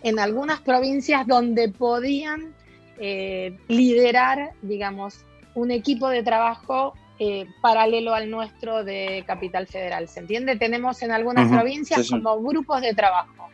en 0.02 0.18
algunas 0.18 0.60
provincias 0.60 1.26
donde 1.26 1.68
podían 1.68 2.54
eh, 2.98 3.58
liderar, 3.68 4.52
digamos, 4.62 5.24
un 5.54 5.70
equipo 5.70 6.08
de 6.08 6.22
trabajo 6.22 6.94
eh, 7.22 7.46
paralelo 7.60 8.14
al 8.14 8.30
nuestro 8.30 8.82
de 8.82 9.22
Capital 9.26 9.66
Federal. 9.66 10.08
¿Se 10.08 10.20
entiende? 10.20 10.56
Tenemos 10.56 11.02
en 11.02 11.12
algunas 11.12 11.50
provincias 11.50 12.00
sí, 12.00 12.06
sí. 12.06 12.10
como 12.10 12.40
grupos 12.42 12.80
de 12.80 12.94
trabajo. 12.94 13.48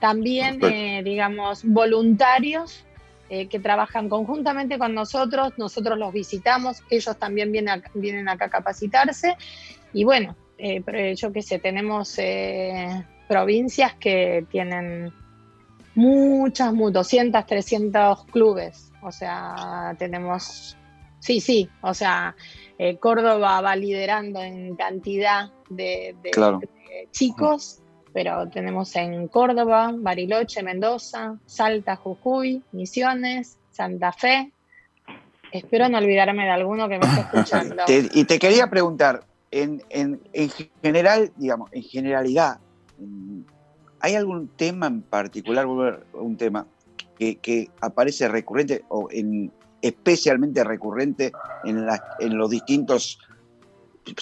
También, 0.00 0.58
eh, 0.64 1.02
digamos, 1.04 1.62
voluntarios 1.62 2.84
eh, 3.28 3.48
que 3.48 3.60
trabajan 3.60 4.08
conjuntamente 4.08 4.78
con 4.78 4.94
nosotros, 4.94 5.52
nosotros 5.58 5.98
los 5.98 6.12
visitamos, 6.12 6.82
ellos 6.90 7.16
también 7.18 7.52
vienen 7.52 7.68
acá, 7.68 7.90
vienen 7.94 8.28
acá 8.30 8.46
a 8.46 8.50
capacitarse. 8.50 9.36
Y 9.92 10.04
bueno, 10.04 10.34
yo 10.58 11.32
qué 11.32 11.42
sé, 11.42 11.58
tenemos 11.58 12.16
provincias 13.28 13.94
que 13.94 14.46
tienen 14.50 15.12
muchas, 15.94 16.72
mu- 16.72 16.90
200, 16.90 17.44
300 17.46 18.24
clubes. 18.26 18.90
O 19.02 19.12
sea, 19.12 19.94
tenemos, 19.98 20.76
sí, 21.18 21.40
sí, 21.40 21.68
o 21.80 21.92
sea, 21.92 22.34
eh, 22.84 22.98
Córdoba 22.98 23.60
va 23.60 23.76
liderando 23.76 24.42
en 24.42 24.74
cantidad 24.74 25.50
de, 25.70 26.16
de- 26.20 26.30
Claro. 26.30 26.58
de 26.58 26.68
chicos, 27.12 27.80
pero 28.12 28.48
tenemos 28.50 28.96
en 28.96 29.28
Córdoba, 29.28 29.92
Bariloche, 29.96 30.64
Mendoza, 30.64 31.38
Salta, 31.46 31.94
Jujuy, 31.94 32.60
Misiones, 32.72 33.56
Santa 33.70 34.10
Fe. 34.12 34.52
Espero 35.52 35.88
no 35.88 35.98
olvidarme 35.98 36.42
de 36.44 36.50
alguno 36.50 36.88
que 36.88 36.98
me 36.98 37.06
esté 37.06 37.20
escuchando. 37.32 37.84
Te- 37.86 38.08
y 38.12 38.24
te 38.24 38.40
quería 38.40 38.68
preguntar, 38.68 39.22
en, 39.52 39.80
en- 39.90 40.20
en 40.32 40.50
general, 40.82 41.30
digamos, 41.36 41.70
en 41.72 41.82
generalidad, 41.84 42.58
¿hay 44.00 44.16
algún 44.16 44.48
tema 44.56 44.88
en 44.88 45.02
particular, 45.02 45.66
un 46.14 46.36
tema, 46.36 46.66
que, 47.16 47.36
que 47.36 47.68
aparece 47.80 48.26
recurrente 48.26 48.82
o 48.88 49.06
en, 49.12 49.52
especialmente 49.82 50.64
recurrente 50.64 51.32
en, 51.64 51.84
la- 51.84 52.02
en 52.18 52.38
los 52.38 52.48
distintos 52.50 53.18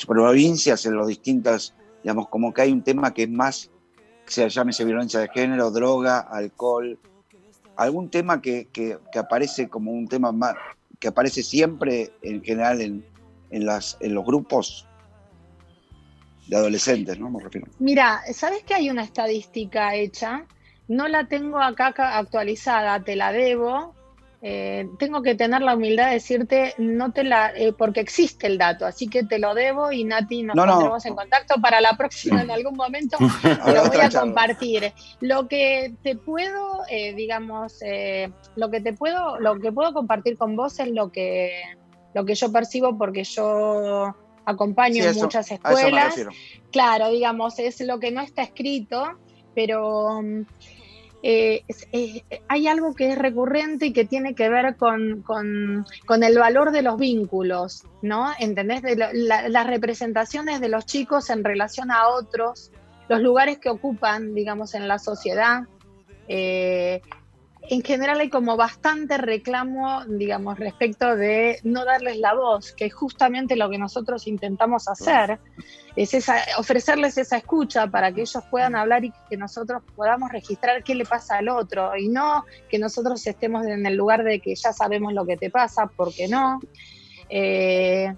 provincias, 0.07 0.85
en 0.87 0.95
los 0.95 1.07
distintas, 1.07 1.75
digamos, 2.03 2.29
como 2.29 2.53
que 2.53 2.63
hay 2.63 2.73
un 2.73 2.83
tema 2.83 3.13
que 3.15 3.25
es 3.25 3.31
más, 3.31 3.71
se 4.27 4.49
llámese 4.49 4.85
violencia 4.85 5.21
de 5.21 5.29
género, 5.29 5.71
droga, 5.71 6.21
alcohol, 6.21 6.99
algún 7.77 8.11
tema 8.11 8.41
que, 8.43 8.69
que- 8.73 8.99
que 9.13 9.19
aparece 9.19 9.69
como 9.69 9.93
un 9.93 10.09
tema 10.09 10.33
más, 10.33 10.55
que 10.99 11.09
aparece 11.09 11.43
siempre 11.43 12.11
en 12.23 12.43
general 12.43 12.81
en, 12.81 13.05
en 13.51 13.67
las, 13.67 13.97
en 14.01 14.15
los 14.15 14.25
grupos 14.25 14.87
de 16.47 16.57
adolescentes, 16.57 17.19
¿no? 17.19 17.31
Me 17.31 17.43
refiero. 17.43 17.69
Mira, 17.79 18.21
¿sabes 18.33 18.65
que 18.65 18.75
hay 18.75 18.91
una 18.91 19.03
estadística 19.05 19.95
hecha? 19.95 20.45
No 20.89 21.07
la 21.09 21.27
tengo 21.29 21.59
acá 21.61 21.93
actualizada, 22.19 23.03
te 23.05 23.15
la 23.17 23.33
debo. 23.33 23.95
Eh, 24.43 24.89
tengo 24.99 25.21
que 25.23 25.35
tener 25.35 25.61
la 25.61 25.75
humildad 25.75 26.07
de 26.07 26.15
decirte, 26.15 26.75
no 26.79 27.13
te 27.13 27.25
la, 27.25 27.53
eh, 27.55 27.75
porque 27.77 28.01
existe 28.01 28.47
el 28.47 28.57
dato, 28.57 28.87
así 28.87 29.07
que 29.07 29.23
te 29.23 29.39
lo 29.39 29.55
debo 29.55 29.93
y 29.93 30.05
Nati 30.05 30.43
nos 30.43 30.57
No, 30.57 30.65
no. 30.65 30.73
pondremos 30.73 31.05
en 31.05 31.15
contacto 31.15 31.61
para 31.61 31.83
la 31.83 31.95
próxima 31.95 32.41
en 32.41 32.51
algún 32.51 32.75
momento 32.75 33.19
te 33.43 33.73
lo 33.75 33.87
voy 33.87 33.99
a 34.01 34.09
compartir. 34.09 34.93
Lo 35.21 35.47
que 35.47 35.95
te 36.03 36.17
puedo, 36.17 36.81
eh, 36.89 37.13
digamos, 37.15 37.81
lo 38.57 38.71
que 38.71 38.81
te 38.81 38.95
puedo, 38.95 39.39
lo 39.41 39.59
que 39.61 39.73
puedo 39.73 39.93
compartir 39.93 40.39
con 40.39 40.57
vos 40.57 40.81
es 40.81 40.89
lo 40.89 41.13
que, 41.13 41.63
lo 42.15 42.25
que 42.25 42.35
yo 42.35 42.51
percibo 42.51 42.97
porque 42.97 43.25
yo 43.25 44.15
acompaño 44.47 45.03
Sí, 45.03 45.09
en 45.11 45.17
muchas 45.17 45.51
escuelas. 45.51 46.15
Claro, 46.73 47.11
digamos, 47.11 47.59
es 47.59 47.81
lo 47.83 48.01
que 48.01 48.11
no 48.11 48.23
está 48.23 48.43
escrito, 48.43 49.19
pero 49.55 50.23
mm, 50.23 50.45
eh, 51.23 51.63
es- 51.69 51.87
eh, 51.93 52.23
hay 52.49 52.67
algo 52.67 52.95
que 52.95 53.11
es 53.13 53.19
recurrente 53.19 53.87
y 53.87 53.93
que 53.93 54.05
tiene 54.05 54.35
que 54.35 54.49
ver 54.49 54.77
con, 54.77 55.23
con- 55.23 55.85
el 56.23 56.39
valor 56.39 56.71
de 56.73 56.83
los 56.83 56.97
vínculos, 56.99 57.85
¿no? 58.03 58.31
¿Entendés? 58.39 58.83
Las 59.13 59.67
representaciones 59.67 60.61
de 60.61 60.69
los 60.69 60.87
chicos 60.87 61.31
en 61.31 61.45
relación 61.45 61.91
a 61.91 62.09
otros, 62.09 62.71
los 63.09 63.21
lugares 63.21 63.59
que 63.59 63.69
ocupan, 63.71 64.35
digamos, 64.35 64.75
en 64.75 64.89
la 64.89 64.99
sociedad. 64.99 65.65
Eh, 66.29 67.01
en 67.71 67.83
general 67.83 68.19
hay 68.19 68.29
como 68.29 68.57
bastante 68.57 69.17
reclamo, 69.17 70.05
digamos, 70.07 70.59
respecto 70.59 71.15
de 71.15 71.61
no 71.63 71.85
darles 71.85 72.19
la 72.19 72.35
voz, 72.35 72.73
que 72.73 72.87
es 72.87 72.93
justamente 72.93 73.55
lo 73.55 73.71
que 73.71 73.79
nosotros 73.79 74.27
intentamos 74.27 74.89
hacer, 74.89 75.39
es 75.95 76.13
esa, 76.13 76.35
ofrecerles 76.59 77.17
esa 77.17 77.37
escucha 77.37 77.87
para 77.87 78.11
que 78.11 78.23
ellos 78.23 78.43
puedan 78.51 78.75
hablar 78.75 79.05
y 79.05 79.13
que 79.29 79.37
nosotros 79.37 79.85
podamos 79.95 80.33
registrar 80.33 80.83
qué 80.83 80.97
le 80.97 81.05
pasa 81.05 81.37
al 81.37 81.49
otro 81.49 81.97
y 81.97 82.09
no 82.09 82.45
que 82.69 82.81
nosotros 82.81 83.25
estemos 83.25 83.65
en 83.65 83.87
el 83.87 83.95
lugar 83.95 84.25
de 84.25 84.41
que 84.41 84.57
ya 84.57 84.73
sabemos 84.73 85.13
lo 85.13 85.25
que 85.25 85.37
te 85.37 85.49
pasa, 85.49 85.87
porque 85.87 86.27
no. 86.27 86.61
Eh, 87.33 88.13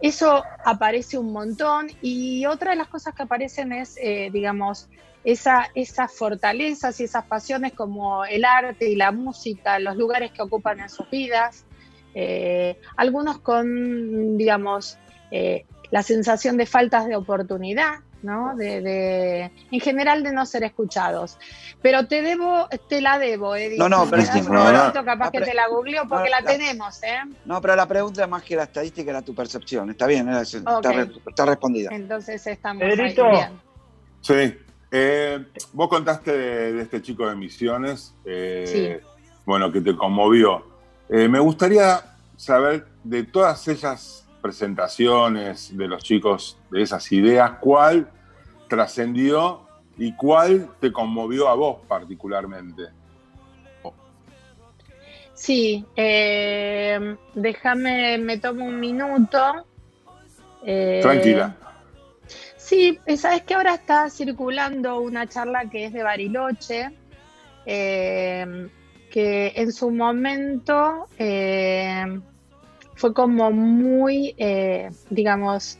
eso 0.00 0.44
aparece 0.64 1.18
un 1.18 1.32
montón 1.32 1.88
y 2.00 2.46
otra 2.46 2.70
de 2.70 2.76
las 2.76 2.86
cosas 2.86 3.16
que 3.16 3.24
aparecen 3.24 3.72
es, 3.72 3.96
eh, 4.00 4.30
digamos, 4.32 4.88
esa, 5.24 5.68
esas 5.74 6.12
fortalezas 6.12 6.98
y 7.00 7.04
esas 7.04 7.24
pasiones 7.24 7.72
como 7.74 8.24
el 8.24 8.44
arte 8.44 8.88
y 8.90 8.96
la 8.96 9.12
música, 9.12 9.78
los 9.78 9.96
lugares 9.96 10.32
que 10.32 10.42
ocupan 10.42 10.80
en 10.80 10.88
sus 10.88 11.08
vidas, 11.10 11.64
eh, 12.14 12.78
algunos 12.96 13.38
con, 13.38 14.36
digamos, 14.36 14.98
eh, 15.30 15.64
la 15.90 16.02
sensación 16.02 16.56
de 16.56 16.66
faltas 16.66 17.06
de 17.06 17.16
oportunidad, 17.16 18.00
¿no? 18.22 18.54
De, 18.56 18.80
de- 18.80 19.50
en 19.70 19.80
general 19.80 20.22
de 20.22 20.32
no 20.32 20.46
ser 20.46 20.62
escuchados. 20.64 21.38
Pero 21.82 22.06
te 22.06 22.22
debo, 22.22 22.68
te 22.88 23.00
la 23.00 23.18
debo, 23.18 23.56
Edith. 23.56 23.78
No, 23.78 23.88
no, 23.88 24.06
pero 24.08 24.22
es 24.22 24.30
que- 24.30 24.42
no, 24.42 24.72
no. 24.72 25.04
capaz 25.04 25.30
que 25.30 25.40
te 25.40 25.54
la 25.54 25.68
googleo 25.68 26.06
porque 26.08 26.30
no, 26.30 26.36
la 26.36 26.40
la- 26.40 26.46
tenemos, 26.50 27.02
¿eh? 27.02 27.18
No, 27.44 27.60
pero 27.60 27.76
la 27.76 27.86
pregunta 27.86 28.26
más 28.26 28.42
que 28.42 28.56
la 28.56 28.64
estadística 28.64 29.10
era 29.10 29.22
tu 29.22 29.34
percepción. 29.34 29.90
Está 29.90 30.06
bien, 30.06 30.28
era- 30.28 30.42
está, 30.42 30.80
está 31.26 31.44
respondida. 31.46 31.90
Entonces 31.92 32.46
estamos 32.46 32.82
Pedrito. 32.82 33.24
ahí 33.26 33.30
bien. 33.32 33.60
Sí. 34.20 34.58
Eh, 34.94 35.42
vos 35.72 35.88
contaste 35.88 36.36
de, 36.36 36.72
de 36.74 36.82
este 36.82 37.00
chico 37.00 37.26
de 37.26 37.34
Misiones, 37.34 38.14
eh, 38.26 39.00
bueno, 39.46 39.72
que 39.72 39.80
te 39.80 39.96
conmovió. 39.96 40.66
Eh, 41.08 41.28
me 41.28 41.38
gustaría 41.38 42.14
saber 42.36 42.84
de 43.02 43.22
todas 43.22 43.66
esas 43.68 44.28
presentaciones 44.42 45.74
de 45.74 45.88
los 45.88 46.04
chicos, 46.04 46.58
de 46.70 46.82
esas 46.82 47.10
ideas, 47.10 47.52
cuál 47.58 48.10
trascendió 48.68 49.62
y 49.96 50.14
cuál 50.14 50.68
te 50.78 50.92
conmovió 50.92 51.48
a 51.48 51.54
vos 51.54 51.78
particularmente. 51.88 52.82
Sí, 55.32 55.86
déjame, 57.34 58.18
me 58.18 58.36
tomo 58.36 58.66
un 58.66 58.78
minuto. 58.78 59.64
Tranquila. 61.00 61.56
Sí, 62.64 62.98
eh, 63.06 63.16
sabes 63.16 63.42
que 63.42 63.54
ahora 63.54 63.74
está 63.74 64.08
circulando 64.08 65.00
una 65.00 65.26
charla 65.26 65.68
que 65.68 65.86
es 65.86 65.92
de 65.92 66.04
Bariloche, 66.04 66.90
eh, 67.66 68.68
que 69.10 69.52
en 69.56 69.72
su 69.72 69.90
momento 69.90 71.08
eh, 71.18 72.04
fue 72.94 73.12
como 73.12 73.50
muy, 73.50 74.34
eh, 74.38 74.90
digamos, 75.10 75.78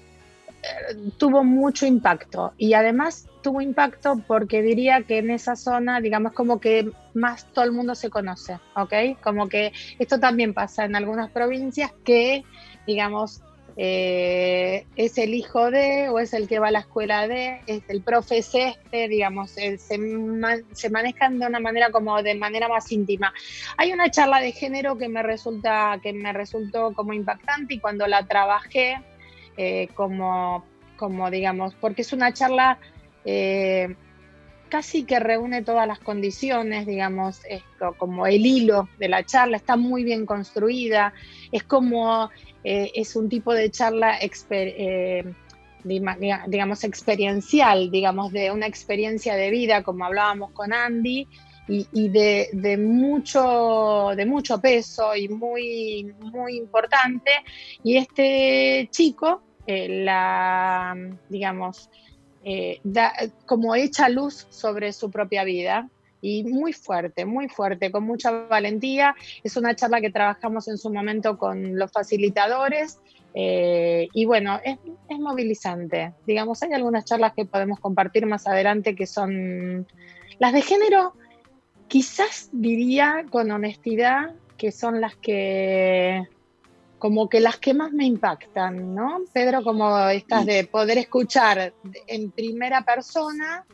tuvo 1.18 1.44
mucho 1.44 1.86
impacto 1.86 2.52
y 2.56 2.74
además 2.74 3.28
tuvo 3.42 3.60
impacto 3.60 4.20
porque 4.26 4.60
diría 4.60 5.02
que 5.02 5.18
en 5.18 5.30
esa 5.30 5.56
zona, 5.56 6.00
digamos, 6.00 6.32
como 6.32 6.60
que 6.60 6.90
más 7.14 7.46
todo 7.52 7.64
el 7.64 7.72
mundo 7.72 7.94
se 7.94 8.10
conoce, 8.10 8.58
¿ok? 8.74 9.20
Como 9.22 9.48
que 9.48 9.72
esto 9.98 10.18
también 10.18 10.52
pasa 10.52 10.84
en 10.84 10.96
algunas 10.96 11.30
provincias 11.30 11.92
que, 12.04 12.44
digamos, 12.86 13.40
eh, 13.76 14.86
es 14.96 15.16
el 15.18 15.34
hijo 15.34 15.70
de 15.70 16.08
o 16.10 16.18
es 16.18 16.34
el 16.34 16.46
que 16.46 16.58
va 16.58 16.68
a 16.68 16.70
la 16.70 16.80
escuela 16.80 17.26
de, 17.26 17.60
es 17.66 17.82
el 17.88 18.02
profe 18.02 18.38
es 18.38 18.54
este, 18.54 19.08
digamos, 19.08 19.52
se, 19.52 19.78
se 19.78 20.90
manejan 20.90 21.38
de 21.38 21.46
una 21.46 21.60
manera 21.60 21.90
como 21.90 22.22
de 22.22 22.34
manera 22.34 22.68
más 22.68 22.90
íntima. 22.92 23.32
Hay 23.76 23.92
una 23.92 24.10
charla 24.10 24.40
de 24.40 24.52
género 24.52 24.98
que 24.98 25.08
me 25.08 25.22
resulta, 25.22 25.98
que 26.02 26.12
me 26.12 26.32
resultó 26.32 26.92
como 26.92 27.12
impactante 27.12 27.74
y 27.74 27.78
cuando 27.78 28.06
la 28.06 28.26
trabajé, 28.26 29.00
eh, 29.56 29.88
como, 29.94 30.64
como 30.96 31.30
digamos, 31.30 31.74
porque 31.74 32.02
es 32.02 32.12
una 32.12 32.32
charla 32.32 32.78
eh, 33.24 33.94
casi 34.68 35.04
que 35.04 35.20
reúne 35.20 35.62
todas 35.62 35.86
las 35.86 35.98
condiciones, 35.98 36.86
digamos, 36.86 37.42
como 37.98 38.26
el 38.26 38.46
hilo 38.46 38.88
de 38.98 39.08
la 39.08 39.22
charla, 39.22 39.58
está 39.58 39.76
muy 39.76 40.02
bien 40.02 40.24
construida, 40.24 41.12
es 41.52 41.62
como, 41.62 42.30
eh, 42.64 42.90
es 42.94 43.16
un 43.16 43.28
tipo 43.28 43.52
de 43.54 43.70
charla 43.70 44.18
eh, 44.78 45.24
digamos, 46.46 46.84
experiencial, 46.84 47.90
digamos, 47.90 48.32
de 48.32 48.50
una 48.50 48.66
experiencia 48.66 49.34
de 49.34 49.50
vida, 49.50 49.82
como 49.82 50.04
hablábamos 50.04 50.52
con 50.52 50.72
Andy, 50.72 51.26
y, 51.68 52.08
de, 52.08 52.48
mucho, 52.76 54.10
de 54.16 54.26
mucho 54.26 54.60
peso 54.60 55.14
y 55.16 55.28
muy, 55.28 56.12
muy 56.18 56.56
importante. 56.56 57.30
Y 57.82 57.96
este 57.96 58.88
chico, 58.90 59.42
eh, 59.66 60.02
la, 60.04 60.94
digamos, 61.28 61.88
da- 62.82 63.14
como 63.46 63.74
echa 63.74 64.08
luz 64.08 64.46
sobre 64.50 64.92
su 64.92 65.10
propia 65.10 65.44
vida 65.44 65.88
y 66.22 66.44
muy 66.44 66.72
fuerte, 66.72 67.26
muy 67.26 67.48
fuerte, 67.48 67.90
con 67.90 68.04
mucha 68.04 68.30
valentía. 68.30 69.14
Es 69.44 69.58
una 69.58 69.76
charla 69.76 70.00
que 70.00 70.10
trabajamos 70.10 70.68
en 70.68 70.78
su 70.78 70.90
momento 70.90 71.36
con 71.36 71.78
los 71.78 71.90
facilitadores 71.90 73.00
eh, 73.34 74.08
y 74.14 74.24
bueno, 74.24 74.58
es, 74.64 74.78
es 75.08 75.18
movilizante. 75.18 76.14
Digamos, 76.26 76.62
hay 76.62 76.72
algunas 76.72 77.04
charlas 77.04 77.34
que 77.34 77.44
podemos 77.44 77.80
compartir 77.80 78.24
más 78.24 78.46
adelante 78.46 78.94
que 78.94 79.06
son 79.06 79.86
las 80.38 80.52
de 80.52 80.62
género, 80.62 81.14
quizás 81.88 82.48
diría 82.52 83.26
con 83.30 83.50
honestidad 83.50 84.34
que 84.56 84.72
son 84.72 85.00
las 85.00 85.16
que 85.16 86.26
como 86.98 87.28
que 87.28 87.40
las 87.40 87.56
que 87.56 87.74
más 87.74 87.90
me 87.90 88.06
impactan, 88.06 88.94
¿no? 88.94 89.22
Pedro, 89.32 89.64
como 89.64 89.98
estas 90.06 90.46
de 90.46 90.62
poder 90.62 90.98
escuchar 90.98 91.74
en 92.06 92.30
primera 92.30 92.82
persona 92.82 93.66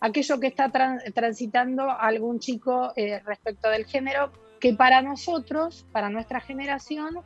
aquello 0.00 0.40
que 0.40 0.46
está 0.48 0.70
tran- 0.70 1.00
transitando 1.12 1.90
algún 1.90 2.38
chico 2.40 2.92
eh, 2.96 3.20
respecto 3.24 3.68
del 3.68 3.86
género, 3.86 4.32
que 4.60 4.74
para 4.74 5.02
nosotros, 5.02 5.86
para 5.92 6.10
nuestra 6.10 6.40
generación, 6.40 7.20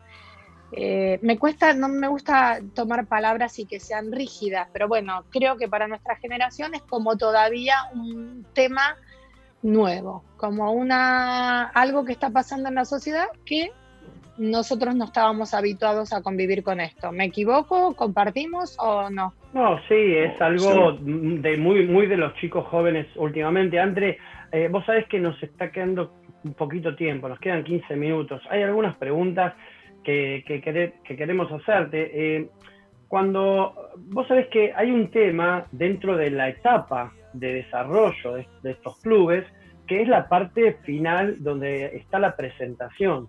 eh, 0.72 1.18
me 1.22 1.38
cuesta, 1.38 1.74
no 1.74 1.88
me 1.88 2.08
gusta 2.08 2.60
tomar 2.74 3.06
palabras 3.06 3.58
y 3.58 3.66
que 3.66 3.78
sean 3.78 4.10
rígidas, 4.10 4.68
pero 4.72 4.88
bueno, 4.88 5.24
creo 5.30 5.56
que 5.58 5.68
para 5.68 5.86
nuestra 5.86 6.16
generación 6.16 6.74
es 6.74 6.82
como 6.82 7.16
todavía 7.16 7.76
un 7.94 8.46
tema 8.54 8.96
nuevo, 9.62 10.24
como 10.38 10.72
una 10.72 11.68
algo 11.68 12.04
que 12.04 12.12
está 12.12 12.30
pasando 12.30 12.68
en 12.68 12.74
la 12.74 12.84
sociedad 12.84 13.26
que 13.44 13.70
nosotros 14.38 14.94
no 14.94 15.04
estábamos 15.04 15.54
habituados 15.54 16.12
a 16.12 16.22
convivir 16.22 16.62
con 16.62 16.80
esto. 16.80 17.12
¿Me 17.12 17.24
equivoco? 17.26 17.94
¿Compartimos 17.94 18.76
o 18.80 19.10
no? 19.10 19.34
No, 19.52 19.78
sí, 19.88 19.94
es 20.16 20.40
algo 20.40 20.92
de 21.02 21.56
muy, 21.58 21.86
muy 21.86 22.06
de 22.06 22.16
los 22.16 22.34
chicos 22.36 22.66
jóvenes 22.68 23.06
últimamente. 23.16 23.78
Andre, 23.78 24.18
eh, 24.50 24.68
vos 24.70 24.84
sabés 24.86 25.06
que 25.08 25.18
nos 25.20 25.40
está 25.42 25.70
quedando 25.70 26.14
un 26.44 26.54
poquito 26.54 26.96
tiempo, 26.96 27.28
nos 27.28 27.38
quedan 27.38 27.62
15 27.62 27.94
minutos. 27.96 28.42
Hay 28.50 28.62
algunas 28.62 28.96
preguntas 28.96 29.54
que, 30.02 30.42
que, 30.46 30.60
quere- 30.62 30.94
que 31.04 31.16
queremos 31.16 31.50
hacerte. 31.52 32.10
Eh, 32.38 32.48
cuando 33.08 33.74
vos 34.08 34.26
sabés 34.26 34.48
que 34.48 34.72
hay 34.74 34.90
un 34.90 35.10
tema 35.10 35.66
dentro 35.70 36.16
de 36.16 36.30
la 36.30 36.48
etapa 36.48 37.12
de 37.34 37.54
desarrollo 37.54 38.34
de, 38.34 38.46
de 38.62 38.70
estos 38.72 38.98
clubes, 39.00 39.44
que 39.86 40.00
es 40.02 40.08
la 40.08 40.28
parte 40.28 40.78
final 40.84 41.36
donde 41.42 41.96
está 41.96 42.18
la 42.18 42.34
presentación. 42.36 43.28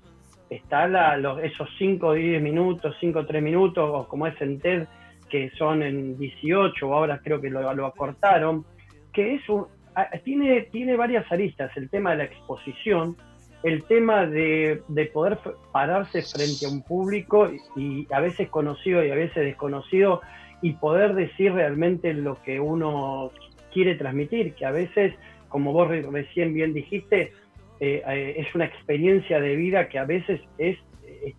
Está 0.56 0.88
la- 0.88 1.18
los- 1.18 1.42
esos 1.44 1.68
5 1.78 2.08
o 2.08 2.14
10 2.14 2.42
minutos, 2.42 2.96
5 3.00 3.20
o 3.20 3.26
3 3.26 3.42
minutos, 3.42 3.90
o 3.92 4.08
como 4.08 4.28
es 4.28 4.40
en 4.42 4.60
TED, 4.60 4.88
que 5.30 5.50
son 5.52 5.82
en 5.82 6.18
18, 6.18 6.88
o 6.88 6.94
ahora 6.94 7.20
creo 7.24 7.42
que 7.42 7.50
lo, 7.50 7.74
lo 7.74 7.86
acortaron, 7.88 8.66
que 9.12 9.36
es 9.36 9.50
un- 9.50 9.66
tiene, 10.24 10.62
tiene 10.72 10.96
varias 10.96 11.32
aristas, 11.32 11.76
el 11.78 11.90
tema 11.90 12.12
de 12.12 12.18
la 12.18 12.24
exposición, 12.26 13.16
el 13.64 13.84
tema 13.86 14.26
de, 14.26 14.82
de 14.90 15.06
poder 15.08 15.38
pararse 15.72 16.22
frente 16.22 16.66
a 16.66 16.70
un 16.70 16.84
público 16.84 17.50
y, 17.78 18.06
a 18.14 18.20
veces 18.20 18.50
conocido 18.50 19.04
y 19.06 19.10
a 19.12 19.16
veces 19.16 19.44
desconocido 19.46 20.22
y 20.62 20.74
poder 20.74 21.14
decir 21.16 21.54
realmente 21.54 22.14
lo 22.14 22.42
que 22.44 22.60
uno 22.60 23.32
quiere 23.74 23.96
transmitir, 23.96 24.54
que 24.56 24.66
a 24.66 24.72
veces, 24.72 25.14
como 25.48 25.72
vos 25.74 25.88
re- 25.88 26.02
recién 26.12 26.54
bien 26.54 26.74
dijiste, 26.74 27.32
eh, 27.86 28.02
eh, 28.08 28.36
es 28.38 28.56
una 28.56 28.64
experiencia 28.64 29.42
de 29.42 29.58
vida 29.58 29.90
que 29.90 30.00
a 30.00 30.06
veces 30.06 30.40
es, 30.58 30.78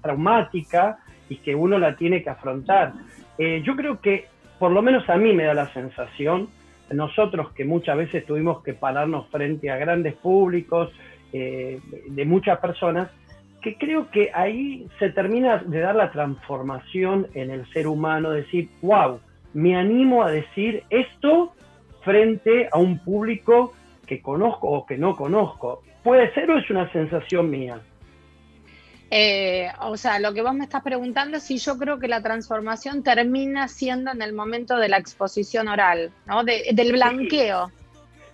traumática 0.02 0.98
y 1.28 1.36
que 1.36 1.54
uno 1.54 1.78
la 1.78 1.96
tiene 1.96 2.22
que 2.22 2.28
afrontar. 2.28 2.92
Eh, 3.38 3.62
yo 3.64 3.76
creo 3.76 4.00
que, 4.00 4.26
por 4.58 4.72
lo 4.72 4.82
menos 4.82 5.08
a 5.08 5.16
mí 5.16 5.32
me 5.32 5.44
da 5.44 5.54
la 5.54 5.72
sensación, 5.72 6.48
nosotros 6.90 7.52
que 7.52 7.64
muchas 7.64 7.96
veces 7.96 8.26
tuvimos 8.26 8.62
que 8.62 8.74
pararnos 8.74 9.28
frente 9.28 9.70
a 9.70 9.76
grandes 9.76 10.14
públicos, 10.14 10.92
de 11.32 12.24
muchas 12.24 12.60
personas, 12.60 13.10
que 13.60 13.76
creo 13.76 14.08
que 14.12 14.30
ahí 14.32 14.86
se 15.00 15.10
termina 15.10 15.58
de 15.58 15.80
dar 15.80 15.96
la 15.96 16.12
transformación 16.12 17.26
en 17.34 17.50
el 17.50 17.68
ser 17.72 17.88
humano, 17.88 18.30
decir, 18.30 18.68
wow, 18.82 19.18
me 19.52 19.74
animo 19.74 20.22
a 20.22 20.30
decir 20.30 20.84
esto 20.90 21.52
frente 22.02 22.68
a 22.70 22.78
un 22.78 23.00
público 23.00 23.72
que 24.06 24.22
conozco 24.22 24.68
o 24.68 24.86
que 24.86 24.96
no 24.96 25.16
conozco. 25.16 25.82
¿Puede 26.04 26.32
ser 26.34 26.48
o 26.50 26.58
es 26.58 26.70
una 26.70 26.90
sensación 26.92 27.50
mía? 27.50 27.80
Eh, 29.10 29.68
o 29.80 29.96
sea, 29.96 30.18
lo 30.18 30.32
que 30.34 30.42
vos 30.42 30.54
me 30.54 30.64
estás 30.64 30.82
preguntando 30.82 31.36
es 31.38 31.42
si 31.44 31.58
yo 31.58 31.78
creo 31.78 31.98
que 31.98 32.08
la 32.08 32.22
transformación 32.22 33.02
termina 33.02 33.68
siendo 33.68 34.10
en 34.10 34.22
el 34.22 34.32
momento 34.32 34.76
de 34.76 34.88
la 34.88 34.98
exposición 34.98 35.68
oral, 35.68 36.10
¿no? 36.26 36.44
De- 36.44 36.64
del 36.72 36.92
blanqueo. 36.92 37.70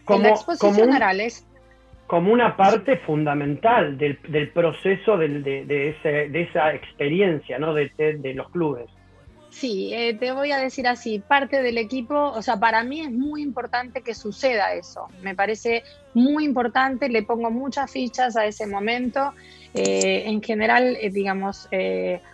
Como- 0.05 0.23
la 0.23 0.31
exposición 0.31 0.73
como 0.77 0.91
un- 0.91 0.97
oral 0.97 1.21
es 1.21 1.47
como 2.07 2.33
una 2.33 2.57
parte 2.57 2.97
fundamental 2.99 3.97
del, 3.97 4.19
del 4.29 4.49
proceso 4.51 5.17
del- 5.17 5.45
de, 5.45 5.65
de 5.65 5.91
ese- 5.91 6.29
de 6.29 6.43
esa 6.43 6.75
experiencia 6.75 7.59
¿no? 7.59 7.73
de, 7.73 7.93
de- 7.97 8.15
de 8.15 8.35
los 8.35 8.49
clubes. 8.51 8.87
Sí, 9.51 9.91
eh, 9.93 10.15
te 10.15 10.31
voy 10.31 10.53
a 10.53 10.59
decir 10.59 10.87
así, 10.87 11.19
parte 11.19 11.61
del 11.61 11.77
equipo, 11.77 12.15
o 12.15 12.41
sea, 12.41 12.59
para 12.59 12.85
mí 12.85 13.01
es 13.01 13.11
muy 13.11 13.43
importante 13.43 14.01
que 14.01 14.15
suceda 14.15 14.75
eso, 14.75 15.09
me 15.23 15.35
parece 15.35 15.83
muy 16.15 16.45
importante, 16.45 17.09
le 17.09 17.25
pongo 17.25 17.51
muchas 17.51 17.91
fichas 17.91 18.37
a 18.37 18.47
ese 18.47 18.67
momento, 18.69 19.35
eh, 19.75 20.23
en 20.27 20.41
general, 20.41 20.97
eh, 21.01 21.11
digamos, 21.11 21.69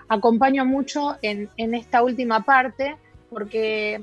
acompaño 0.08 0.66
mucho 0.66 1.16
en 1.22 1.74
esta 1.74 2.02
última 2.02 2.44
parte, 2.44 2.96
porque 3.30 4.02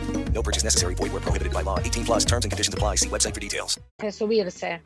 No 0.33 0.41
purchase 0.41 0.63
necessary. 0.63 0.95
Void 0.95 1.11
where 1.13 1.21
prohibited 1.21 1.53
by 1.53 1.61
law. 1.61 1.77
18 1.79 2.05
plus 2.05 2.25
terms 2.25 2.45
and 2.45 2.51
conditions 2.51 2.73
apply. 2.73 2.95
See 2.95 3.09
website 3.09 3.35
for 3.35 3.39
details. 3.39 3.79
de 3.99 4.11
subirse. 4.11 4.81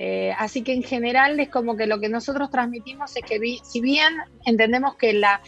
Eh, 0.00 0.32
así 0.38 0.62
que 0.62 0.72
en 0.72 0.84
general 0.84 1.40
es 1.40 1.48
como 1.48 1.76
que 1.76 1.86
lo 1.86 1.98
que 1.98 2.08
nosotros 2.08 2.50
transmitimos 2.50 3.16
es 3.16 3.24
que 3.24 3.58
si 3.64 3.80
bien 3.80 4.14
entendemos 4.44 4.94
que 4.94 5.12
la, 5.12 5.40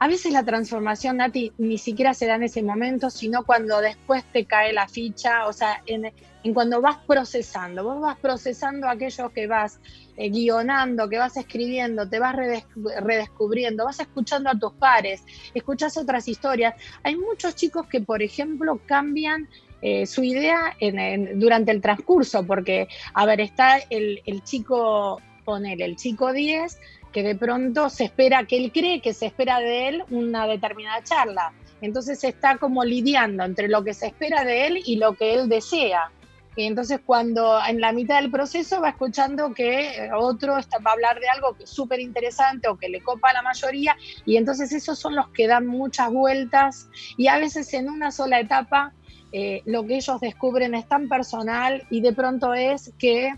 a 0.00 0.08
veces 0.08 0.32
la 0.32 0.44
transformación, 0.44 1.16
Nati, 1.16 1.52
ni 1.58 1.78
siquiera 1.78 2.14
se 2.14 2.26
da 2.26 2.36
en 2.36 2.44
ese 2.44 2.62
momento, 2.62 3.10
sino 3.10 3.44
cuando 3.44 3.80
después 3.80 4.24
te 4.32 4.44
cae 4.44 4.72
la 4.72 4.86
ficha, 4.88 5.46
o 5.46 5.52
sea, 5.52 5.82
en, 5.86 6.12
cuando 6.54 6.80
vas 6.80 6.98
procesando, 7.06 7.82
vos 7.84 8.00
vas 8.00 8.16
procesando 8.18 8.88
aquello 8.88 9.30
que 9.30 9.46
vas 9.46 9.80
eh, 10.16 10.30
guionando, 10.30 11.08
que 11.08 11.18
vas 11.18 11.36
escribiendo, 11.36 12.08
te 12.08 12.18
vas 12.20 12.34
redes- 12.34 12.66
redescubriendo, 13.00 13.84
vas 13.84 14.00
escuchando 14.00 14.48
a 14.50 14.58
tus 14.58 14.72
pares, 14.74 15.24
escuchas 15.52 15.96
otras 15.96 16.28
historias. 16.28 16.74
Hay 17.02 17.16
muchos 17.16 17.54
chicos 17.56 17.86
que, 17.88 18.00
por 18.00 18.22
ejemplo, 18.22 18.80
cambian 18.86 19.48
eh, 19.80 20.06
su 20.06 20.22
idea 20.24 20.76
en- 20.80 21.38
durante 21.38 21.70
el 21.70 21.80
transcurso, 21.80 22.44
porque, 22.44 22.88
a 23.14 23.26
ver, 23.26 23.40
está 23.40 23.78
el, 23.90 24.22
el 24.26 24.42
chico, 24.42 25.20
ponele, 25.44 25.84
el 25.84 25.96
chico 25.96 26.32
10, 26.32 26.78
que 27.12 27.22
de 27.22 27.34
pronto 27.34 27.88
se 27.90 28.04
espera, 28.04 28.44
que 28.44 28.56
él 28.56 28.72
cree 28.72 29.00
que 29.00 29.14
se 29.14 29.26
espera 29.26 29.60
de 29.60 29.88
él 29.88 30.04
una 30.10 30.46
determinada 30.46 31.02
charla. 31.02 31.52
Entonces 31.80 32.22
está 32.24 32.56
como 32.58 32.84
lidiando 32.84 33.44
entre 33.44 33.68
lo 33.68 33.84
que 33.84 33.94
se 33.94 34.06
espera 34.06 34.44
de 34.44 34.66
él 34.66 34.82
y 34.84 34.96
lo 34.96 35.14
que 35.14 35.34
él 35.34 35.48
desea. 35.48 36.10
Y 36.56 36.64
entonces 36.64 36.98
cuando 37.06 37.60
en 37.64 37.80
la 37.80 37.92
mitad 37.92 38.20
del 38.20 38.32
proceso 38.32 38.80
va 38.80 38.88
escuchando 38.88 39.54
que 39.54 40.06
eh, 40.06 40.10
otro 40.12 40.54
va 40.54 40.90
a 40.90 40.92
hablar 40.92 41.20
de 41.20 41.28
algo 41.28 41.54
que 41.56 41.62
es 41.62 41.70
súper 41.70 42.00
interesante 42.00 42.66
o 42.66 42.76
que 42.76 42.88
le 42.88 43.00
copa 43.00 43.30
a 43.30 43.34
la 43.34 43.42
mayoría, 43.42 43.96
y 44.26 44.36
entonces 44.36 44.72
esos 44.72 44.98
son 44.98 45.14
los 45.14 45.28
que 45.28 45.46
dan 45.46 45.68
muchas 45.68 46.10
vueltas 46.10 46.88
y 47.16 47.28
a 47.28 47.38
veces 47.38 47.72
en 47.74 47.88
una 47.88 48.10
sola 48.10 48.40
etapa 48.40 48.92
eh, 49.30 49.62
lo 49.66 49.86
que 49.86 49.96
ellos 49.96 50.20
descubren 50.20 50.74
es 50.74 50.88
tan 50.88 51.08
personal 51.08 51.86
y 51.90 52.00
de 52.00 52.12
pronto 52.12 52.54
es 52.54 52.92
que, 52.98 53.34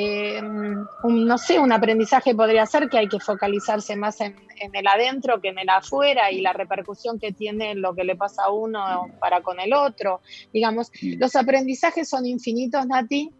eh, 0.00 0.40
un- 1.02 1.26
no 1.26 1.38
sé, 1.38 1.58
un 1.58 1.72
aprendizaje 1.72 2.32
podría 2.34 2.64
ser 2.66 2.88
que 2.88 2.98
hay 2.98 3.08
que 3.08 3.18
focalizarse 3.18 3.96
más 3.96 4.20
en, 4.20 4.36
en 4.60 4.74
el 4.76 4.86
adentro 4.86 5.40
que 5.40 5.48
en 5.48 5.58
el 5.58 5.68
afuera 5.68 6.30
y 6.30 6.40
la 6.40 6.52
repercusión 6.52 7.18
que 7.18 7.32
tiene 7.32 7.74
lo 7.74 7.94
que 7.96 8.04
le 8.04 8.14
pasa 8.14 8.44
a 8.44 8.52
uno 8.52 9.08
para 9.18 9.40
con 9.40 9.58
el 9.58 9.72
otro. 9.72 10.20
Digamos, 10.52 10.92
los 11.02 11.34
aprendizajes 11.34 12.08
son 12.08 12.26
infinitos, 12.26 12.86
Nati, 12.86 13.30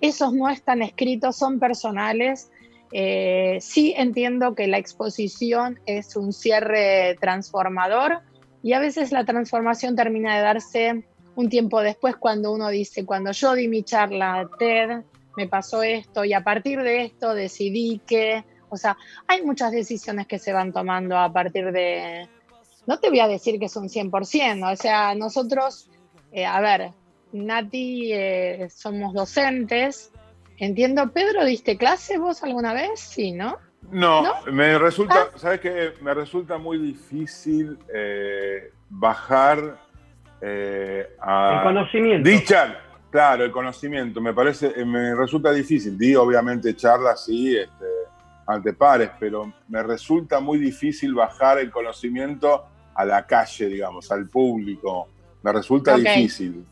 esos 0.00 0.32
no 0.32 0.48
están 0.48 0.80
escritos, 0.80 1.36
son 1.36 1.58
personales. 1.58 2.50
Eh, 2.92 3.58
sí 3.60 3.92
entiendo 3.96 4.54
que 4.54 4.68
la 4.68 4.78
exposición 4.78 5.78
es 5.84 6.16
un 6.16 6.32
cierre 6.32 7.16
transformador 7.20 8.20
y 8.62 8.72
a 8.72 8.78
veces 8.78 9.12
la 9.12 9.24
transformación 9.24 9.96
termina 9.96 10.36
de 10.36 10.42
darse 10.42 11.04
un 11.34 11.50
tiempo 11.50 11.82
después 11.82 12.16
cuando 12.16 12.52
uno 12.52 12.68
dice, 12.70 13.04
cuando 13.04 13.32
yo 13.32 13.52
di 13.54 13.68
mi 13.68 13.82
charla 13.82 14.48
TED, 14.58 15.02
me 15.36 15.48
pasó 15.48 15.82
esto 15.82 16.24
y 16.24 16.32
a 16.32 16.42
partir 16.42 16.82
de 16.82 17.04
esto 17.04 17.34
decidí 17.34 18.00
que, 18.06 18.44
o 18.68 18.76
sea, 18.76 18.96
hay 19.26 19.42
muchas 19.42 19.72
decisiones 19.72 20.26
que 20.26 20.38
se 20.38 20.52
van 20.52 20.72
tomando 20.72 21.16
a 21.18 21.32
partir 21.32 21.72
de, 21.72 22.28
no 22.86 22.98
te 22.98 23.08
voy 23.08 23.20
a 23.20 23.28
decir 23.28 23.58
que 23.58 23.66
es 23.66 23.76
un 23.76 23.88
100%, 23.88 24.72
o 24.72 24.76
sea, 24.76 25.14
nosotros, 25.14 25.90
eh, 26.32 26.46
a 26.46 26.60
ver, 26.60 26.92
Nati, 27.32 28.12
eh, 28.12 28.68
somos 28.70 29.12
docentes, 29.14 30.12
entiendo, 30.58 31.10
Pedro, 31.12 31.44
¿diste 31.44 31.76
clase 31.76 32.18
vos 32.18 32.42
alguna 32.42 32.72
vez? 32.72 33.00
Sí, 33.00 33.32
¿no? 33.32 33.58
No, 33.90 34.22
¿No? 34.22 34.52
me 34.52 34.78
resulta, 34.78 35.30
¿sabes 35.36 35.60
qué? 35.60 35.92
Me 36.00 36.12
resulta 36.12 36.58
muy 36.58 36.78
difícil 36.78 37.78
eh, 37.94 38.72
bajar 38.88 39.78
eh, 40.40 41.08
a... 41.20 41.58
El 41.58 41.62
conocimiento. 41.62 42.28
Dicha, 42.28 42.80
claro, 43.10 43.44
el 43.44 43.50
conocimiento. 43.50 44.20
Me 44.20 44.32
parece, 44.32 44.72
eh, 44.76 44.84
me 44.84 45.14
resulta 45.14 45.52
difícil. 45.52 45.96
Di, 45.98 46.14
obviamente, 46.14 46.74
charlas 46.76 47.24
sí, 47.24 47.56
este, 47.56 47.84
ante 48.46 48.72
pares, 48.72 49.10
pero 49.18 49.52
me 49.68 49.82
resulta 49.82 50.40
muy 50.40 50.58
difícil 50.58 51.14
bajar 51.14 51.58
el 51.58 51.70
conocimiento 51.70 52.64
a 52.94 53.04
la 53.04 53.26
calle, 53.26 53.66
digamos, 53.66 54.10
al 54.12 54.28
público. 54.28 55.08
Me 55.42 55.52
resulta 55.52 55.96
difícil. 55.96 56.64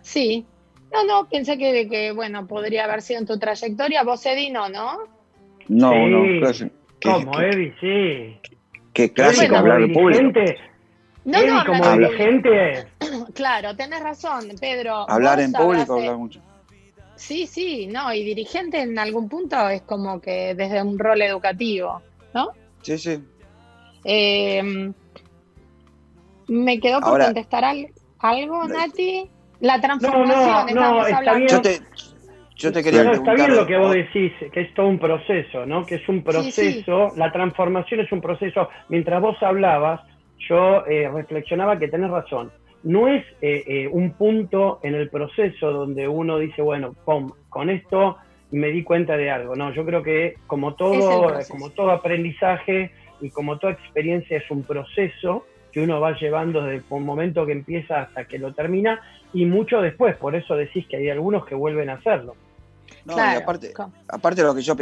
Sí. 0.00 0.46
No, 0.92 1.04
no, 1.04 1.28
pensé 1.28 1.56
que, 1.56 1.88
que, 1.88 2.12
bueno, 2.12 2.46
podría 2.46 2.84
haber 2.84 3.00
sido 3.00 3.20
en 3.20 3.26
tu 3.26 3.38
trayectoria. 3.38 4.02
Vos, 4.02 4.24
Edi, 4.26 4.50
no, 4.50 4.68
¿no? 4.68 4.98
No, 5.68 5.90
Sí. 5.92 6.10
no, 6.10 6.22
clase- 6.40 6.70
¿qué- 7.00 7.10
Como 7.10 7.32
qué- 7.32 7.48
Eddie, 7.48 7.74
sí. 7.80 8.40
Qué 8.92 9.12
clásico 9.12 9.44
Eddie 9.46 9.56
hablar 9.56 9.80
en 9.80 9.92
público. 9.92 10.40
No, 11.24 11.38
Eddie 11.38 11.50
no, 11.52 11.64
como 11.64 11.84
hablar- 11.84 12.10
dirigente, 12.10 12.86
Claro, 13.34 13.76
tenés 13.76 14.02
razón, 14.02 14.48
Pedro. 14.60 15.08
Hablar 15.08 15.40
en 15.40 15.52
público, 15.52 15.94
hablar 15.94 16.16
mucho. 16.16 16.40
Sí, 17.16 17.46
sí, 17.46 17.86
no, 17.86 18.12
y 18.12 18.24
dirigente 18.24 18.80
en 18.80 18.98
algún 18.98 19.28
punto 19.28 19.68
es 19.68 19.82
como 19.82 20.20
que 20.20 20.54
desde 20.56 20.82
un 20.82 20.98
rol 20.98 21.22
educativo, 21.22 22.02
¿no? 22.34 22.48
Sí, 22.82 22.98
sí. 22.98 23.22
Eh, 24.04 24.92
me 26.48 26.80
quedó 26.80 27.00
por 27.00 27.08
Ahora- 27.10 27.24
contestar 27.26 27.64
al- 27.64 27.88
algo, 28.18 28.66
Nati. 28.66 29.30
La 29.60 29.76
No, 29.76 29.82
transformación, 29.82 30.74
no, 30.74 30.80
no, 30.80 31.06
estábamos 31.06 31.08
está 31.08 31.34
bien. 31.34 31.48
Yo 31.48 31.62
te, 31.62 31.80
yo 32.56 32.72
te 32.72 32.82
quería 32.82 33.04
No, 33.04 33.12
está 33.12 33.34
bien 33.34 33.54
lo 33.54 33.64
que 33.66 33.76
vos 33.78 33.92
decís, 33.94 34.32
que 34.52 34.60
es 34.62 34.74
todo 34.74 34.88
un 34.88 34.98
proceso, 34.98 35.64
¿no? 35.66 35.86
Que 35.86 35.96
es 35.96 36.08
un 36.08 36.24
proceso, 36.24 37.10
Sí, 37.10 37.18
la 37.18 37.30
transformación 37.30 38.00
es 38.00 38.10
un 38.10 38.20
proceso. 38.20 38.68
Mientras 38.88 39.20
vos 39.22 39.36
hablabas, 39.40 40.00
yo 40.48 40.86
eh, 40.86 41.08
reflexionaba 41.12 41.78
que 41.78 41.88
tenés 41.88 42.10
razón. 42.10 42.50
No 42.82 43.08
es 43.08 43.24
eh, 43.40 43.62
eh, 43.66 43.88
un 43.90 44.12
punto 44.12 44.80
en 44.82 44.94
el 44.94 45.08
proceso 45.08 45.70
donde 45.70 46.08
uno 46.08 46.38
dice, 46.38 46.62
bueno, 46.62 46.94
pum, 47.04 47.30
con 47.48 47.70
esto 47.70 48.16
me 48.50 48.68
di 48.68 48.82
cuenta 48.82 49.16
de 49.16 49.30
algo. 49.30 49.54
No, 49.54 49.72
yo 49.72 49.84
creo 49.84 50.02
que 50.02 50.34
como 50.46 50.74
todo, 50.74 51.28
proceso. 51.28 51.52
como 51.52 51.70
todo 51.70 51.90
aprendizaje 51.92 52.90
y 53.20 53.30
como 53.30 53.58
toda 53.58 53.74
experiencia 53.74 54.36
es 54.36 54.50
un 54.50 54.64
proceso 54.64 55.46
que 55.70 55.80
uno 55.80 56.00
va 56.00 56.18
llevando 56.18 56.62
desde 56.62 56.84
el 56.94 57.00
momento 57.02 57.46
que 57.46 57.52
empieza 57.52 58.02
hasta 58.02 58.26
que 58.26 58.38
lo 58.38 58.52
termina 58.52 59.00
y 59.32 59.46
mucho 59.46 59.80
después. 59.80 60.16
Por 60.16 60.34
eso 60.34 60.56
decís 60.56 60.86
que 60.86 60.96
hay 60.96 61.08
algunos 61.08 61.46
que 61.46 61.54
vuelven 61.54 61.88
a 61.88 61.94
hacerlo. 61.94 62.34
No, 63.04 63.14
Claro, 63.14 63.40
y 63.40 63.42
aparte, 63.42 63.74
aparte 64.08 64.42
de 64.42 64.46
lo 64.46 64.54
que 64.54 64.62
yo, 64.62 64.76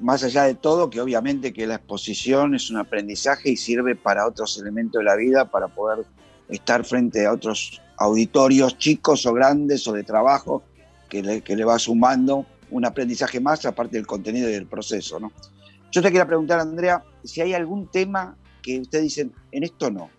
más 0.00 0.22
allá 0.22 0.44
de 0.44 0.54
todo, 0.54 0.88
que 0.90 1.00
obviamente 1.00 1.52
que 1.52 1.66
la 1.66 1.76
exposición 1.76 2.54
es 2.54 2.70
un 2.70 2.76
aprendizaje 2.76 3.50
y 3.50 3.56
sirve 3.56 3.96
para 3.96 4.26
otros 4.26 4.58
elementos 4.58 5.00
de 5.00 5.04
la 5.04 5.16
vida, 5.16 5.50
para 5.50 5.66
poder 5.66 6.06
estar 6.48 6.84
frente 6.84 7.26
a 7.26 7.32
otros 7.32 7.80
auditorios 7.96 8.78
chicos 8.78 9.26
o 9.26 9.32
grandes 9.32 9.88
o 9.88 9.92
de 9.92 10.04
trabajo, 10.04 10.62
que 11.08 11.22
le, 11.22 11.40
que 11.42 11.56
le 11.56 11.64
va 11.64 11.78
sumando 11.78 12.46
un 12.70 12.84
aprendizaje 12.84 13.40
más, 13.40 13.64
aparte 13.66 13.96
del 13.96 14.06
contenido 14.06 14.48
y 14.48 14.52
del 14.52 14.66
proceso, 14.66 15.18
¿no? 15.18 15.32
Yo 15.90 16.02
te 16.02 16.08
quería 16.08 16.26
preguntar, 16.26 16.60
Andrea, 16.60 17.04
si 17.22 17.40
hay 17.40 17.54
algún 17.54 17.86
tema 17.88 18.36
que 18.62 18.80
ustedes 18.80 19.04
dicen, 19.04 19.32
en 19.52 19.62
esto 19.64 19.90
no, 19.90 20.10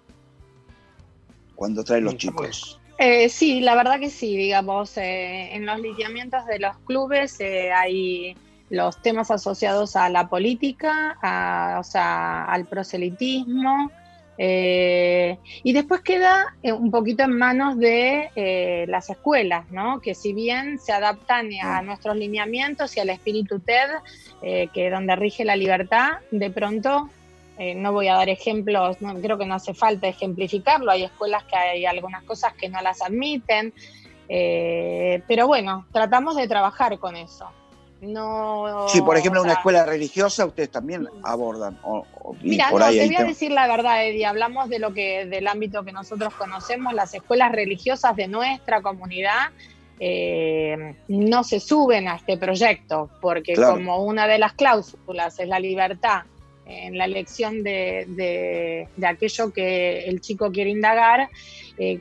cuando 1.55 1.83
traen 1.83 2.03
los 2.05 2.13
Sí, 2.13 2.19
chicos. 2.19 2.79
Eh, 2.97 3.27
sí, 3.29 3.59
la 3.61 3.75
verdad 3.75 3.99
que 3.99 4.09
sí, 4.09 4.37
digamos, 4.37 4.95
eh, 4.97 5.53
en 5.53 5.65
los 5.65 5.79
lineamientos 5.79 6.45
de 6.45 6.59
los 6.59 6.75
clubes 6.85 7.39
eh, 7.41 7.71
hay 7.73 8.39
los 8.69 9.01
temas 9.01 9.31
asociados 9.31 9.95
a 9.97 10.09
la 10.09 10.29
política, 10.29 11.17
a- 11.21 11.77
o 11.79 11.83
sea, 11.83 12.45
al 12.45 12.67
proselitismo, 12.67 13.91
eh, 14.37 15.39
y 15.63 15.73
después 15.73 16.01
queda 16.03 16.45
eh, 16.61 16.71
un 16.73 16.89
poquito 16.91 17.23
en 17.23 17.37
manos 17.37 17.77
de 17.77 18.31
eh, 18.35 18.85
las 18.87 19.09
escuelas, 19.09 19.65
¿no? 19.69 19.99
Que 20.01 20.15
si 20.15 20.33
bien 20.33 20.79
se 20.79 20.91
adaptan 20.93 21.49
a 21.63 21.81
nuestros 21.81 22.15
lineamientos 22.17 22.95
y 22.97 23.01
al 23.01 23.09
espíritu 23.09 23.59
TED, 23.61 23.89
eh, 24.41 24.69
que 24.71 24.89
donde 24.89 25.15
rige 25.17 25.43
la 25.45 25.55
libertad, 25.57 26.11
de 26.29 26.51
pronto 26.51 27.13
eh, 27.57 27.73
no 27.75 27.91
voy 27.93 28.07
a 28.07 28.15
dar 28.15 28.29
ejemplos, 28.29 29.01
no, 29.01 29.15
creo 29.21 29.37
que 29.37 29.45
no 29.45 29.55
hace 29.55 29.73
falta 29.73 30.07
ejemplificarlo, 30.07 30.91
hay 30.91 31.03
escuelas 31.03 31.43
que 31.45 31.55
hay 31.55 31.85
algunas 31.85 32.23
cosas 32.23 32.53
que 32.53 32.69
no 32.69 32.81
las 32.81 33.01
admiten, 33.01 33.73
eh, 34.27 35.21
pero 35.27 35.47
bueno, 35.47 35.85
tratamos 35.91 36.35
de 36.35 36.47
trabajar 36.47 36.97
con 36.99 37.15
eso. 37.15 37.47
No, 38.01 38.87
Sí, 38.89 39.01
por 39.01 39.17
ejemplo, 39.17 39.39
o 39.41 39.43
una 39.45 39.53
escuela 39.53 39.85
religiosa 39.85 40.45
ustedes 40.45 40.69
también 40.69 41.07
abordan, 41.23 41.79
o, 41.83 42.05
o- 42.21 42.35
Mira, 42.41 42.69
por 42.69 42.81
no, 42.81 42.87
ahí 42.87 42.99
te 42.99 43.05
voy 43.07 43.15
a 43.15 43.23
decir 43.23 43.51
la 43.51 43.67
verdad, 43.67 44.05
Eddie. 44.05 44.25
Hablamos 44.25 44.69
de 44.69 44.79
lo 44.79 44.93
que, 44.93 45.25
del 45.25 45.47
ámbito 45.47 45.83
que 45.83 45.91
nosotros 45.91 46.33
conocemos, 46.35 46.93
las 46.93 47.13
escuelas 47.13 47.51
religiosas 47.51 48.15
de 48.15 48.27
nuestra 48.27 48.81
comunidad. 48.81 49.49
eh, 49.97 50.93
no 51.07 51.45
se 51.45 51.61
suben 51.61 52.09
a 52.09 52.17
este 52.17 52.35
proyecto 52.37 53.09
porque 53.21 53.53
Claro. 53.53 53.75
como 53.75 54.03
una 54.03 54.27
de 54.27 54.37
las 54.39 54.51
cláusulas 54.51 55.39
es 55.39 55.47
la 55.47 55.57
libertad 55.57 56.23
en 56.65 56.97
la 56.97 57.05
elección 57.05 57.63
de, 57.63 58.05
de- 58.09 58.87
de 58.95 59.07
aquello 59.07 59.51
que 59.53 60.05
el 60.05 60.21
chico 60.21 60.51
quiere 60.51 60.69
indagar, 60.71 61.29
eh, 61.77 61.99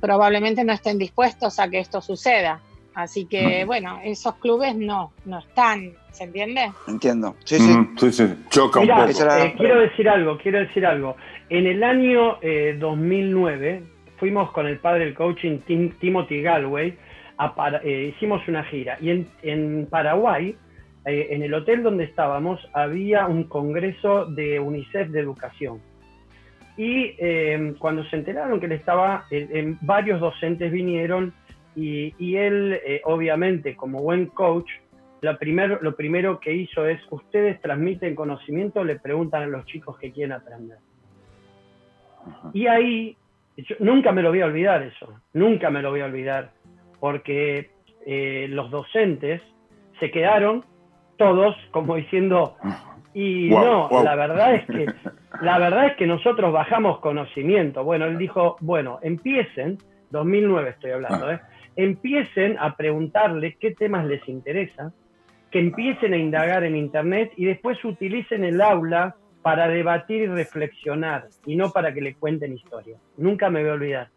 probablemente 0.00 0.64
no 0.64 0.72
estén 0.72 0.98
dispuestos 0.98 1.58
a 1.60 1.68
que 1.68 1.78
esto 1.78 2.00
suceda. 2.00 2.60
Así 2.92 3.26
que, 3.26 3.64
bueno, 3.64 4.00
esos 4.02 4.34
clubes 4.36 4.74
no, 4.74 5.12
no 5.24 5.38
están, 5.38 5.92
¿se 6.10 6.24
entiende? 6.24 6.72
Entiendo. 6.88 7.36
Sí, 7.44 7.56
sí. 7.58 7.70
Mm, 7.70 7.96
sí, 7.96 8.12
sí, 8.12 8.24
choca 8.50 8.80
Mirá, 8.80 9.04
un 9.06 9.12
poco. 9.12 9.24
Eh, 9.36 9.54
quiero 9.56 9.80
decir 9.80 10.08
algo, 10.08 10.38
quiero 10.38 10.58
decir 10.58 10.84
algo. 10.84 11.16
En 11.48 11.66
el 11.68 11.82
año 11.84 12.38
eh, 12.42 12.76
2009 12.78 13.84
fuimos 14.18 14.50
con 14.50 14.66
el 14.66 14.78
padre 14.80 15.04
del 15.04 15.14
coaching 15.14 15.58
Tim- 15.66 15.92
Timothy 16.00 16.42
Galway, 16.42 16.96
a 17.36 17.54
Para- 17.54 17.80
eh, 17.84 18.12
hicimos 18.14 18.46
una 18.48 18.64
gira 18.64 18.98
y 19.00 19.10
en, 19.10 19.28
en 19.42 19.86
Paraguay, 19.88 20.56
eh, 21.04 21.28
en 21.30 21.42
el 21.42 21.54
hotel 21.54 21.82
donde 21.82 22.04
estábamos, 22.04 22.60
había 22.72 23.26
un 23.26 23.44
congreso 23.44 24.26
de 24.26 24.60
UNICEF 24.60 25.08
de 25.08 25.20
educación. 25.20 25.80
Y 26.76 27.14
eh, 27.18 27.74
cuando 27.78 28.04
se 28.04 28.16
enteraron 28.16 28.60
que 28.60 28.66
él 28.66 28.72
estaba, 28.72 29.26
eh, 29.30 29.74
varios 29.82 30.20
docentes 30.20 30.72
vinieron 30.72 31.34
y, 31.76 32.14
y 32.18 32.36
él, 32.36 32.80
eh, 32.84 33.00
obviamente, 33.04 33.76
como 33.76 34.00
buen 34.00 34.26
coach, 34.26 34.70
lo 35.22 35.36
primero, 35.38 35.78
lo 35.82 35.94
primero 35.94 36.40
que 36.40 36.54
hizo 36.54 36.86
es, 36.86 37.00
ustedes 37.10 37.60
transmiten 37.60 38.14
conocimiento, 38.14 38.82
le 38.84 38.98
preguntan 38.98 39.42
a 39.42 39.46
los 39.46 39.66
chicos 39.66 39.98
que 39.98 40.12
quieren 40.12 40.32
aprender. 40.32 40.78
Y 42.52 42.66
ahí, 42.66 43.16
yo 43.56 43.76
nunca 43.80 44.12
me 44.12 44.22
lo 44.22 44.30
voy 44.30 44.40
a 44.40 44.46
olvidar 44.46 44.82
eso, 44.82 45.20
nunca 45.32 45.70
me 45.70 45.82
lo 45.82 45.90
voy 45.90 46.00
a 46.00 46.06
olvidar, 46.06 46.52
porque 46.98 47.70
eh, 48.06 48.46
los 48.48 48.70
docentes 48.70 49.42
se 49.98 50.10
quedaron 50.10 50.64
todos 51.20 51.54
como 51.70 51.96
diciendo, 51.96 52.56
y 53.12 53.50
no, 53.50 53.90
la 54.02 54.14
verdad 54.14 54.54
es 54.54 54.64
que 54.64 54.86
la 55.42 55.58
verdad 55.58 55.88
es 55.88 55.96
que 55.96 56.06
nosotros 56.06 56.50
bajamos 56.50 56.98
conocimiento. 57.00 57.84
Bueno, 57.84 58.06
él 58.06 58.16
dijo, 58.16 58.56
bueno, 58.60 58.98
empiecen, 59.02 59.76
2009 60.12 60.70
estoy 60.70 60.92
hablando, 60.92 61.30
¿eh? 61.30 61.40
empiecen 61.76 62.56
a 62.58 62.74
preguntarle 62.74 63.56
qué 63.60 63.72
temas 63.72 64.06
les 64.06 64.26
interesa, 64.30 64.94
que 65.50 65.58
empiecen 65.58 66.14
a 66.14 66.16
indagar 66.16 66.64
en 66.64 66.74
Internet 66.74 67.32
y 67.36 67.44
después 67.44 67.84
utilicen 67.84 68.42
el 68.44 68.62
aula 68.62 69.14
para 69.42 69.68
debatir 69.68 70.22
y 70.22 70.26
reflexionar 70.26 71.28
y 71.44 71.54
no 71.54 71.70
para 71.70 71.92
que 71.92 72.00
le 72.00 72.14
cuenten 72.14 72.54
historias. 72.54 72.98
Nunca 73.18 73.50
me 73.50 73.60
voy 73.60 73.70
a 73.70 73.74
olvidar. 73.74 74.08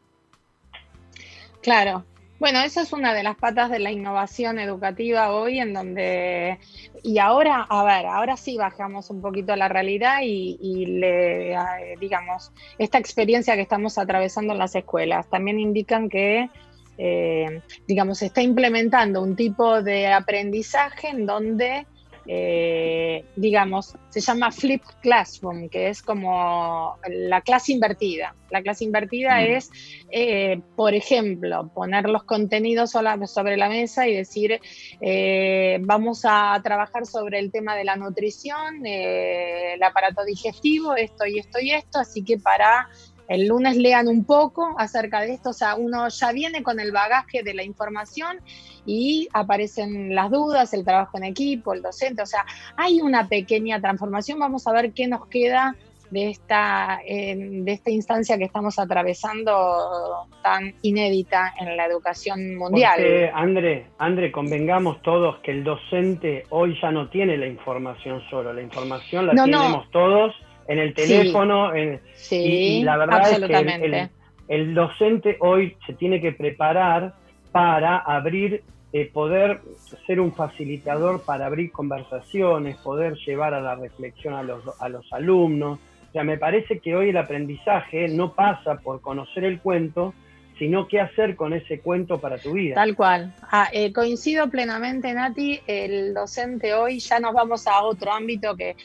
Claro. 1.62 2.06
Bueno, 2.44 2.60
esa 2.60 2.82
es 2.82 2.91
una 2.91 3.14
de 3.14 3.24
las 3.24 3.38
patas 3.38 3.72
de 3.72 3.80
la 3.80 3.89
innovación 3.89 4.60
educativa 4.60 5.32
hoy, 5.32 5.60
en 5.60 5.72
donde, 5.72 6.60
y 7.02 7.18
ahora, 7.18 7.66
a 7.70 7.86
ver, 7.86 8.06
ahora 8.06 8.36
sí 8.36 8.58
bajamos 8.58 9.10
un 9.10 9.22
poquito 9.22 9.54
a 9.54 9.56
la 9.56 9.70
realidad 9.70 10.18
y, 10.24 10.58
y 10.62 10.86
le, 10.88 11.54
eh, 11.54 11.58
digamos, 12.02 12.52
esta 12.78 12.98
experiencia 12.98 13.56
que 13.56 13.62
estamos 13.62 13.98
atravesando 13.98 14.52
en 14.52 14.60
las 14.60 14.76
escuelas 14.76 15.30
también 15.30 15.58
indican 15.58 16.10
que, 16.10 16.50
eh, 16.98 17.62
digamos, 17.88 18.18
se 18.18 18.26
está 18.26 18.41
implementando 18.41 19.22
un 19.22 19.38
tipo 19.38 19.82
de 19.82 20.08
aprendizaje 20.08 21.12
en 21.12 21.26
donde, 21.26 21.88
eh, 22.28 23.26
digamos, 23.36 23.95
se 24.09 24.21
llama 24.21 24.51
flipped 24.51 24.95
classroom, 25.01 25.69
que 25.69 25.89
es 25.89 26.01
como 26.01 26.97
la 27.09 27.41
clase 27.41 27.74
invertida. 27.74 28.36
La 28.49 28.61
clase 28.61 28.84
invertida 28.84 29.41
Mm. 29.41 29.45
es 29.45 29.69
eh, 30.11 30.61
por 30.76 30.93
ejemplo, 30.93 31.71
poner 31.74 32.07
los 32.07 32.24
contenidos 32.24 32.91
sobre 32.91 33.57
la 33.57 33.67
mesa 33.67 34.07
y 34.07 34.15
decir, 34.15 34.59
eh, 35.01 35.80
vamos 35.82 36.21
a 36.24 36.59
trabajar 36.63 37.05
sobre 37.05 37.39
el 37.39 37.51
tema 37.51 37.76
de 37.76 37.84
la 37.84 37.95
nutrición, 37.95 38.86
el 38.86 39.82
aparato 39.82 40.24
digestivo, 40.24 40.95
esto 40.95 41.26
y 41.26 41.39
esto 41.39 41.59
y 41.59 41.71
esto, 41.71 41.99
así 41.99 42.24
que 42.24 42.38
para 42.38 42.88
el 43.28 43.47
lunes 43.47 43.78
lean 43.78 44.07
un 44.07 44.26
poco 44.26 44.76
acerca 44.78 45.21
de 45.21 45.34
esto, 45.34 45.51
o 45.51 45.53
sea, 45.53 45.76
uno 45.76 46.07
ya 46.09 46.32
viene 46.32 46.63
con 46.63 46.80
el 46.80 46.91
bagaje 46.91 47.43
de 47.43 47.53
la 47.53 47.63
información 47.63 48.38
y 48.86 49.28
aparecen 49.34 50.13
las 50.13 50.30
dudas, 50.30 50.74
el 50.74 50.84
trabajo 50.84 51.17
en 51.17 51.24
equipo, 51.26 51.74
el 51.74 51.82
docente, 51.82 52.21
o 52.21 52.26
sea, 52.26 52.45
hay 52.76 53.01
una 53.01 53.28
pequeña 53.28 53.80
transformación, 53.80 54.39
vamos 54.39 54.67
a 54.67 54.74
ver 54.74 54.93
qué 54.93 55.07
nos 55.07 55.28
queda 55.28 55.76
de 56.13 56.30
esta, 56.30 56.99
eh, 57.07 57.36
de 57.36 57.71
esta 57.71 57.89
instancia 57.89 58.38
que 58.38 58.43
estamos 58.43 58.78
atravesando 58.78 60.28
tan 60.43 60.76
inédita 60.84 61.53
en 61.59 61.76
la 61.76 61.86
educación 61.86 62.55
mundial. 62.55 62.93
Porque, 62.97 63.32
André, 63.34 63.88
André, 63.97 64.32
convengamos 64.32 65.01
todos 65.01 65.39
que 65.39 65.51
el 65.51 65.63
docente 65.63 66.43
hoy 66.51 66.78
ya 66.80 66.91
no 66.91 67.09
tiene 67.09 67.36
la 67.36 67.47
información 67.47 68.21
solo, 68.30 68.53
la 68.53 68.61
información 68.61 69.26
la 69.26 69.34
No, 69.34 69.47
no. 69.47 69.59
tenemos 69.59 69.89
todos 69.89 70.36
en 70.68 70.80
el 70.80 70.93
teléfono, 70.93 71.74
en- 71.76 71.99
Sí, 72.16 72.36
y, 72.38 72.80
y 72.80 72.84
la 72.84 72.97
verdad 72.97 73.22
es 73.22 73.28
que 73.28 73.36
el- 73.36 73.43
absolutamente. 73.43 74.09
el, 74.47 74.59
el 74.68 74.74
docente 74.74 75.38
hoy 75.39 75.76
se 75.86 75.93
tiene 75.93 76.22
que 76.22 76.32
preparar 76.32 77.14
para 77.51 77.97
abrir, 77.97 78.64
eh, 78.93 79.09
poder 79.11 79.61
ser 80.07 80.20
un 80.20 80.34
facilitador 80.34 81.22
para 81.22 81.45
abrir 81.47 81.72
conversaciones, 81.72 82.78
poder 82.78 83.16
llevar 83.26 83.53
a 83.53 83.61
la 83.61 83.76
reflexión 83.76 84.34
a 84.34 84.43
los, 84.43 84.64
a 84.82 84.89
los 84.89 85.11
alumnos. 85.14 85.80
O 86.09 86.11
sea, 86.14 86.24
me 86.24 86.38
parece 86.38 86.80
que 86.80 86.95
hoy 86.95 87.09
el 87.09 87.18
aprendizaje 87.18 88.07
no 88.07 88.34
pasa 88.34 88.76
por 88.76 89.01
conocer 89.01 89.43
el 89.45 89.59
cuento, 89.59 90.14
sino 90.59 90.88
qué 90.88 90.99
hacer 91.01 91.36
con 91.36 91.53
ese 91.53 91.80
cuento 91.80 92.20
para 92.22 92.38
tu 92.38 92.53
vida. 92.53 92.76
Tal 92.76 92.95
cual. 92.95 93.34
Ah, 93.51 93.68
eh, 93.74 93.91
coincido 93.91 94.47
plenamente, 94.49 95.11
Nati. 95.14 95.59
El 95.66 96.14
docente 96.14 96.76
hoy, 96.76 96.99
ya 96.99 97.20
nos 97.20 97.34
vamos 97.34 97.66
a 97.66 97.82
otro 97.82 98.11
ámbito 98.14 98.55
que 98.55 98.76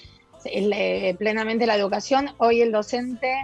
eh, 0.45 1.15
plenamente 1.19 1.67
la 1.67 1.77
educación. 1.77 2.31
Hoy 2.39 2.61
el 2.63 2.73
docente, 2.73 3.35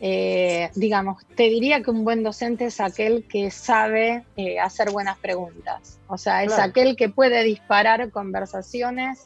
eh, 0.00 0.70
digamos, 0.74 1.24
te 1.36 1.44
diría 1.44 1.82
que 1.82 1.90
un 1.90 2.04
buen 2.04 2.22
docente 2.22 2.66
es 2.66 2.80
aquel 2.80 3.24
que 3.28 3.50
sabe 3.50 4.24
eh, 4.36 4.58
hacer 4.58 4.90
buenas 4.90 5.18
preguntas. 5.18 5.98
O 6.08 6.18
sea, 6.18 6.42
es 6.42 6.52
Claro. 6.54 6.70
aquel 6.70 6.96
que 6.96 7.08
puede 7.08 7.42
disparar 7.44 8.10
conversaciones 8.10 9.24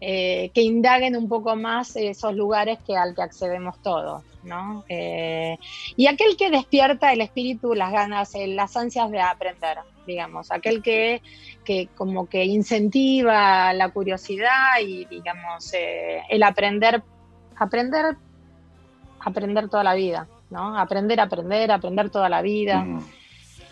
que 0.00 0.50
indaguen 0.56 1.14
un 1.14 1.28
poco 1.28 1.54
más 1.54 1.94
esos 1.94 2.34
lugares 2.34 2.80
que 2.84 2.96
al 2.96 3.14
que 3.14 3.22
accedemos 3.22 3.80
todos, 3.82 4.24
¿no? 4.42 4.84
Eh, 4.88 5.56
y 5.96 6.08
aquel 6.08 6.36
que 6.36 6.50
despierta 6.50 7.12
el 7.12 7.20
espíritu, 7.20 7.72
las 7.74 7.92
ganas, 7.92 8.32
las 8.34 8.76
ansias 8.76 9.08
de 9.12 9.20
aprender, 9.20 9.78
digamos, 10.06 10.50
aquel 10.50 10.82
que, 10.82 11.22
que 11.64 11.88
como 11.94 12.28
que 12.28 12.44
incentiva 12.44 13.72
la 13.72 13.90
curiosidad 13.90 14.80
y, 14.80 15.04
digamos, 15.06 15.72
eh, 15.74 16.22
el 16.28 16.42
aprender, 16.42 17.02
aprender, 17.56 18.16
aprender 19.20 19.68
toda 19.68 19.84
la 19.84 19.94
vida, 19.94 20.28
¿no? 20.50 20.78
Aprender, 20.78 21.20
aprender, 21.20 21.70
aprender 21.70 22.10
toda 22.10 22.28
la 22.28 22.42
vida. 22.42 22.84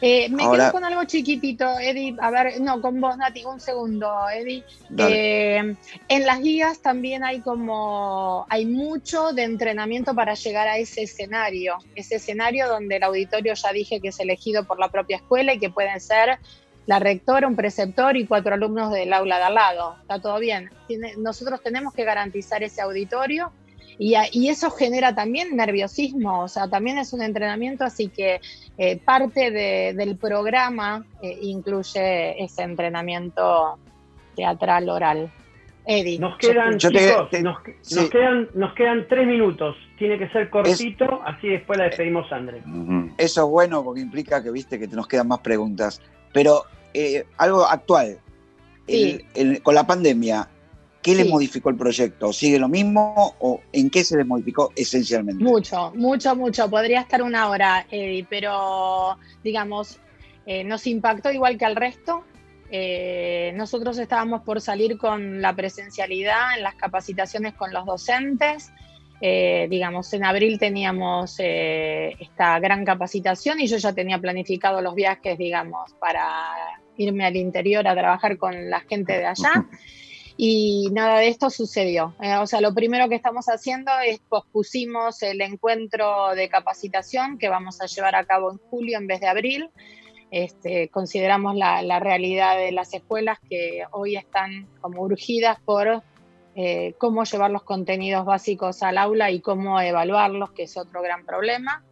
Eh, 0.03 0.28
me 0.30 0.44
Ahora- 0.44 0.64
quedo 0.64 0.72
con 0.72 0.84
algo 0.84 1.05
chiquitito, 1.05 1.78
Eddie. 1.78 2.16
A 2.20 2.30
ver, 2.30 2.61
no, 2.61 2.80
con 2.80 3.01
vos, 3.01 3.16
Nati, 3.16 3.44
un 3.44 3.61
segundo, 3.61 4.11
Eddie. 4.30 4.64
Eh, 4.98 5.74
en 6.09 6.26
las 6.26 6.40
guías 6.40 6.80
también 6.80 7.22
hay 7.22 7.40
como, 7.40 8.46
hay 8.48 8.64
mucho 8.66 9.32
de 9.32 9.42
entrenamiento 9.44 10.14
para 10.14 10.34
llegar 10.34 10.68
a 10.68 10.78
ese 10.78 11.03
escenario, 11.03 11.76
ese 11.94 12.16
escenario 12.16 12.66
donde 12.68 12.96
el 12.96 13.03
auditorio 13.03 13.55
ya 13.55 13.72
dije 13.72 14.01
que 14.01 14.09
es 14.09 14.20
elegido 14.20 14.64
por 14.64 14.78
la 14.78 14.88
propia 14.88 15.16
escuela 15.16 15.53
y 15.53 15.59
que 15.59 15.70
pueden 15.70 16.01
ser 16.01 16.38
la 16.86 16.98
rectora, 16.98 17.46
un 17.46 17.55
preceptor 17.55 18.16
y 18.16 18.26
cuatro 18.26 18.55
alumnos 18.55 18.90
del 18.92 19.12
aula 19.12 19.36
de 19.38 19.44
al 19.44 19.55
lado. 19.55 19.96
Está 20.01 20.20
todo 20.20 20.38
bien. 20.40 20.70
Tiene- 20.88 21.14
nosotros 21.18 21.62
tenemos 21.62 21.92
que 21.94 22.05
garantizar 22.05 22.62
ese 22.62 22.80
auditorio 22.80 23.53
y, 24.03 24.14
a- 24.14 24.24
y 24.32 24.48
eso 24.48 24.70
genera 24.70 25.14
también 25.14 25.55
nerviosismo, 25.57 26.42
o 26.44 26.48
sea, 26.48 26.68
también 26.68 26.96
es 26.96 27.12
un 27.12 27.20
entrenamiento, 27.22 27.84
así 27.84 28.09
que 28.09 28.40
eh, 28.78 28.96
parte 28.96 29.51
de- 29.51 29.92
del 29.94 30.16
programa 30.16 31.05
eh, 31.22 31.38
incluye 31.42 32.42
ese 32.42 32.62
entrenamiento 32.62 33.78
teatral 34.34 34.88
oral. 34.88 35.30
Eddie. 35.86 36.18
Nos 36.18 36.38
quedan, 36.38 36.78
Yo 36.78 36.90
te- 36.90 36.98
chicos, 36.98 37.30
te- 37.30 37.42
nos, 37.42 37.57
sí. 37.82 37.94
nos 37.96 38.11
quedan, 38.11 38.48
nos 38.55 38.74
quedan 38.74 39.07
tres 39.09 39.26
minutos. 39.26 39.76
Tiene 39.98 40.18
que 40.18 40.28
ser 40.28 40.48
cortito, 40.48 41.20
así 41.24 41.48
después 41.48 41.78
la 41.78 41.86
despedimos, 41.86 42.30
André. 42.32 42.62
Eso 43.18 43.44
es 43.44 43.51
bueno 43.51 43.82
porque 43.82 44.01
implica 44.01 44.42
que 44.42 44.51
viste 44.51 44.78
que 44.78 44.86
nos 44.88 45.07
quedan 45.09 45.28
más 45.28 45.40
preguntas. 45.40 46.01
Pero 46.32 46.64
eh, 46.94 47.24
algo 47.38 47.64
actual. 47.66 48.18
El- 48.86 49.24
el- 49.34 49.62
con 49.62 49.74
la 49.74 49.86
pandemia, 49.86 50.48
¿qué 51.03 51.14
le 51.14 51.24
Sí. 51.24 51.28
modificó 51.30 51.70
el 51.70 51.76
proyecto? 51.76 52.32
¿Sigue 52.32 52.59
lo 52.59 52.68
mismo 52.68 53.34
o 53.38 53.61
en 53.72 53.90
qué 53.90 54.05
se 54.05 54.16
le 54.16 54.24
modificó 54.24 54.70
esencialmente? 54.76 55.42
Mucho, 55.42 55.92
mucho, 55.94 56.36
mucho. 56.36 56.68
Podría 56.68 57.01
estar 57.01 57.22
una 57.22 57.48
hora, 57.48 57.86
Eddie, 57.90 58.26
pero 58.28 59.16
digamos, 59.42 59.98
eh, 60.46 60.64
nos 60.64 60.86
impactó 60.86 61.30
igual 61.30 61.57
que 61.59 61.64
al 61.64 61.76
resto. 61.76 62.24
Eh, 62.70 63.53
nosotros 63.57 63.98
estábamos 63.98 64.42
por 64.42 64.61
salir 64.61 64.96
con 64.96 65.40
la 65.42 65.55
presencialidad 65.55 66.57
en 66.57 66.62
las 66.62 66.74
capacitaciones 66.76 67.55
con 67.55 67.72
los 67.72 67.84
docentes. 67.86 68.70
Eh, 69.22 69.66
digamos, 69.68 70.12
en 70.14 70.24
abril 70.24 70.59
teníamos 70.59 71.36
esta 71.38 72.59
gran 72.59 72.84
capacitación 72.86 73.61
y 73.61 73.66
yo 73.66 73.76
ya 73.76 73.92
tenía 73.92 74.18
planificado 74.18 74.80
los 74.80 74.94
viajes, 74.94 75.36
digamos, 75.36 75.92
para 76.01 76.26
irme 76.96 77.26
al 77.26 77.36
interior 77.36 77.86
a 77.86 77.94
trabajar 77.94 78.38
con 78.38 78.70
la 78.70 78.80
gente 78.80 79.12
de 79.18 79.26
allá. 79.26 79.66
Y 80.43 80.88
nada 80.93 81.18
de 81.18 81.28
esto 81.28 81.51
sucedió. 81.51 82.14
Eh, 82.18 82.34
o 82.36 82.47
sea, 82.47 82.62
lo 82.62 82.72
primero 82.72 83.11
que 83.11 83.14
estamos 83.14 83.45
haciendo 83.51 83.93
es 84.03 84.20
pospusimos 84.20 85.22
el 85.22 85.43
encuentro 85.43 86.34
de 86.34 86.49
capacitación 86.49 87.36
que 87.36 87.51
vamos 87.51 87.82
a 87.82 87.84
llevar 87.84 88.14
a 88.14 88.24
cabo 88.24 88.51
en 88.51 88.57
julio 88.57 88.97
en 88.97 89.07
vez 89.07 89.20
de 89.20 89.28
abril. 89.28 89.68
Este, 90.30 90.88
consideramos 90.88 91.57
la, 91.57 92.01
realidad 92.01 92.57
de 92.57 92.72
las 92.72 92.95
escuelas 92.95 93.38
que 93.51 93.82
hoy 93.91 94.16
están 94.16 94.66
como 94.80 95.03
urgidas 95.03 95.61
por 95.61 96.03
eh, 96.55 96.95
cómo 96.97 97.24
llevar 97.24 97.51
los 97.51 97.62
contenidos 97.62 98.24
básicos 98.24 98.82
al 98.82 98.97
aula 98.97 99.30
y 99.30 99.41
cómo 99.41 99.78
evaluarlos, 99.78 100.53
que 100.53 100.62
es 100.62 100.74
otro 100.78 101.03
gran 101.03 101.26
problema. 101.26 101.84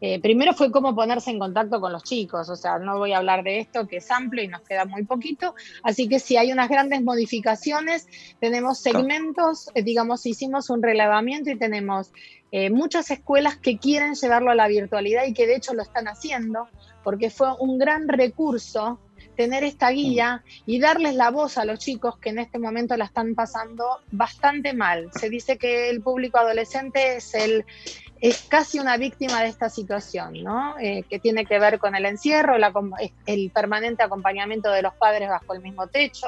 Eh, 0.00 0.20
primero 0.20 0.54
fue 0.54 0.70
cómo 0.70 0.94
ponerse 0.94 1.30
en 1.30 1.38
contacto 1.38 1.80
con 1.80 1.92
los 1.92 2.02
chicos, 2.04 2.48
o 2.48 2.56
sea, 2.56 2.78
no 2.78 2.98
voy 2.98 3.12
a 3.12 3.18
hablar 3.18 3.44
de 3.44 3.60
esto 3.60 3.86
que 3.86 3.98
es 3.98 4.10
amplio 4.10 4.42
y 4.42 4.48
nos 4.48 4.62
queda 4.62 4.86
muy 4.86 5.04
poquito, 5.04 5.54
así 5.82 6.08
que 6.08 6.18
si 6.18 6.36
hay 6.38 6.52
unas 6.52 6.70
grandes 6.70 7.02
modificaciones, 7.02 8.06
tenemos 8.40 8.78
segmentos, 8.78 9.68
eh, 9.74 9.82
digamos, 9.82 10.24
hicimos 10.24 10.70
un 10.70 10.82
relevamiento 10.82 11.50
y 11.50 11.58
tenemos 11.58 12.12
eh, 12.50 12.70
muchas 12.70 13.10
escuelas 13.10 13.58
que 13.58 13.78
quieren 13.78 14.14
llevarlo 14.14 14.50
a 14.50 14.54
la 14.54 14.68
virtualidad 14.68 15.26
y 15.26 15.34
que 15.34 15.46
de 15.46 15.56
hecho 15.56 15.74
lo 15.74 15.82
están 15.82 16.08
haciendo, 16.08 16.68
porque 17.04 17.30
fue 17.30 17.48
un 17.58 17.78
gran 17.78 18.08
recurso 18.08 18.98
tener 19.36 19.64
esta 19.64 19.90
guía 19.90 20.42
y 20.66 20.80
darles 20.80 21.14
la 21.14 21.30
voz 21.30 21.56
a 21.56 21.64
los 21.64 21.78
chicos 21.78 22.18
que 22.18 22.28
en 22.30 22.38
este 22.38 22.58
momento 22.58 22.96
la 22.96 23.06
están 23.06 23.34
pasando 23.34 23.86
bastante 24.10 24.74
mal. 24.74 25.10
Se 25.18 25.30
dice 25.30 25.56
que 25.56 25.88
el 25.88 26.02
público 26.02 26.38
adolescente 26.38 27.16
es 27.16 27.34
el 27.34 27.64
es 28.20 28.42
casi 28.48 28.78
una 28.78 28.96
víctima 28.96 29.42
de 29.42 29.48
esta 29.48 29.68
situación, 29.68 30.42
¿no? 30.42 30.78
Eh, 30.78 31.04
que 31.08 31.18
tiene 31.18 31.46
que 31.46 31.58
ver 31.58 31.78
con 31.78 31.94
el 31.94 32.04
encierro, 32.04 32.56
el, 32.56 32.64
el 33.26 33.50
permanente 33.50 34.02
acompañamiento 34.02 34.70
de 34.70 34.82
los 34.82 34.94
padres 34.94 35.28
bajo 35.28 35.54
el 35.54 35.60
mismo 35.62 35.86
techo. 35.86 36.26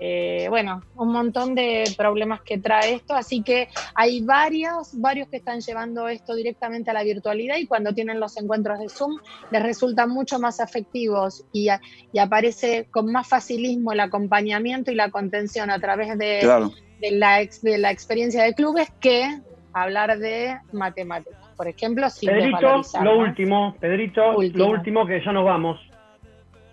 Eh, 0.00 0.46
bueno, 0.50 0.82
un 0.96 1.12
montón 1.12 1.54
de 1.54 1.84
problemas 1.96 2.40
que 2.42 2.58
trae 2.58 2.94
esto, 2.94 3.14
así 3.14 3.42
que 3.42 3.68
hay 3.94 4.20
varios, 4.20 4.90
varios 5.00 5.28
que 5.28 5.36
están 5.36 5.60
llevando 5.60 6.08
esto 6.08 6.34
directamente 6.34 6.90
a 6.90 6.94
la 6.94 7.04
virtualidad 7.04 7.56
y 7.58 7.68
cuando 7.68 7.94
tienen 7.94 8.18
los 8.18 8.36
encuentros 8.36 8.80
de 8.80 8.88
Zoom 8.88 9.16
les 9.52 9.62
resultan 9.62 10.10
mucho 10.10 10.40
más 10.40 10.58
efectivos 10.58 11.44
y, 11.52 11.68
a- 11.68 11.80
y 12.12 12.18
aparece 12.18 12.88
con 12.90 13.12
más 13.12 13.28
facilismo 13.28 13.92
el 13.92 14.00
acompañamiento 14.00 14.90
y 14.90 14.96
la 14.96 15.10
contención 15.10 15.70
a 15.70 15.78
través 15.78 16.18
de, 16.18 16.40
Claro. 16.42 16.72
de, 17.00 17.10
la, 17.12 17.40
ex- 17.40 17.62
de 17.62 17.78
la 17.78 17.92
experiencia 17.92 18.42
de 18.42 18.54
clubes 18.54 18.88
que 19.00 19.40
hablar 19.82 20.18
de 20.18 20.58
matemáticas, 20.72 21.38
por 21.56 21.68
ejemplo, 21.68 22.08
sin 22.10 22.30
Pedrito, 22.30 22.82
lo 23.02 23.18
último, 23.18 23.76
Pedrito, 23.78 24.36
Último. 24.36 24.64
lo 24.64 24.70
último 24.70 25.06
que 25.06 25.22
ya 25.24 25.32
nos 25.32 25.44
vamos. 25.44 25.80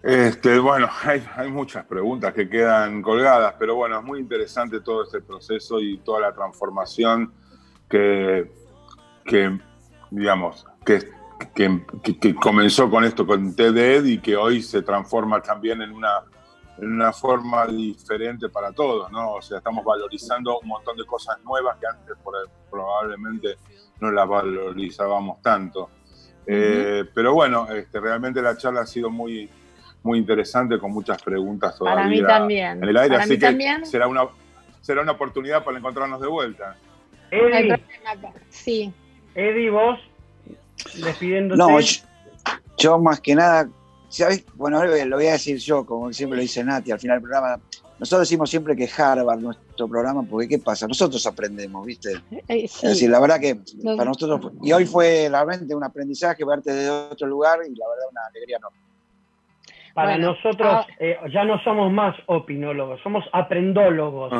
Este, 0.01 0.59
bueno, 0.59 0.87
hay, 1.05 1.23
hay 1.35 1.49
muchas 1.51 1.85
preguntas 1.85 2.33
que 2.33 2.49
quedan 2.49 3.01
colgadas, 3.01 3.55
pero 3.57 3.75
bueno, 3.75 3.99
es 3.99 4.03
muy 4.03 4.19
interesante 4.19 4.81
todo 4.81 5.03
este 5.03 5.21
proceso 5.21 5.79
y 5.79 5.97
toda 5.99 6.19
la 6.21 6.33
transformación 6.33 7.33
que, 7.89 8.49
que 9.25 9.57
digamos, 10.11 10.65
que, 10.85 10.99
que, 11.55 11.81
que- 12.03 12.19
que 12.19 12.35
comenzó 12.35 12.89
con 12.89 13.03
esto, 13.03 13.25
con 13.25 13.55
TED 13.55 14.03
y 14.05 14.17
que 14.19 14.35
hoy 14.35 14.61
se 14.61 14.81
transforma 14.81 15.41
también 15.41 15.81
en 15.81 15.91
una, 15.91 16.21
en 16.77 16.91
una 16.91 17.13
forma 17.13 17.65
diferente 17.67 18.49
para 18.49 18.71
todos, 18.71 19.11
¿no? 19.11 19.33
O 19.33 19.41
sea, 19.41 19.57
estamos 19.59 19.83
valorizando 19.85 20.59
un 20.59 20.67
montón 20.67 20.97
de 20.97 21.05
cosas 21.05 21.37
nuevas 21.43 21.77
que 21.79 21.87
antes 21.87 22.15
por- 22.23 22.49
probablemente 22.69 23.57
no 23.99 24.11
las 24.11 24.27
valorizábamos 24.27 25.41
tanto. 25.41 25.89
Eh, 26.45 27.05
pero 27.13 27.33
bueno, 27.33 27.69
este, 27.71 27.99
realmente 27.99 28.41
la 28.41 28.57
charla 28.57 28.81
ha 28.81 28.85
sido 28.85 29.09
muy, 29.09 29.49
muy 30.01 30.17
interesante 30.19 30.77
con 30.79 30.91
muchas 30.91 31.21
preguntas 31.21 31.77
todavía 31.77 32.03
Para 32.03 32.09
mí 32.09 32.21
también. 32.23 32.83
en 32.83 32.89
el 32.89 32.97
aire, 32.97 33.09
Para 33.15 33.23
así 33.23 33.33
mí 33.33 33.39
que 33.39 33.45
también. 33.45 33.85
será 33.85 34.07
una 34.07 34.27
será 34.81 35.01
una 35.01 35.13
oportunidad 35.13 35.63
para 35.63 35.77
encontrarnos 35.77 36.19
de 36.19 36.27
vuelta. 36.27 36.75
Eddie. 37.31 37.81
Sí. 38.49 38.93
Eddie, 39.33 39.69
vos, 39.69 39.97
despidiéndote. 41.01 41.57
No, 41.57 41.79
yo, 41.79 42.03
yo 42.77 42.99
más 42.99 43.21
que 43.21 43.35
nada, 43.35 43.69
¿sabes? 44.13 44.43
Bueno, 44.55 44.83
lo 44.83 45.15
voy 45.15 45.27
a 45.27 45.33
decir 45.33 45.57
yo, 45.57 45.85
como 45.85 46.13
siempre 46.13 46.37
lo 46.37 46.41
dice 46.41 46.63
Nati 46.63 46.91
al 46.91 46.99
final 46.99 47.17
del 47.17 47.23
programa. 47.23 47.59
Nosotros 47.99 48.27
decimos 48.27 48.49
siempre 48.49 48.75
que 48.75 48.89
Harvard 48.95 49.39
nuestro 49.39 49.87
programa, 49.87 50.23
porque 50.23 50.47
¿qué 50.47 50.59
pasa? 50.59 50.87
Nosotros 50.87 51.25
aprendemos, 51.25 51.85
¿viste? 51.85 52.21
Eh, 52.47 52.65
Es 52.65 52.81
decir, 52.81 53.09
la 53.09 53.19
verdad 53.19 53.39
que 53.39 53.59
para 53.83 54.05
nosotros, 54.05 54.51
y 54.61 54.71
hoy 54.71 54.85
fue 54.85 55.27
realmente 55.29 55.73
un 55.73 55.83
aprendizaje 55.83 56.43
verte 56.45 56.73
desde 56.73 56.89
otro 56.89 57.27
lugar 57.27 57.59
y 57.65 57.73
la 57.75 57.87
verdad 57.87 58.05
una 58.11 58.21
alegría 58.29 58.57
enorme. 58.57 58.77
Para 59.93 60.13
Bueno, 60.13 60.33
nosotros 60.33 60.69
ah. 60.71 60.87
eh, 60.99 61.17
ya 61.31 61.43
no 61.43 61.61
somos 61.63 61.91
más 61.91 62.15
opinólogos, 62.25 62.99
somos 63.03 63.23
aprendólogos. 63.31 64.33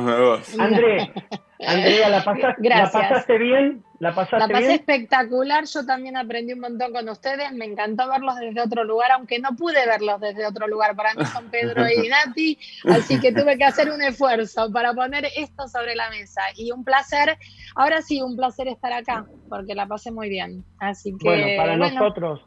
André, 0.58 1.12
Andrea, 1.60 2.10
¿la 2.10 2.24
pasaste, 2.24 2.70
¿la 2.70 2.92
pasaste 2.92 3.38
bien? 3.38 3.84
¿La 4.00 4.16
pasaste 4.16 4.40
La 4.40 4.48
pasé 4.48 4.68
bien? 4.68 4.72
espectacular, 4.80 5.66
yo 5.66 5.86
también 5.86 6.18
aprendí 6.18 6.54
un 6.54 6.60
montón 6.60 6.92
con 6.92 7.08
ustedes, 7.08 7.52
me 7.54 7.66
encantó 7.66 8.10
verlos 8.10 8.36
desde 8.38 8.62
otro 8.62 8.84
lugar, 8.84 9.12
aunque 9.12 9.38
no 9.40 9.56
pude 9.56 9.86
verlos 9.86 10.20
desde 10.20 10.48
otro 10.48 10.68
lugar, 10.68 10.96
para 10.96 11.14
mí 11.14 11.24
son 11.26 11.50
Pedro 11.52 11.84
y 12.04 12.10
Nati, 12.10 12.58
así 12.90 13.20
que 13.20 13.32
tuve 13.32 13.58
que 13.58 13.66
hacer 13.66 13.92
un 13.92 14.02
esfuerzo 14.02 14.72
para 14.72 14.94
poner 14.94 15.26
esto 15.38 15.68
sobre 15.68 15.96
la 15.96 16.10
mesa 16.10 16.42
y 16.56 16.72
un 16.72 16.84
placer, 16.84 17.38
ahora 17.76 18.02
sí, 18.02 18.22
un 18.22 18.36
placer 18.36 18.68
estar 18.68 18.92
acá, 18.92 19.26
porque 19.50 19.76
la 19.76 19.86
pasé 19.86 20.12
muy 20.12 20.30
bien, 20.30 20.66
así 20.80 21.16
que 21.20 21.30
Bueno, 21.30 21.48
para 21.58 21.78
bueno, 21.78 21.94
nosotros, 21.94 22.42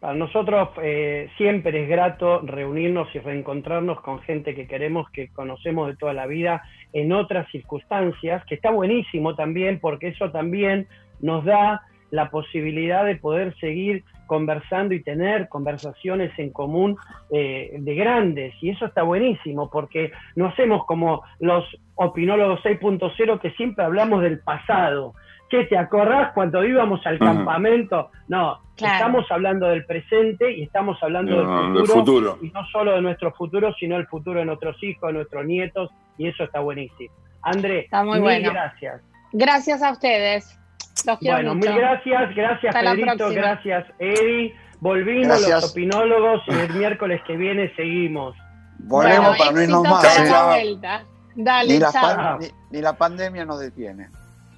Para 0.00 0.14
nosotros 0.14 0.68
eh, 0.80 1.28
siempre 1.36 1.82
es 1.82 1.88
grato 1.88 2.40
reunirnos 2.40 3.12
y 3.14 3.18
reencontrarnos 3.18 4.00
con 4.00 4.20
gente 4.20 4.54
que 4.54 4.68
queremos, 4.68 5.10
que 5.10 5.28
conocemos 5.28 5.88
de 5.88 5.96
toda 5.96 6.12
la 6.12 6.26
vida 6.26 6.62
en 6.92 7.12
otras 7.12 7.50
circunstancias, 7.50 8.44
que 8.46 8.54
está 8.54 8.70
buenísimo 8.70 9.34
también 9.34 9.80
porque 9.80 10.08
eso 10.08 10.30
también 10.30 10.86
nos 11.20 11.44
da 11.44 11.82
la 12.10 12.30
posibilidad 12.30 13.04
de 13.04 13.16
poder 13.16 13.54
seguir 13.58 14.04
conversando 14.26 14.94
y 14.94 15.02
tener 15.02 15.48
conversaciones 15.48 16.30
en 16.38 16.50
común 16.50 16.96
eh, 17.30 17.74
de 17.78 17.94
grandes. 17.94 18.54
Y 18.62 18.70
eso 18.70 18.86
está 18.86 19.02
buenísimo 19.02 19.68
porque 19.68 20.12
no 20.36 20.46
hacemos 20.46 20.84
como 20.86 21.22
los 21.40 21.64
opinólogos 21.96 22.60
6.0 22.62 23.40
que 23.40 23.50
siempre 23.52 23.84
hablamos 23.84 24.22
del 24.22 24.38
pasado. 24.40 25.14
¿Qué 25.50 25.64
te 25.64 25.76
acordás 25.78 26.32
cuando 26.34 26.62
íbamos 26.64 27.04
al 27.06 27.18
campamento? 27.18 28.10
No, 28.28 28.60
Claro. 28.76 28.94
estamos 28.94 29.24
hablando 29.30 29.66
del 29.66 29.84
presente 29.86 30.52
y 30.52 30.62
estamos 30.62 30.96
hablando 31.02 31.42
No, 31.42 31.62
del, 31.64 31.74
del 31.74 31.86
futuro. 31.86 32.38
Y 32.42 32.50
no 32.50 32.64
solo 32.70 32.94
de 32.94 33.00
nuestro 33.02 33.32
futuro, 33.34 33.74
sino 33.80 33.96
el 33.96 34.06
futuro 34.06 34.38
de 34.40 34.44
nuestros 34.46 34.80
hijos, 34.84 35.08
de 35.08 35.14
nuestros 35.14 35.44
nietos. 35.46 35.90
Y 36.16 36.28
eso 36.28 36.44
está 36.44 36.60
buenísimo. 36.60 37.12
André, 37.42 37.80
Está 37.80 38.04
muy 38.04 38.14
mil 38.14 38.22
bueno. 38.22 38.50
gracias. 38.52 39.00
Gracias 39.32 39.82
a 39.82 39.90
ustedes. 39.92 40.58
Los 41.06 41.18
quiero 41.18 41.36
Bueno, 41.36 41.54
mucho. 41.54 41.70
mil 41.70 41.78
gracias, 41.78 42.34
gracias 42.34 42.74
Hasta 42.76 42.90
Pedrito, 42.90 43.30
gracias 43.30 43.86
Eddie. 43.98 44.54
Volvimos 44.80 45.26
Gracias. 45.28 45.50
los 45.62 45.70
opinólogos 45.72 46.42
y 46.46 46.52
el 46.52 46.72
miércoles 46.74 47.20
que 47.26 47.36
viene 47.36 47.72
seguimos. 47.74 48.36
Volvemos 48.80 49.28
Bueno, 49.28 49.38
para 49.38 49.52
no 49.52 49.62
irnos 49.62 49.82
más. 49.82 50.04
para 50.06 50.24
la 50.24 50.46
vuelta. 50.46 51.04
Dale, 51.34 51.72
Ni 51.74 51.78
la, 51.80 51.92
chao. 51.92 52.02
pan- 52.16 52.38
ni, 52.40 52.46
ni 52.76 52.80
la 52.82 52.92
pandemia 52.96 53.44
nos 53.44 53.58
detiene. 53.60 54.08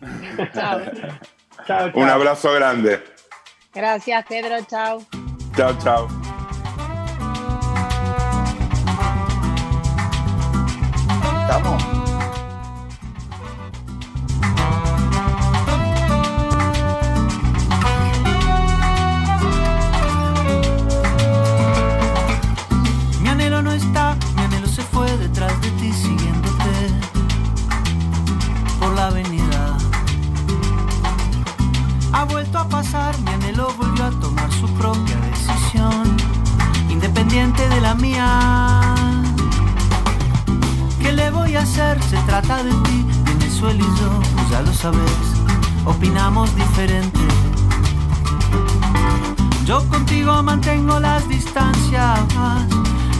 chao. 0.55 0.81
Chao, 1.67 1.91
Un 1.95 2.09
abrazo 2.09 2.53
grande. 2.53 3.03
Gracias, 3.73 4.25
Pedro. 4.27 4.65
Chao. 4.67 5.03
Chao, 5.57 5.79
chao. 5.79 6.09
¿Estamos? 11.43 12.00
Se 41.99 42.17
trata 42.19 42.63
de 42.63 42.71
ti, 42.71 43.05
Venezuela 43.25 43.83
y 43.83 44.01
yo, 44.01 44.21
ya 44.49 44.63
lo 44.63 44.73
sabes, 44.73 45.01
opinamos 45.85 46.55
diferente. 46.55 47.19
Yo 49.65 49.83
contigo 49.89 50.41
mantengo 50.43 51.01
las 51.01 51.29
distancias, 51.29 52.21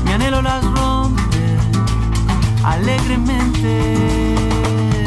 mi 0.05 0.13
anhelo 0.13 0.41
las 0.41 0.65
rompe 0.65 1.59
alegremente. 2.65 4.37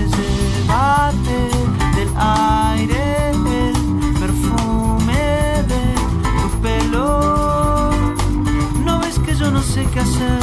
Se 0.09 1.53
del 1.95 2.09
aire 2.17 3.29
el 3.31 4.13
perfume 4.19 5.63
de 5.67 5.95
tu 6.41 6.61
pelo. 6.61 7.91
No 8.83 8.99
ves 8.99 9.19
que 9.19 9.33
yo 9.35 9.51
no 9.51 9.61
sé 9.61 9.85
qué 9.93 10.01
hacer. 10.01 10.42